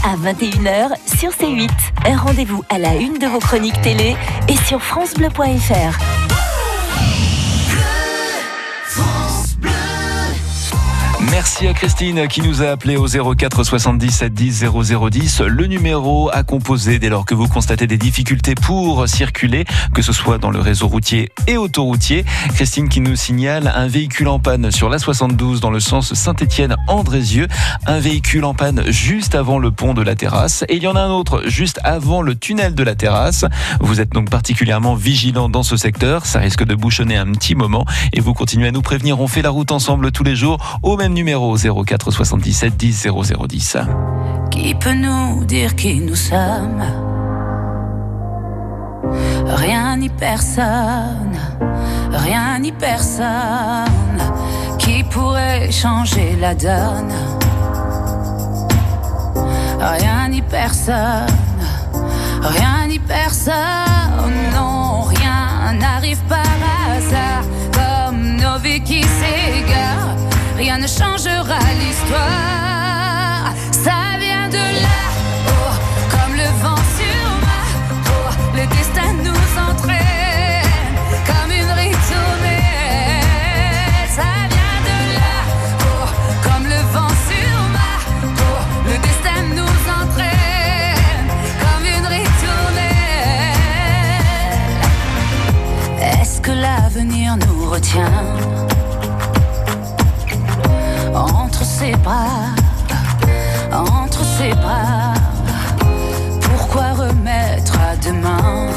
à 0.03 0.15
21h 0.15 0.95
sur 1.05 1.29
C8. 1.29 1.69
Un 2.05 2.17
rendez-vous 2.17 2.63
à 2.69 2.77
la 2.77 2.95
une 2.95 3.17
de 3.17 3.27
vos 3.27 3.39
chroniques 3.39 3.81
télé 3.81 4.15
et 4.47 4.55
sur 4.65 4.81
FranceBleu.fr. 4.81 6.20
Merci 11.31 11.65
à 11.65 11.73
Christine 11.73 12.27
qui 12.27 12.41
nous 12.41 12.61
a 12.61 12.67
appelé 12.67 12.97
au 12.97 13.07
04 13.07 13.63
77 13.63 14.33
10 14.33 14.65
0010. 14.65 15.41
Le 15.41 15.65
numéro 15.65 16.29
à 16.33 16.43
composer 16.43 16.99
dès 16.99 17.07
lors 17.07 17.25
que 17.25 17.33
vous 17.33 17.47
constatez 17.47 17.87
des 17.87 17.97
difficultés 17.97 18.53
pour 18.53 19.07
circuler, 19.07 19.63
que 19.93 20.01
ce 20.01 20.11
soit 20.11 20.39
dans 20.39 20.51
le 20.51 20.59
réseau 20.59 20.89
routier 20.89 21.31
et 21.47 21.55
autoroutier. 21.55 22.25
Christine 22.53 22.89
qui 22.89 22.99
nous 22.99 23.15
signale 23.15 23.71
un 23.73 23.87
véhicule 23.87 24.27
en 24.27 24.39
panne 24.39 24.71
sur 24.71 24.89
la 24.89 24.99
72 24.99 25.61
dans 25.61 25.71
le 25.71 25.79
sens 25.79 26.13
Saint-Étienne-Andrézieux. 26.13 27.47
Un 27.85 27.99
véhicule 27.99 28.43
en 28.43 28.53
panne 28.53 28.83
juste 28.91 29.33
avant 29.33 29.57
le 29.57 29.71
pont 29.71 29.93
de 29.93 30.01
la 30.01 30.15
terrasse. 30.15 30.65
Et 30.67 30.75
il 30.75 30.83
y 30.83 30.87
en 30.87 30.97
a 30.97 31.01
un 31.01 31.11
autre 31.11 31.43
juste 31.45 31.79
avant 31.85 32.21
le 32.21 32.35
tunnel 32.35 32.75
de 32.75 32.83
la 32.83 32.95
terrasse. 32.95 33.45
Vous 33.79 34.01
êtes 34.01 34.11
donc 34.11 34.29
particulièrement 34.29 34.95
vigilant 34.95 35.47
dans 35.47 35.63
ce 35.63 35.77
secteur. 35.77 36.25
Ça 36.25 36.39
risque 36.39 36.65
de 36.65 36.75
bouchonner 36.75 37.15
un 37.15 37.31
petit 37.31 37.55
moment. 37.55 37.85
Et 38.11 38.19
vous 38.19 38.33
continuez 38.33 38.67
à 38.67 38.71
nous 38.71 38.81
prévenir. 38.81 39.21
On 39.21 39.27
fait 39.27 39.41
la 39.41 39.49
route 39.49 39.71
ensemble 39.71 40.11
tous 40.11 40.25
les 40.25 40.35
jours 40.35 40.79
au 40.83 40.97
même 40.97 41.20
numéro 41.21 41.55
04 41.55 42.09
77 42.09 42.75
10 42.75 43.07
0010. 43.47 43.77
Qui 44.49 44.73
peut 44.73 44.95
nous 44.95 45.45
dire 45.45 45.75
qui 45.75 45.99
nous 45.99 46.15
sommes? 46.15 46.83
Rien 49.45 49.97
ni 49.97 50.09
personne, 50.09 51.37
rien 52.11 52.57
ni 52.57 52.71
personne 52.71 54.19
qui 54.79 55.03
pourrait 55.03 55.69
changer 55.71 56.35
la 56.41 56.55
donne. 56.55 57.13
Rien 59.79 60.27
ni 60.27 60.41
personne, 60.41 61.61
rien 62.41 62.87
ni 62.87 62.97
personne, 62.97 64.37
non, 64.55 65.01
rien 65.01 65.73
n'arrive 65.79 66.21
par 66.27 66.57
hasard 66.89 67.43
comme 67.77 68.37
nos 68.37 68.57
vies 68.57 68.81
qui 68.81 69.03
s'égarent. 69.03 70.30
Rien 70.61 70.77
ne 70.77 70.85
changera 70.85 71.57
l'histoire. 71.79 73.51
Ça 73.71 73.99
vient 74.19 74.47
de 74.47 74.63
là, 74.85 75.01
oh, 75.47 75.73
comme 76.11 76.35
le 76.35 76.49
vent 76.61 76.83
sur 76.97 77.25
ma 77.47 77.61
peau. 78.05 78.25
Le 78.53 78.63
destin 78.67 79.11
nous 79.25 79.43
entraîne 79.69 80.93
comme 81.25 81.51
une 81.51 81.71
ritournelle. 81.83 83.25
Ça 84.17 84.29
vient 84.53 84.79
de 84.89 84.97
là, 85.17 85.35
oh, 85.81 86.07
comme 86.43 86.65
le 86.67 86.81
vent 86.93 87.13
sur 87.27 87.57
ma. 87.75 87.91
Le 88.85 88.95
destin 89.07 89.39
nous 89.57 89.77
entraîne 89.99 91.27
comme 91.63 91.85
une 91.87 92.05
ritournelle. 92.05 93.01
Est-ce 96.21 96.37
que 96.39 96.51
l'avenir 96.51 97.35
nous 97.37 97.65
retient? 97.67 98.50
Ses 101.81 101.95
bras, 101.97 102.53
entre 103.71 104.23
ses 104.37 104.53
bras. 104.53 105.15
Pourquoi 106.41 106.93
remettre 106.93 107.73
à 107.79 107.95
demain? 107.95 108.69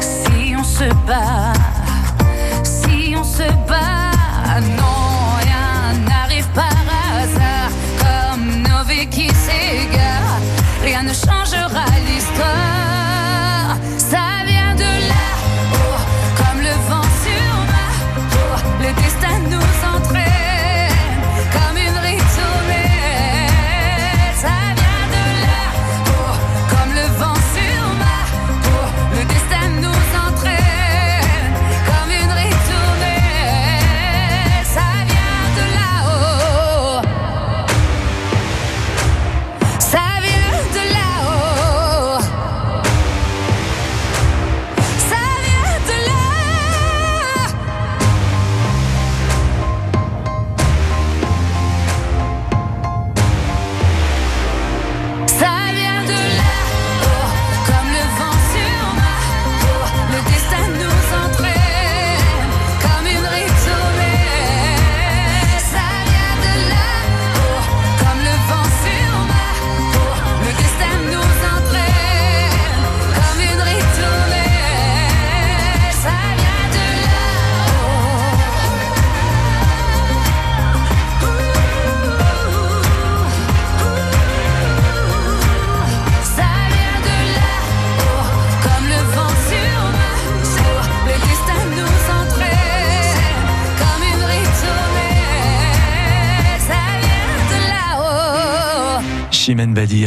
Si 0.00 0.54
on 0.56 0.62
se 0.62 0.88
bat, 1.04 1.52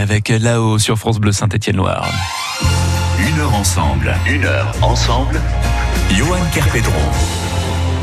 avec 0.10 0.30
là-haut 0.30 0.80
sur 0.80 0.97
France 0.97 1.20
Bleu 1.20 1.32
Saint-Étienne-Loire. 1.32 2.07
Une 3.20 3.39
heure 3.39 3.53
ensemble, 3.53 4.16
une 4.28 4.43
heure 4.43 4.74
ensemble. 4.82 5.39
Johan 6.10 6.39
Kerpedron. 6.51 7.49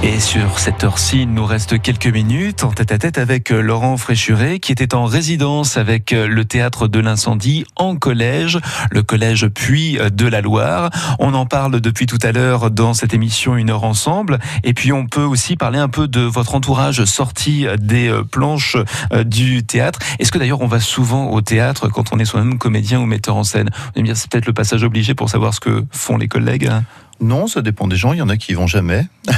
Et 0.02 0.20
sur 0.20 0.58
cette 0.58 0.84
heure-ci, 0.84 1.22
il 1.22 1.32
nous 1.32 1.46
reste 1.46 1.80
quelques 1.80 2.06
minutes 2.06 2.64
en 2.64 2.70
tête 2.70 2.92
à 2.92 2.98
tête 2.98 3.16
avec 3.16 3.50
euh, 3.50 3.60
Laurent 3.60 3.96
Fréchuret 3.96 4.60
qui 4.60 4.70
était 4.70 4.94
en 4.94 5.06
résidence 5.06 5.78
avec 5.78 6.12
euh, 6.12 6.28
le 6.28 6.44
théâtre 6.44 6.86
de 6.86 7.00
l'incendie 7.00 7.64
en 7.76 7.96
collège, 7.96 8.60
le 8.90 9.02
collège 9.02 9.48
Puy 9.48 9.98
de 10.12 10.26
la 10.26 10.42
Loire. 10.42 10.90
On 11.18 11.32
en 11.34 11.46
parle 11.46 11.80
depuis 11.80 12.06
tout 12.06 12.18
à 12.22 12.30
l'heure 12.30 12.70
dans 12.70 12.92
cette 12.92 13.14
émission 13.14 13.56
Une 13.56 13.70
heure 13.70 13.84
ensemble. 13.84 14.38
Et 14.64 14.74
puis 14.74 14.92
on 14.92 15.06
peut 15.06 15.24
aussi 15.24 15.56
parler 15.56 15.78
un 15.78 15.88
peu 15.88 16.08
de 16.08 16.20
votre 16.20 16.54
entourage 16.54 17.04
sorti 17.04 17.66
des 17.78 18.08
euh, 18.08 18.22
planches 18.22 18.76
du 19.24 19.64
théâtre. 19.64 19.98
Est-ce 20.18 20.30
que 20.30 20.38
d'ailleurs 20.38 20.60
on 20.60 20.68
va 20.68 20.78
souvent 20.78 21.30
au 21.30 21.40
théâtre 21.40 21.88
quand 21.88 22.12
on 22.12 22.18
est 22.18 22.26
soi-même 22.26 22.58
comédien 22.58 23.00
ou 23.00 23.06
metteur 23.06 23.36
en 23.36 23.44
scène? 23.44 23.70
C'est 24.14 24.30
peut-être 24.30 24.46
le 24.46 24.52
passage 24.52 24.84
obligé 24.84 25.14
pour 25.14 25.30
savoir 25.30 25.54
ce 25.54 25.60
que 25.60 25.84
font 25.90 26.18
les 26.18 26.28
collègues. 26.28 26.70
Non, 27.20 27.46
ça 27.46 27.62
dépend 27.62 27.88
des 27.88 27.96
gens. 27.96 28.12
Il 28.12 28.18
y 28.18 28.22
en 28.22 28.28
a 28.28 28.36
qui 28.36 28.52
y 28.52 28.54
vont 28.54 28.66
jamais. 28.66 29.06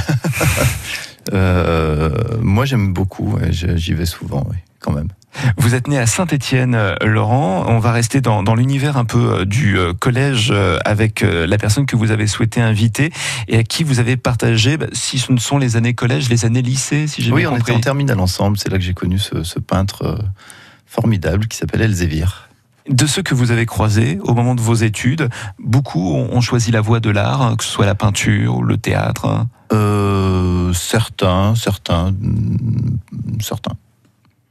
Euh, 1.33 2.09
moi, 2.41 2.65
j'aime 2.65 2.91
beaucoup. 2.93 3.37
J'y 3.51 3.93
vais 3.93 4.07
souvent, 4.07 4.47
oui, 4.49 4.55
quand 4.79 4.91
même. 4.91 5.09
Vous 5.57 5.75
êtes 5.75 5.87
né 5.87 5.99
à 5.99 6.07
Saint-Étienne, 6.07 6.73
euh, 6.73 6.95
Laurent. 7.03 7.65
On 7.67 7.77
va 7.77 7.91
rester 7.91 8.19
dans, 8.19 8.41
dans 8.41 8.55
l'univers 8.55 8.97
un 8.97 9.05
peu 9.05 9.41
euh, 9.41 9.45
du 9.45 9.77
collège 9.99 10.51
avec 10.85 11.21
la 11.21 11.57
personne 11.59 11.85
que 11.85 11.95
vous 11.95 12.09
avez 12.09 12.25
souhaité 12.25 12.61
inviter 12.61 13.11
et 13.47 13.59
à 13.59 13.63
qui 13.63 13.83
vous 13.83 13.99
avez 13.99 14.17
partagé, 14.17 14.77
bah, 14.77 14.87
si 14.91 15.19
ce 15.19 15.31
ne 15.31 15.37
sont 15.37 15.59
les 15.59 15.75
années 15.75 15.93
collège, 15.93 16.29
les 16.29 16.45
années 16.45 16.63
lycée, 16.63 17.05
si 17.05 17.21
j'ai 17.21 17.31
Oui, 17.31 17.41
bien 17.41 17.51
on 17.51 17.55
était 17.55 17.59
compris. 17.59 17.75
en 17.75 17.81
terminale 17.81 18.19
ensemble. 18.19 18.57
C'est 18.57 18.69
là 18.71 18.77
que 18.79 18.83
j'ai 18.83 18.95
connu 18.95 19.19
ce, 19.19 19.43
ce 19.43 19.59
peintre 19.59 20.17
formidable 20.87 21.47
qui 21.47 21.57
s'appelle 21.57 21.81
Elzévir. 21.81 22.48
De 22.89 23.05
ceux 23.05 23.21
que 23.21 23.35
vous 23.35 23.51
avez 23.51 23.65
croisés 23.67 24.19
au 24.23 24.33
moment 24.33 24.55
de 24.55 24.61
vos 24.61 24.73
études, 24.73 25.29
beaucoup 25.59 26.15
ont, 26.15 26.41
choisi 26.41 26.71
la 26.71 26.81
voie 26.81 26.99
de 26.99 27.11
l'art, 27.11 27.55
que 27.57 27.63
ce 27.63 27.69
soit 27.69 27.85
la 27.85 27.93
peinture 27.95 28.57
ou 28.57 28.63
le 28.63 28.77
théâtre. 28.77 29.45
Euh, 29.71 30.73
certains, 30.73 31.53
certains, 31.55 32.11
mm, 32.11 32.97
certains. 33.41 33.73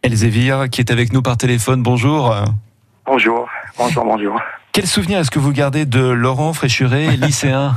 Elzévir, 0.05 0.71
qui 0.71 0.81
est 0.81 0.93
avec 0.93 1.13
nous 1.13 1.21
par 1.23 1.37
téléphone, 1.37 1.83
bonjour. 1.83 2.33
Bonjour, 3.07 3.49
bonjour, 3.77 4.05
bonjour. 4.05 4.41
Quel 4.71 4.87
souvenir 4.87 5.19
est-ce 5.19 5.33
que 5.33 5.41
vous 5.41 5.53
gardez 5.53 5.85
de 5.85 6.01
Laurent 6.09 6.53
Fréchuret, 6.53 7.17
lycéen 7.21 7.77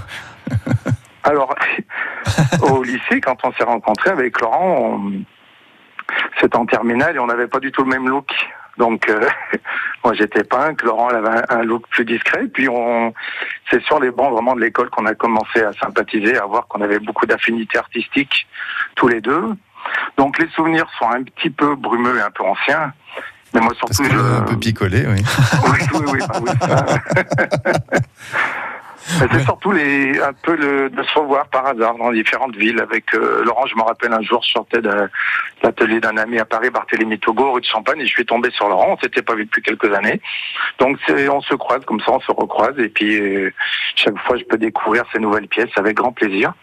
Alors, 1.24 1.56
au 2.62 2.84
lycée, 2.84 3.20
quand 3.20 3.38
on 3.44 3.52
s'est 3.54 3.64
rencontrés 3.64 4.12
avec 4.12 4.40
Laurent, 4.40 5.00
on- 5.00 5.24
c'était 6.40 6.58
en 6.58 6.66
terminale 6.68 7.16
et 7.16 7.20
on 7.20 7.26
n'avait 7.28 7.48
pas 7.48 7.60
du 7.60 7.72
tout 7.72 7.84
le 7.84 7.90
même 7.90 8.08
look. 8.08 8.30
Donc, 8.78 9.10
euh, 9.10 9.28
moi 10.04 10.14
j'étais 10.14 10.44
punk, 10.44 10.82
Laurent 10.84 11.10
elle 11.12 11.18
avait 11.18 11.42
un, 11.50 11.60
un 11.60 11.64
look 11.64 11.84
plus 11.90 12.06
discret. 12.06 12.46
Puis, 12.54 12.68
on, 12.70 13.14
c'est 13.70 13.82
sur 13.84 14.00
les 14.00 14.12
bancs 14.12 14.32
vraiment 14.32 14.56
de 14.56 14.62
l'école 14.62 14.90
qu'on 14.90 15.06
a 15.06 15.14
commencé 15.16 15.62
à 15.64 15.74
sympathiser, 15.74 16.38
à 16.38 16.46
voir 16.46 16.68
qu'on 16.68 16.82
avait 16.82 17.00
beaucoup 17.00 17.26
d'affinités 17.26 17.78
artistiques 17.78 18.48
tous 18.96 19.08
les 19.08 19.22
deux. 19.22 19.44
Donc, 20.18 20.38
les 20.40 20.48
souvenirs 20.50 20.86
sont 21.00 21.10
un 21.10 21.24
petit 21.24 21.50
peu 21.50 21.76
brumeux 21.76 22.18
et 22.18 22.22
un 22.22 22.32
peu 22.32 22.44
anciens. 22.44 22.94
Mais 23.54 23.60
moi 23.60 23.74
Parce 23.82 23.94
surtout, 23.98 24.10
que 24.10 24.16
je- 24.18 24.36
un 24.38 24.42
peu 24.44 24.58
picolé, 24.58 25.06
oui. 25.08 25.22
oui, 25.66 25.80
oui, 25.94 26.06
oui, 26.14 26.20
bah 26.28 26.40
oui, 26.42 26.52
ça. 26.62 26.86
C'est 29.06 29.44
surtout 29.44 29.72
un 29.72 30.34
peu 30.44 30.58
de 30.58 31.04
se 31.04 31.20
revoir 31.20 31.48
par 31.48 31.66
hasard 31.66 31.96
dans 31.96 32.12
différentes 32.12 32.56
villes. 32.56 32.80
Avec 32.80 33.14
euh, 33.14 33.44
Laurent, 33.44 33.66
je 33.66 33.76
me 33.76 33.82
rappelle 33.82 34.14
un 34.14 34.22
jour, 34.22 34.42
je 34.44 34.52
sortais 34.52 34.82
de 34.82 35.10
l'atelier 35.64 36.00
d'un 36.00 36.18
ami 36.18 36.40
à 36.40 36.46
Paris, 36.46 36.70
Barthélemy 36.70 37.20
Togo, 37.20 37.52
rue 37.52 37.62
de 37.62 37.66
Champagne, 37.66 38.00
et 38.00 38.06
je 38.06 38.12
suis 38.12 38.26
tombé 38.26 38.50
sur 38.52 38.68
Laurent. 38.68 38.96
On 38.98 39.02
s'était 39.02 39.22
pas 39.22 39.36
vu 39.36 39.46
depuis 39.46 39.62
quelques 39.62 39.94
années. 39.94 40.22
Donc 40.80 40.98
on 41.10 41.42
se 41.42 41.56
croise 41.56 41.84
comme 41.86 42.00
ça, 42.00 42.12
on 42.12 42.22
se 42.22 42.32
recroise, 42.32 42.78
et 42.78 42.90
puis 42.90 43.20
euh, 43.20 43.54
chaque 43.96 44.18
fois, 44.20 44.38
je 44.38 44.44
peux 44.44 44.58
découvrir 44.58 45.04
ces 45.12 45.20
nouvelles 45.20 45.48
pièces 45.48 45.72
avec 45.76 45.96
grand 45.96 46.12
plaisir. 46.12 46.54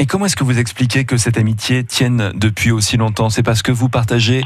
Et 0.00 0.06
comment 0.06 0.26
est-ce 0.26 0.36
que 0.36 0.44
vous 0.44 0.60
expliquez 0.60 1.04
que 1.04 1.16
cette 1.16 1.38
amitié 1.38 1.82
tienne 1.82 2.30
depuis 2.34 2.70
aussi 2.70 2.96
longtemps? 2.96 3.30
C'est 3.30 3.42
parce 3.42 3.62
que 3.62 3.72
vous 3.72 3.88
partagez 3.88 4.42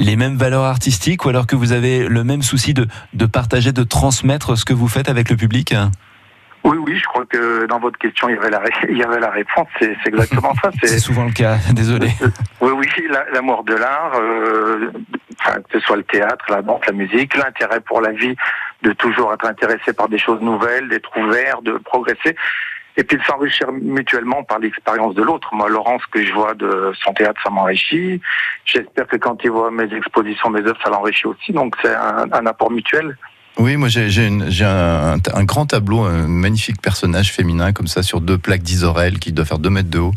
les 0.00 0.16
mêmes 0.16 0.38
valeurs 0.38 0.62
artistiques 0.62 1.26
ou 1.26 1.28
alors 1.28 1.46
que 1.46 1.56
vous 1.56 1.72
avez 1.72 2.08
le 2.08 2.24
même 2.24 2.40
souci 2.40 2.72
de 2.72 3.26
partager, 3.26 3.72
de 3.72 3.82
transmettre 3.82 4.56
ce 4.56 4.64
que 4.64 4.72
vous 4.72 4.88
faites 4.88 5.10
avec 5.10 5.28
le 5.28 5.36
public? 5.36 5.74
Oui, 6.64 6.78
oui, 6.78 6.96
je 6.98 7.04
crois 7.04 7.26
que 7.26 7.66
dans 7.66 7.78
votre 7.78 7.98
question, 7.98 8.28
il 8.30 8.36
y 8.36 8.38
avait 8.38 8.50
la, 8.50 8.58
ré- 8.60 8.70
il 8.88 8.96
y 8.96 9.02
avait 9.02 9.20
la 9.20 9.30
réponse. 9.30 9.68
C'est, 9.78 9.96
exactement 10.06 10.54
ça. 10.62 10.70
C'est 10.82 10.98
souvent 10.98 11.24
le 11.26 11.32
cas, 11.32 11.56
désolé. 11.72 12.08
Oui, 12.60 12.72
oui, 12.74 12.88
la- 13.10 13.28
l'amour 13.32 13.64
de 13.64 13.74
l'art, 13.74 14.12
euh, 14.16 14.90
enfin, 15.40 15.56
que 15.60 15.78
ce 15.78 15.80
soit 15.80 15.96
le 15.96 16.04
théâtre, 16.04 16.44
la 16.48 16.62
danse, 16.62 16.80
la 16.86 16.92
musique, 16.92 17.36
l'intérêt 17.36 17.80
pour 17.80 18.00
la 18.00 18.12
vie, 18.12 18.34
de 18.82 18.92
toujours 18.92 19.32
être 19.34 19.46
intéressé 19.46 19.92
par 19.92 20.08
des 20.08 20.18
choses 20.18 20.40
nouvelles, 20.40 20.88
d'être 20.88 21.14
ouvert, 21.18 21.60
de 21.62 21.72
progresser, 21.72 22.34
et 22.96 23.02
puis 23.04 23.18
de 23.18 23.22
s'enrichir 23.24 23.70
mutuellement 23.72 24.42
par 24.44 24.58
l'expérience 24.60 25.14
de 25.14 25.22
l'autre. 25.22 25.48
Moi, 25.52 25.68
Laurent, 25.68 25.98
ce 25.98 26.06
que 26.10 26.24
je 26.24 26.32
vois 26.32 26.54
de 26.54 26.92
son 27.02 27.12
théâtre, 27.12 27.40
ça 27.42 27.50
m'enrichit. 27.50 28.20
J'espère 28.64 29.06
que 29.08 29.16
quand 29.16 29.36
il 29.44 29.50
voit 29.50 29.70
mes 29.70 29.92
expositions, 29.94 30.48
mes 30.48 30.60
œuvres, 30.60 30.78
ça 30.82 30.90
l'enrichit 30.90 31.26
aussi. 31.26 31.52
Donc 31.52 31.74
c'est 31.82 31.94
un, 31.94 32.26
un 32.32 32.46
apport 32.46 32.70
mutuel. 32.70 33.16
Oui, 33.56 33.76
moi 33.76 33.88
j'ai 33.88 34.64
un, 34.64 35.16
un 35.32 35.44
grand 35.44 35.66
tableau, 35.66 36.02
un 36.02 36.26
magnifique 36.26 36.82
personnage 36.82 37.32
féminin 37.32 37.72
comme 37.72 37.86
ça 37.86 38.02
sur 38.02 38.20
deux 38.20 38.36
plaques 38.36 38.62
d'Isorel 38.62 39.20
qui 39.20 39.32
doit 39.32 39.44
faire 39.44 39.60
2 39.60 39.70
mètres 39.70 39.90
de 39.90 40.00
haut, 40.00 40.14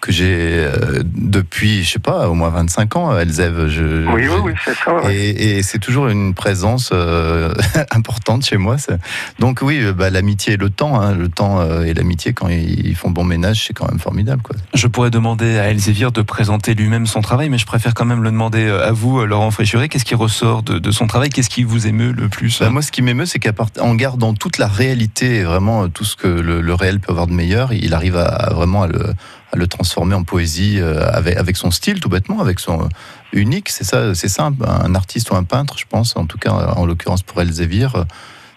que 0.00 0.12
j'ai 0.12 0.34
euh, 0.64 1.02
depuis, 1.04 1.84
je 1.84 1.92
sais 1.92 1.98
pas, 1.98 2.28
au 2.28 2.34
moins 2.34 2.48
25 2.50 2.96
ans, 2.96 3.18
Elzève. 3.18 3.68
Je, 3.68 4.06
Oui, 4.12 4.26
oui, 4.28 4.36
oui, 4.44 4.52
c'est 4.64 4.74
ça. 4.74 4.94
ouais. 4.94 5.14
Et, 5.14 5.58
et 5.58 5.62
c'est 5.62 5.78
toujours 5.78 6.08
une 6.08 6.34
présence 6.34 6.90
euh, 6.92 7.52
importante 7.90 8.44
chez 8.44 8.56
moi. 8.56 8.78
ça. 8.78 8.94
Donc 9.38 9.60
oui, 9.62 9.80
euh, 9.82 9.92
bah, 9.92 10.10
l'amitié 10.10 10.54
et 10.54 10.56
le 10.56 10.70
temps, 10.70 11.00
hein, 11.00 11.14
le 11.14 11.28
temps 11.28 11.60
euh, 11.60 11.82
et 11.84 11.94
l'amitié 11.94 12.32
quand 12.32 12.48
ils 12.48 12.94
font 12.96 13.10
bon 13.10 13.24
ménage, 13.24 13.66
c'est 13.66 13.74
quand 13.74 13.88
même 13.88 13.98
formidable. 13.98 14.42
Quoi. 14.42 14.56
Je 14.74 14.86
pourrais 14.86 15.10
demander 15.10 15.58
à 15.58 15.68
Elzévir 15.70 16.12
de 16.12 16.22
présenter 16.22 16.74
lui-même 16.74 17.06
son 17.06 17.20
travail, 17.20 17.48
mais 17.50 17.58
je 17.58 17.66
préfère 17.66 17.94
quand 17.94 18.04
même 18.06 18.22
le 18.22 18.30
demander 18.30 18.68
à 18.68 18.92
vous, 18.92 19.24
Laurent 19.26 19.50
Fréchuret. 19.50 19.88
Qu'est-ce 19.88 20.04
qui 20.04 20.14
ressort 20.14 20.62
de, 20.62 20.78
de 20.78 20.90
son 20.90 21.06
travail? 21.06 21.28
Qu'est-ce 21.30 21.50
qui 21.50 21.62
vous 21.64 21.86
émeut 21.86 22.12
le 22.12 22.28
plus 22.28 22.60
Bah, 22.60 22.70
moi, 22.70 22.82
ce 22.82 22.90
qui 22.92 23.02
m'émeut, 23.02 23.26
c'est 23.26 23.38
qu'en 23.38 23.94
gardant 23.94 24.34
toute 24.34 24.58
la 24.58 24.66
réalité 24.66 25.36
et 25.36 25.42
vraiment 25.44 25.88
tout 25.88 26.04
ce 26.04 26.16
que 26.16 26.26
le, 26.28 26.60
le 26.60 26.74
réel 26.74 27.00
peut 27.00 27.10
avoir 27.12 27.26
de 27.26 27.32
meilleur, 27.32 27.72
il 27.72 27.92
arrive 27.94 28.16
à, 28.16 28.24
à 28.24 28.54
vraiment 28.54 28.82
à 28.84 28.86
le, 28.88 29.14
à 29.52 29.56
le 29.56 29.66
transformer 29.66 30.14
en 30.14 30.22
poésie 30.22 30.78
euh, 30.78 31.10
avec, 31.12 31.56
son 31.56 31.70
style, 31.70 32.00
tout 32.00 32.08
bêtement, 32.08 32.40
avec 32.40 32.60
son 32.60 32.82
euh, 32.82 32.86
unique. 33.32 33.68
C'est 33.68 33.84
ça, 33.84 34.14
c'est 34.14 34.28
ça, 34.28 34.50
un, 34.64 34.94
artiste 34.94 35.30
ou 35.30 35.36
un 35.36 35.44
peintre, 35.44 35.76
je 35.78 35.84
pense. 35.88 36.16
En 36.16 36.26
tout 36.26 36.38
cas, 36.38 36.50
en 36.50 36.86
l'occurrence 36.86 37.22
pour 37.22 37.40
Elzévir, 37.40 37.96
euh, 37.96 38.04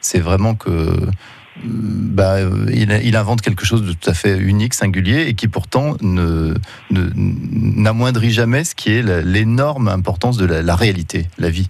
c'est 0.02 0.20
vraiment 0.20 0.56
que 0.56 1.00
bah, 1.64 2.38
il, 2.72 3.16
invente 3.16 3.42
quelque 3.42 3.64
chose 3.64 3.84
de 3.84 3.94
tout 3.94 4.10
à 4.10 4.14
fait 4.14 4.38
unique, 4.38 4.74
singulier, 4.74 5.28
et 5.28 5.34
qui 5.36 5.48
pourtant 5.48 5.96
ne 6.02 6.56
n'amoindrit 6.90 8.32
jamais 8.32 8.64
ce 8.64 8.74
qui 8.74 8.92
est 8.92 9.04
l'énorme 9.24 9.88
importance 9.88 10.38
de 10.38 10.46
la 10.46 10.76
réalité, 10.76 11.28
la 11.38 11.50
vie. 11.50 11.70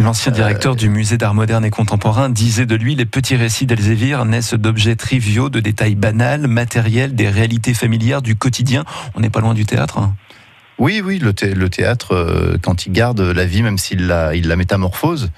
L'ancien 0.00 0.32
directeur 0.32 0.74
du 0.74 0.88
musée 0.88 1.18
d'art 1.18 1.34
moderne 1.34 1.64
et 1.64 1.70
contemporain 1.70 2.30
disait 2.30 2.64
de 2.66 2.74
lui 2.74 2.94
Les 2.94 3.04
petits 3.04 3.36
récits 3.36 3.66
d'Elzévir 3.66 4.24
naissent 4.24 4.54
d'objets 4.54 4.96
triviaux, 4.96 5.50
de 5.50 5.60
détails 5.60 5.94
banals, 5.94 6.46
matériels, 6.46 7.14
des 7.14 7.28
réalités 7.28 7.74
familières 7.74 8.22
du 8.22 8.34
quotidien. 8.34 8.84
On 9.14 9.20
n'est 9.20 9.30
pas 9.30 9.40
loin 9.40 9.54
du 9.54 9.66
théâtre. 9.66 9.98
hein. 9.98 10.14
Oui, 10.78 11.02
oui, 11.04 11.18
le, 11.18 11.32
thé- 11.34 11.54
le 11.54 11.68
théâtre, 11.68 12.12
euh, 12.14 12.56
quand 12.62 12.86
il 12.86 12.92
garde 12.92 13.20
la 13.20 13.44
vie, 13.44 13.62
même 13.62 13.78
s'il 13.78 14.06
la, 14.06 14.34
il 14.34 14.48
la 14.48 14.56
métamorphose, 14.56 15.24
euh, 15.26 15.28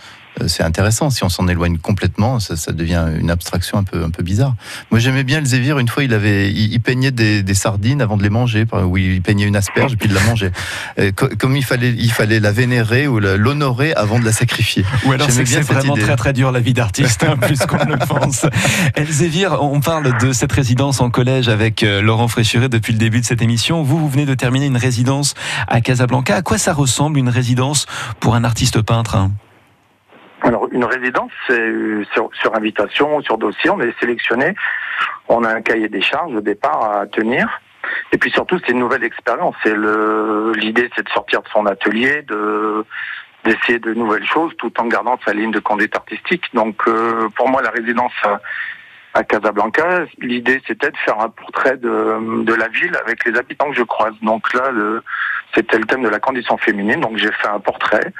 c'est 0.46 0.62
intéressant. 0.62 1.10
Si 1.10 1.24
on 1.24 1.28
s'en 1.28 1.48
éloigne 1.48 1.78
complètement, 1.78 2.40
ça, 2.40 2.56
ça 2.56 2.72
devient 2.72 3.04
une 3.18 3.30
abstraction 3.30 3.78
un 3.78 3.84
peu, 3.84 4.02
un 4.04 4.10
peu 4.10 4.22
bizarre. 4.22 4.54
Moi, 4.90 4.98
j'aimais 5.00 5.24
bien 5.24 5.40
le 5.40 5.46
Zévir. 5.46 5.78
Une 5.78 5.88
fois, 5.88 6.04
il 6.04 6.12
avait, 6.14 6.50
il, 6.50 6.72
il 6.72 6.80
peignait 6.80 7.10
des, 7.10 7.42
des 7.42 7.54
sardines 7.54 8.02
avant 8.02 8.16
de 8.16 8.22
les 8.22 8.30
manger, 8.30 8.66
ou 8.72 8.96
il 8.96 9.22
peignait 9.22 9.46
une 9.46 9.56
asperge 9.56 9.96
puis 9.96 10.08
il 10.08 10.14
la 10.14 10.22
mangeait. 10.22 10.52
Euh, 10.98 11.12
co- 11.12 11.28
comme 11.38 11.56
il 11.56 11.64
fallait, 11.64 11.94
il 11.96 12.10
fallait 12.10 12.40
la 12.40 12.52
vénérer 12.52 13.06
ou 13.06 13.18
l'honorer 13.20 13.92
avant 13.94 14.18
de 14.18 14.24
la 14.24 14.32
sacrifier. 14.32 14.84
Ou 15.06 15.12
alors 15.12 15.30
c'est 15.30 15.44
vraiment 15.60 15.94
idée. 15.94 16.02
très 16.04 16.16
très 16.16 16.32
dur 16.32 16.52
la 16.52 16.60
vie 16.60 16.74
d'artiste, 16.74 17.24
hein, 17.24 17.36
plus 17.40 17.58
qu'on 17.58 17.84
ne 17.84 17.92
le 17.92 17.98
pense. 17.98 18.46
Elzévir, 18.94 19.58
on 19.62 19.80
parle 19.80 20.16
de 20.18 20.32
cette 20.32 20.52
résidence 20.52 21.00
en 21.00 21.10
collège 21.10 21.48
avec 21.48 21.82
euh, 21.82 22.02
Laurent 22.02 22.28
Fréchuret 22.28 22.68
depuis 22.68 22.92
le 22.92 22.98
début 22.98 23.20
de 23.20 23.26
cette 23.26 23.42
émission. 23.42 23.82
Vous, 23.82 23.98
vous 23.98 24.08
venez 24.08 24.26
de 24.26 24.34
terminer 24.34 24.66
une 24.66 24.76
résidence 24.76 25.34
à 25.68 25.80
Casablanca. 25.80 26.36
À 26.36 26.42
quoi 26.42 26.58
ça 26.58 26.72
ressemble 26.72 27.18
une 27.18 27.28
résidence 27.28 27.86
pour 28.20 28.34
un 28.34 28.44
artiste 28.44 28.80
peintre 28.82 29.16
hein? 29.16 29.32
Alors, 30.44 30.68
une 30.72 30.84
résidence, 30.84 31.32
c'est 31.46 31.58
euh, 31.58 32.04
sur, 32.12 32.54
invitation, 32.54 33.22
sur 33.22 33.38
dossier, 33.38 33.70
on 33.70 33.80
est 33.80 33.98
sélectionné. 33.98 34.54
On 35.26 35.42
a 35.42 35.48
un 35.48 35.62
cahier 35.62 35.88
des 35.88 36.02
charges 36.02 36.34
au 36.34 36.42
départ 36.42 36.98
à 36.98 37.06
tenir. 37.06 37.48
Et 38.12 38.18
puis 38.18 38.30
surtout, 38.30 38.58
c'est 38.58 38.72
une 38.72 38.78
nouvelle 38.78 39.04
expérience. 39.04 39.56
L'idée, 39.64 40.90
c'est 40.94 41.02
de 41.02 41.08
sortir 41.08 41.40
de 41.40 41.48
son 41.48 41.66
atelier, 41.66 42.22
de 42.22 42.84
d'essayer 43.44 43.78
de 43.78 43.92
nouvelles 43.92 44.26
choses, 44.26 44.52
tout 44.56 44.72
en 44.80 44.86
gardant 44.86 45.18
sa 45.22 45.34
ligne 45.34 45.50
de 45.50 45.60
conduite 45.60 45.94
artistique. 45.94 46.44
Donc, 46.54 46.76
euh, 46.88 47.28
pour 47.36 47.46
moi, 47.50 47.60
la 47.60 47.68
résidence 47.68 48.12
à, 49.12 49.22
Casablanca, 49.22 50.06
l'idée, 50.18 50.62
c'était 50.66 50.90
de 50.90 50.96
faire 50.96 51.20
un 51.20 51.28
portrait 51.28 51.76
de, 51.76 52.42
de 52.42 52.54
la 52.54 52.68
ville 52.68 52.96
avec 53.04 53.22
les 53.26 53.38
habitants 53.38 53.68
que 53.68 53.76
je 53.76 53.82
croise. 53.82 54.14
Donc 54.22 54.52
là, 54.54 54.70
c'était 55.54 55.78
le 55.78 55.84
thème 55.84 56.02
de 56.02 56.08
la 56.08 56.20
condition 56.20 56.56
féminine. 56.56 57.00
Donc, 57.00 57.18
j'ai 57.18 57.30
fait 57.32 57.48
un 57.48 57.60
portrait 57.60 58.12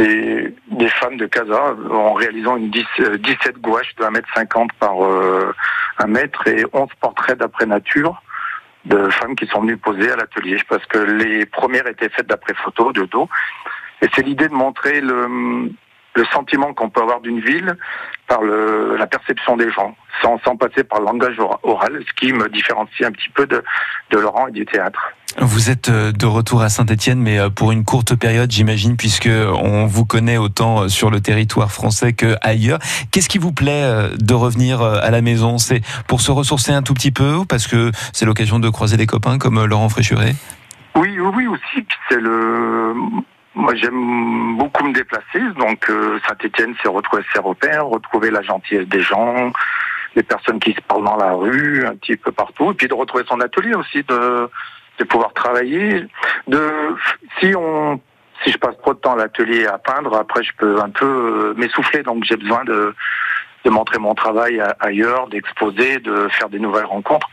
des, 0.00 0.54
des 0.70 0.88
femmes 0.88 1.16
de 1.16 1.26
Casa 1.26 1.74
en 1.90 2.12
réalisant 2.14 2.56
une 2.56 2.70
10, 2.70 2.84
euh, 3.00 3.18
17 3.18 3.60
gouaches 3.60 3.94
de 3.96 4.04
1m50 4.04 4.68
par 4.78 5.04
euh, 5.04 5.54
1 5.98 6.06
mètre 6.06 6.46
et 6.48 6.64
11 6.72 6.88
portraits 7.00 7.38
d'après 7.38 7.66
nature 7.66 8.22
de 8.86 9.10
femmes 9.10 9.36
qui 9.36 9.46
sont 9.46 9.60
venues 9.60 9.76
poser 9.76 10.10
à 10.10 10.16
l'atelier 10.16 10.56
parce 10.68 10.84
que 10.86 10.98
les 10.98 11.44
premières 11.44 11.86
étaient 11.86 12.08
faites 12.08 12.26
d'après 12.26 12.54
photo 12.54 12.92
de 12.92 13.04
dos. 13.04 13.28
Et 14.00 14.08
c'est 14.14 14.22
l'idée 14.22 14.48
de 14.48 14.54
montrer 14.54 15.02
le, 15.02 15.70
le 16.14 16.24
sentiment 16.32 16.72
qu'on 16.72 16.88
peut 16.88 17.02
avoir 17.02 17.20
d'une 17.20 17.40
ville 17.40 17.76
par 18.30 18.42
le, 18.42 18.96
la 18.96 19.08
perception 19.08 19.56
des 19.56 19.70
gens, 19.72 19.96
sans, 20.22 20.38
sans 20.44 20.56
passer 20.56 20.84
par 20.84 21.00
le 21.00 21.06
langage 21.06 21.36
ora- 21.40 21.58
oral, 21.64 22.00
ce 22.08 22.12
qui 22.14 22.32
me 22.32 22.48
différencie 22.48 23.02
un 23.04 23.10
petit 23.10 23.28
peu 23.34 23.44
de, 23.44 23.62
de 24.12 24.18
Laurent 24.18 24.46
et 24.46 24.52
du 24.52 24.64
théâtre. 24.64 25.00
Vous 25.40 25.68
êtes 25.68 25.88
euh, 25.88 26.12
de 26.12 26.26
retour 26.26 26.62
à 26.62 26.68
Saint-Etienne, 26.68 27.20
mais 27.20 27.40
euh, 27.40 27.50
pour 27.50 27.72
une 27.72 27.84
courte 27.84 28.14
période, 28.14 28.48
j'imagine, 28.52 28.96
puisque 28.96 29.28
on 29.28 29.86
vous 29.86 30.04
connaît 30.04 30.36
autant 30.36 30.82
euh, 30.82 30.88
sur 30.88 31.10
le 31.10 31.20
territoire 31.20 31.72
français 31.72 32.12
qu'ailleurs. 32.12 32.78
Qu'est-ce 33.10 33.28
qui 33.28 33.38
vous 33.38 33.52
plaît 33.52 33.84
de 34.16 34.34
revenir 34.34 34.80
à 34.80 35.10
la 35.10 35.22
maison? 35.22 35.58
C'est 35.58 35.82
pour 36.06 36.20
se 36.20 36.30
ressourcer 36.30 36.72
un 36.72 36.82
tout 36.82 36.94
petit 36.94 37.10
peu, 37.10 37.34
ou 37.34 37.44
parce 37.44 37.66
que 37.66 37.90
c'est 38.12 38.26
l'occasion 38.26 38.60
de 38.60 38.68
croiser 38.68 38.96
des 38.96 39.06
copains 39.06 39.38
comme 39.38 39.64
Laurent 39.64 39.88
Fréchuret 39.88 40.34
Oui, 40.94 41.18
oui, 41.18 41.46
aussi. 41.48 41.84
C'est 42.08 42.20
le. 42.20 42.94
Moi, 43.60 43.74
j'aime 43.74 44.56
beaucoup 44.56 44.84
me 44.84 44.92
déplacer. 44.92 45.40
Donc, 45.58 45.88
euh, 45.90 46.18
Saint-Étienne, 46.26 46.74
c'est 46.82 46.88
retrouver 46.88 47.22
ses 47.32 47.40
repères, 47.40 47.86
retrouver 47.86 48.30
la 48.30 48.42
gentillesse 48.42 48.88
des 48.88 49.02
gens, 49.02 49.52
les 50.16 50.22
personnes 50.22 50.58
qui 50.60 50.72
se 50.72 50.80
parlent 50.80 51.04
dans 51.04 51.16
la 51.16 51.32
rue, 51.32 51.84
un 51.86 51.94
petit 51.94 52.16
peu 52.16 52.32
partout, 52.32 52.70
et 52.70 52.74
puis 52.74 52.88
de 52.88 52.94
retrouver 52.94 53.24
son 53.28 53.40
atelier 53.40 53.74
aussi, 53.74 54.02
de, 54.02 54.48
de 54.98 55.04
pouvoir 55.04 55.32
travailler. 55.34 56.06
De 56.48 56.96
si 57.38 57.54
on 57.54 58.00
si 58.42 58.50
je 58.50 58.56
passe 58.56 58.78
trop 58.78 58.94
de 58.94 58.98
temps 58.98 59.12
à 59.12 59.16
l'atelier 59.16 59.66
à 59.66 59.76
peindre, 59.76 60.16
après 60.16 60.42
je 60.42 60.52
peux 60.56 60.80
un 60.80 60.88
peu 60.88 61.04
euh, 61.04 61.54
m'essouffler. 61.58 62.02
Donc, 62.02 62.24
j'ai 62.24 62.36
besoin 62.36 62.64
de 62.64 62.94
de 63.64 63.70
montrer 63.70 63.98
mon 63.98 64.14
travail 64.14 64.62
ailleurs, 64.80 65.28
d'exposer, 65.28 65.98
de 65.98 66.28
faire 66.28 66.48
des 66.48 66.58
nouvelles 66.58 66.86
rencontres. 66.86 67.28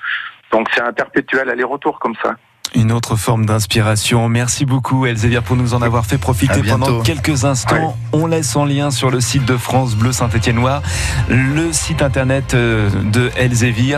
Donc, 0.52 0.68
c'est 0.74 0.82
un 0.82 0.92
perpétuel 0.92 1.50
aller-retour 1.50 2.00
comme 2.00 2.16
ça. 2.22 2.36
Une 2.78 2.92
autre 2.92 3.16
forme 3.16 3.48
d'inspiration. 3.48 4.30
Merci 4.30 4.64
beaucoup 4.64 5.08
Elzévier 5.08 5.42
pour 5.42 5.56
nous 5.56 5.74
en 5.74 5.82
avoir 5.82 6.06
fait 6.06 6.20
profiter 6.20 6.62
pendant 6.62 7.02
quelques 7.02 7.44
instants. 7.44 7.98
On 8.14 8.28
laisse 8.28 8.56
en 8.56 8.66
lien 8.66 8.92
sur 8.92 9.10
le 9.10 9.20
site 9.20 9.46
de 9.46 9.58
France 9.58 9.96
Bleu 9.96 10.12
Saint-Étienne-Noir 10.12 10.84
le 11.28 11.74
site 11.74 12.04
internet 12.04 12.54
euh, 12.54 12.88
de 13.12 13.32
Elzévier. 13.36 13.98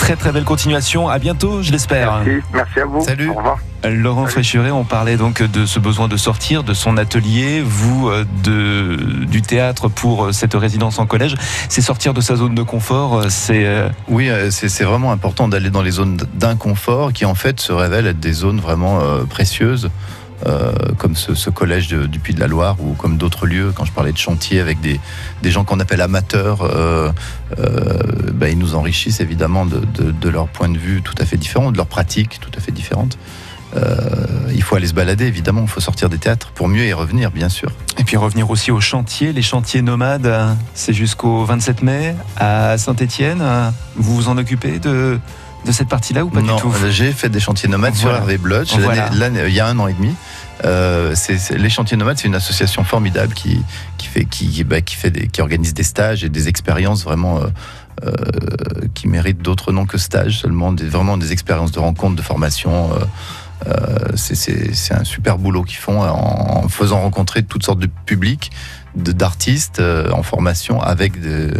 Très 0.00 0.16
très 0.16 0.32
belle 0.32 0.42
continuation. 0.42 1.08
À 1.08 1.20
bientôt, 1.20 1.62
je 1.62 1.70
l'espère. 1.70 2.24
Merci, 2.24 2.44
merci 2.52 2.80
à 2.80 2.86
vous. 2.86 3.00
Salut. 3.00 3.28
Au 3.28 3.34
revoir. 3.34 3.58
Laurent 3.84 4.26
Fréchuret, 4.26 4.70
on 4.72 4.84
parlait 4.84 5.16
donc 5.16 5.42
de 5.42 5.64
ce 5.64 5.78
besoin 5.78 6.08
de 6.08 6.16
sortir 6.16 6.64
de 6.64 6.74
son 6.74 6.96
atelier, 6.96 7.62
vous 7.64 8.08
euh, 8.08 8.24
de, 8.42 8.96
du 9.26 9.42
théâtre 9.42 9.88
pour 9.88 10.24
euh, 10.26 10.32
cette 10.32 10.54
résidence 10.54 10.98
en 10.98 11.06
collège. 11.06 11.34
C'est 11.68 11.82
sortir 11.82 12.12
de 12.12 12.20
sa 12.20 12.34
zone 12.36 12.54
de 12.54 12.62
confort, 12.62 13.14
euh, 13.18 13.26
c'est 13.28 13.66
Oui, 14.08 14.28
c'est 14.50 14.82
vraiment 14.84 15.12
important 15.12 15.46
d'aller 15.46 15.70
dans 15.70 15.82
les 15.82 15.92
zones 15.92 16.16
d'inconfort 16.34 17.12
qui 17.12 17.24
en 17.24 17.34
fait 17.36 17.60
se 17.60 17.72
révèlent 17.72 18.06
être 18.08 18.18
des 18.20 18.32
zones 18.32 18.58
vraiment 18.60 19.00
précieuses. 19.28 19.90
euh, 20.46 20.70
comme 20.98 21.16
ce, 21.16 21.34
ce 21.34 21.48
collège 21.48 21.88
de- 21.88 22.04
du 22.04 22.18
Puy 22.18 22.34
de 22.34 22.40
la 22.40 22.46
Loire 22.46 22.76
ou 22.78 22.92
comme 22.92 23.16
d'autres 23.16 23.46
lieux, 23.46 23.72
quand 23.74 23.86
je 23.86 23.92
parlais 23.92 24.12
de 24.12 24.18
chantier 24.18 24.60
avec 24.60 24.82
des, 24.82 25.00
des 25.42 25.50
gens 25.50 25.64
qu'on 25.64 25.80
appelle 25.80 26.02
amateurs, 26.02 26.60
euh, 26.60 27.10
euh, 27.58 27.72
ben, 28.34 28.48
ils 28.52 28.58
nous 28.58 28.74
enrichissent 28.74 29.20
évidemment 29.20 29.64
de, 29.64 29.78
de- 29.94 30.10
de 30.10 30.28
leur 30.28 30.48
point 30.48 30.68
de 30.68 30.76
vue 30.76 31.00
tout 31.00 31.14
à 31.18 31.24
fait 31.24 31.38
différent, 31.38 31.72
de 31.72 31.78
leur 31.78 31.86
pratique 31.86 32.38
tout 32.38 32.50
à 32.54 32.60
fait 32.60 32.70
différente. 32.70 33.16
Euh, 33.76 34.52
il 34.54 34.62
faut 34.62 34.76
aller 34.76 34.86
se 34.86 34.94
balader, 34.94 35.26
évidemment, 35.26 35.62
il 35.62 35.68
faut 35.68 35.80
sortir 35.80 36.08
des 36.08 36.18
théâtres 36.18 36.50
pour 36.54 36.68
mieux 36.68 36.86
y 36.86 36.92
revenir, 36.92 37.30
bien 37.30 37.48
sûr. 37.48 37.70
Et 37.98 38.04
puis 38.04 38.16
revenir 38.16 38.50
aussi 38.50 38.70
aux 38.70 38.80
chantiers, 38.80 39.32
les 39.32 39.42
chantiers 39.42 39.82
nomades, 39.82 40.32
c'est 40.74 40.92
jusqu'au 40.92 41.44
27 41.44 41.82
mai 41.82 42.14
à 42.36 42.78
Saint-Étienne. 42.78 43.42
Vous 43.96 44.14
vous 44.14 44.28
en 44.28 44.38
occupez 44.38 44.78
de, 44.78 45.18
de 45.66 45.72
cette 45.72 45.88
partie-là 45.88 46.24
ou 46.24 46.30
pas 46.30 46.40
non, 46.40 46.56
du 46.56 46.62
tout 46.62 46.72
j'ai 46.90 47.12
fait 47.12 47.28
des 47.28 47.40
chantiers 47.40 47.68
nomades 47.68 47.94
sur. 47.94 48.10
Hervé 48.10 48.38
Blotch 48.38 48.76
Voilà. 48.78 49.10
il 49.12 49.54
y 49.54 49.60
a 49.60 49.66
un 49.66 49.78
an 49.78 49.88
et 49.88 49.92
demi. 49.92 50.14
Euh, 50.64 51.14
les 51.50 51.68
chantiers 51.68 51.96
nomades, 51.96 52.18
c'est 52.18 52.28
une 52.28 52.34
association 52.34 52.82
formidable 52.84 53.34
qui, 53.34 53.60
qui, 53.98 54.06
fait, 54.06 54.24
qui, 54.24 54.64
bah, 54.64 54.80
qui, 54.80 54.96
fait 54.96 55.10
des, 55.10 55.28
qui 55.28 55.42
organise 55.42 55.74
des 55.74 55.82
stages 55.82 56.24
et 56.24 56.28
des 56.28 56.48
expériences 56.48 57.04
vraiment 57.04 57.40
euh, 57.40 57.46
euh, 58.04 58.12
qui 58.94 59.08
méritent 59.08 59.42
d'autres 59.42 59.72
noms 59.72 59.86
que 59.86 59.98
stages, 59.98 60.38
seulement 60.38 60.72
des, 60.72 60.86
vraiment 60.86 61.18
des 61.18 61.32
expériences 61.32 61.72
de 61.72 61.78
rencontres, 61.78 62.16
de 62.16 62.22
formation. 62.22 62.90
Euh, 63.66 63.72
euh, 64.12 64.12
c'est- 64.16 64.94
un 64.94 65.04
super 65.04 65.38
boulot 65.38 65.62
qu'ils 65.62 65.78
font 65.78 66.00
en, 66.02 66.64
en 66.64 66.68
faisant 66.68 67.00
rencontrer 67.00 67.42
toutes 67.42 67.64
sortes 67.64 67.78
de 67.78 67.88
publics, 68.06 68.50
d'artistes 68.94 69.80
euh, 69.80 70.10
en 70.12 70.22
formation 70.22 70.80
avec, 70.80 71.20
de- 71.20 71.52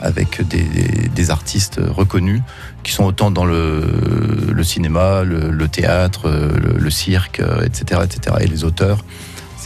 avec 0.00 0.46
des, 0.46 1.30
artistes 1.30 1.80
reconnus 1.86 2.40
qui 2.82 2.92
sont 2.92 3.04
autant 3.04 3.30
dans 3.30 3.44
le, 3.44 4.52
cinéma, 4.62 5.22
le, 5.24 5.50
théâtre, 5.68 6.28
le, 6.30 6.78
le 6.78 6.90
cirque, 6.90 7.40
euh, 7.40 7.64
etc., 7.64 8.00
etc. 8.04 8.36
Et 8.40 8.46
les 8.46 8.64
auteurs. 8.64 9.04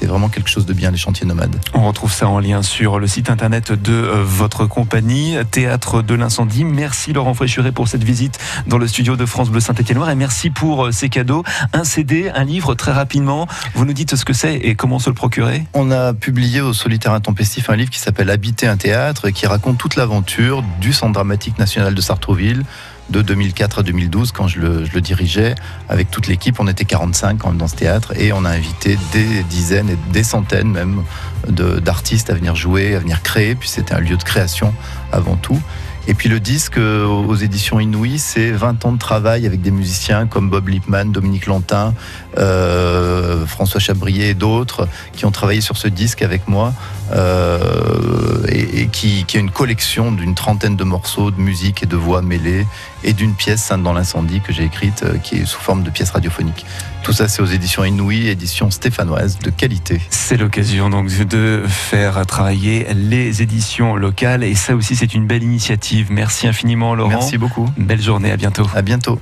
C'est 0.02 0.08
vraiment 0.08 0.28
quelque 0.28 0.50
chose 0.50 0.66
de 0.66 0.72
bien, 0.72 0.90
les 0.90 0.96
chantiers 0.96 1.26
nomades. 1.26 1.54
On 1.74 1.86
retrouve 1.86 2.12
ça 2.12 2.26
en 2.26 2.40
lien 2.40 2.62
sur 2.62 2.98
le 2.98 3.06
site 3.06 3.30
internet 3.30 3.70
de 3.70 3.92
euh, 3.92 4.24
votre 4.24 4.66
compagnie, 4.66 5.36
Théâtre 5.52 6.02
de 6.02 6.14
l'Incendie. 6.16 6.64
Merci 6.64 7.12
Laurent 7.12 7.34
Fréchuret 7.34 7.70
pour 7.70 7.86
cette 7.86 8.02
visite 8.02 8.40
dans 8.66 8.78
le 8.78 8.88
studio 8.88 9.14
de 9.14 9.24
France 9.26 9.48
Bleu 9.48 9.60
Saint-Étienne-Noir 9.60 10.10
et 10.10 10.16
merci 10.16 10.50
pour 10.50 10.86
euh, 10.86 10.90
ces 10.90 11.08
cadeaux. 11.08 11.44
Un 11.72 11.84
CD, 11.84 12.32
un 12.34 12.42
livre 12.42 12.74
très 12.74 12.90
rapidement. 12.90 13.46
Vous 13.76 13.84
nous 13.84 13.92
dites 13.92 14.16
ce 14.16 14.24
que 14.24 14.32
c'est 14.32 14.56
et 14.56 14.74
comment 14.74 14.98
se 14.98 15.08
le 15.08 15.14
procurer 15.14 15.66
On 15.72 15.92
a 15.92 16.14
publié 16.14 16.60
au 16.60 16.72
Solitaire 16.72 17.12
Intempestif 17.12 17.70
un 17.70 17.76
livre 17.76 17.90
qui 17.90 18.00
s'appelle 18.00 18.28
Habiter 18.30 18.66
un 18.66 18.76
théâtre 18.76 19.28
et 19.28 19.32
qui 19.32 19.46
raconte 19.46 19.78
toute 19.78 19.94
l'aventure 19.94 20.64
du 20.80 20.92
Centre 20.92 21.12
dramatique 21.12 21.60
national 21.60 21.94
de 21.94 22.00
Sartrouville 22.00 22.64
de 23.12 23.22
2004 23.22 23.80
à 23.80 23.82
2012 23.82 24.32
quand 24.32 24.48
je 24.48 24.58
le, 24.58 25.00
dirigeais 25.00 25.54
avec 25.88 26.10
toute 26.10 26.26
l'équipe. 26.26 26.58
On 26.58 26.66
était 26.66 26.84
45 26.84 27.38
quand 27.38 27.48
même 27.48 27.58
dans 27.58 27.68
ce 27.68 27.76
théâtre 27.76 28.12
et 28.18 28.32
on 28.32 28.44
a 28.44 28.50
invité 28.50 28.98
des 29.12 29.42
dizaines 29.44 29.90
et 29.90 29.98
des 30.12 30.24
centaines 30.24 30.72
même 30.72 31.02
d'artistes 31.48 32.30
à 32.30 32.34
venir 32.34 32.56
jouer, 32.56 32.96
à 32.96 32.98
venir 32.98 33.22
créer. 33.22 33.54
Puis 33.54 33.68
c'était 33.68 33.94
un 33.94 34.00
lieu 34.00 34.16
de 34.16 34.22
création 34.24 34.74
avant 35.12 35.36
tout. 35.36 35.60
Et 36.08 36.14
puis 36.14 36.28
le 36.28 36.40
disque 36.40 36.78
euh, 36.78 37.06
aux 37.06 37.36
éditions 37.36 37.78
Inouï, 37.78 38.18
c'est 38.18 38.50
20 38.50 38.84
ans 38.86 38.92
de 38.92 38.98
travail 38.98 39.46
avec 39.46 39.62
des 39.62 39.70
musiciens 39.70 40.26
comme 40.26 40.50
Bob 40.50 40.68
Lipman, 40.68 41.04
Dominique 41.04 41.46
Lantin, 41.46 41.94
euh, 42.38 43.46
François 43.46 43.78
Chabrier 43.78 44.30
et 44.30 44.34
d'autres 44.34 44.88
qui 45.12 45.26
ont 45.26 45.30
travaillé 45.30 45.60
sur 45.60 45.76
ce 45.76 45.86
disque 45.86 46.22
avec 46.22 46.48
moi 46.48 46.74
euh, 47.12 48.46
et, 48.48 48.82
et 48.82 48.86
qui, 48.88 49.24
qui 49.24 49.36
a 49.36 49.40
une 49.40 49.50
collection 49.50 50.12
d'une 50.12 50.34
trentaine 50.34 50.76
de 50.76 50.84
morceaux 50.84 51.30
de 51.30 51.40
musique 51.40 51.82
et 51.82 51.86
de 51.86 51.96
voix 51.96 52.22
mêlées 52.22 52.66
et 53.04 53.12
d'une 53.12 53.34
pièce 53.34 53.62
Sainte 53.62 53.82
dans 53.82 53.92
l'incendie 53.92 54.40
que 54.40 54.52
j'ai 54.52 54.64
écrite 54.64 55.02
euh, 55.02 55.18
qui 55.18 55.36
est 55.36 55.44
sous 55.44 55.60
forme 55.60 55.82
de 55.82 55.90
pièce 55.90 56.10
radiophonique. 56.10 56.64
Tout 57.02 57.12
ça 57.12 57.28
c'est 57.28 57.42
aux 57.42 57.46
éditions 57.46 57.84
Inouï, 57.84 58.28
édition 58.28 58.70
stéphanoise 58.70 59.38
de 59.38 59.50
qualité. 59.50 60.00
C'est 60.10 60.36
l'occasion 60.36 60.90
donc 60.90 61.08
de 61.08 61.62
faire 61.66 62.24
travailler 62.26 62.86
les 62.94 63.42
éditions 63.42 63.96
locales 63.96 64.44
et 64.44 64.54
ça 64.54 64.74
aussi 64.74 64.96
c'est 64.96 65.14
une 65.14 65.26
belle 65.26 65.42
initiative. 65.42 66.08
Merci 66.10 66.46
infiniment 66.46 66.94
Laurent. 66.94 67.10
Merci 67.10 67.38
beaucoup. 67.38 67.68
Belle 67.76 68.02
journée, 68.02 68.30
à 68.30 68.36
bientôt. 68.36 68.66
À 68.74 68.82
bientôt. 68.82 69.20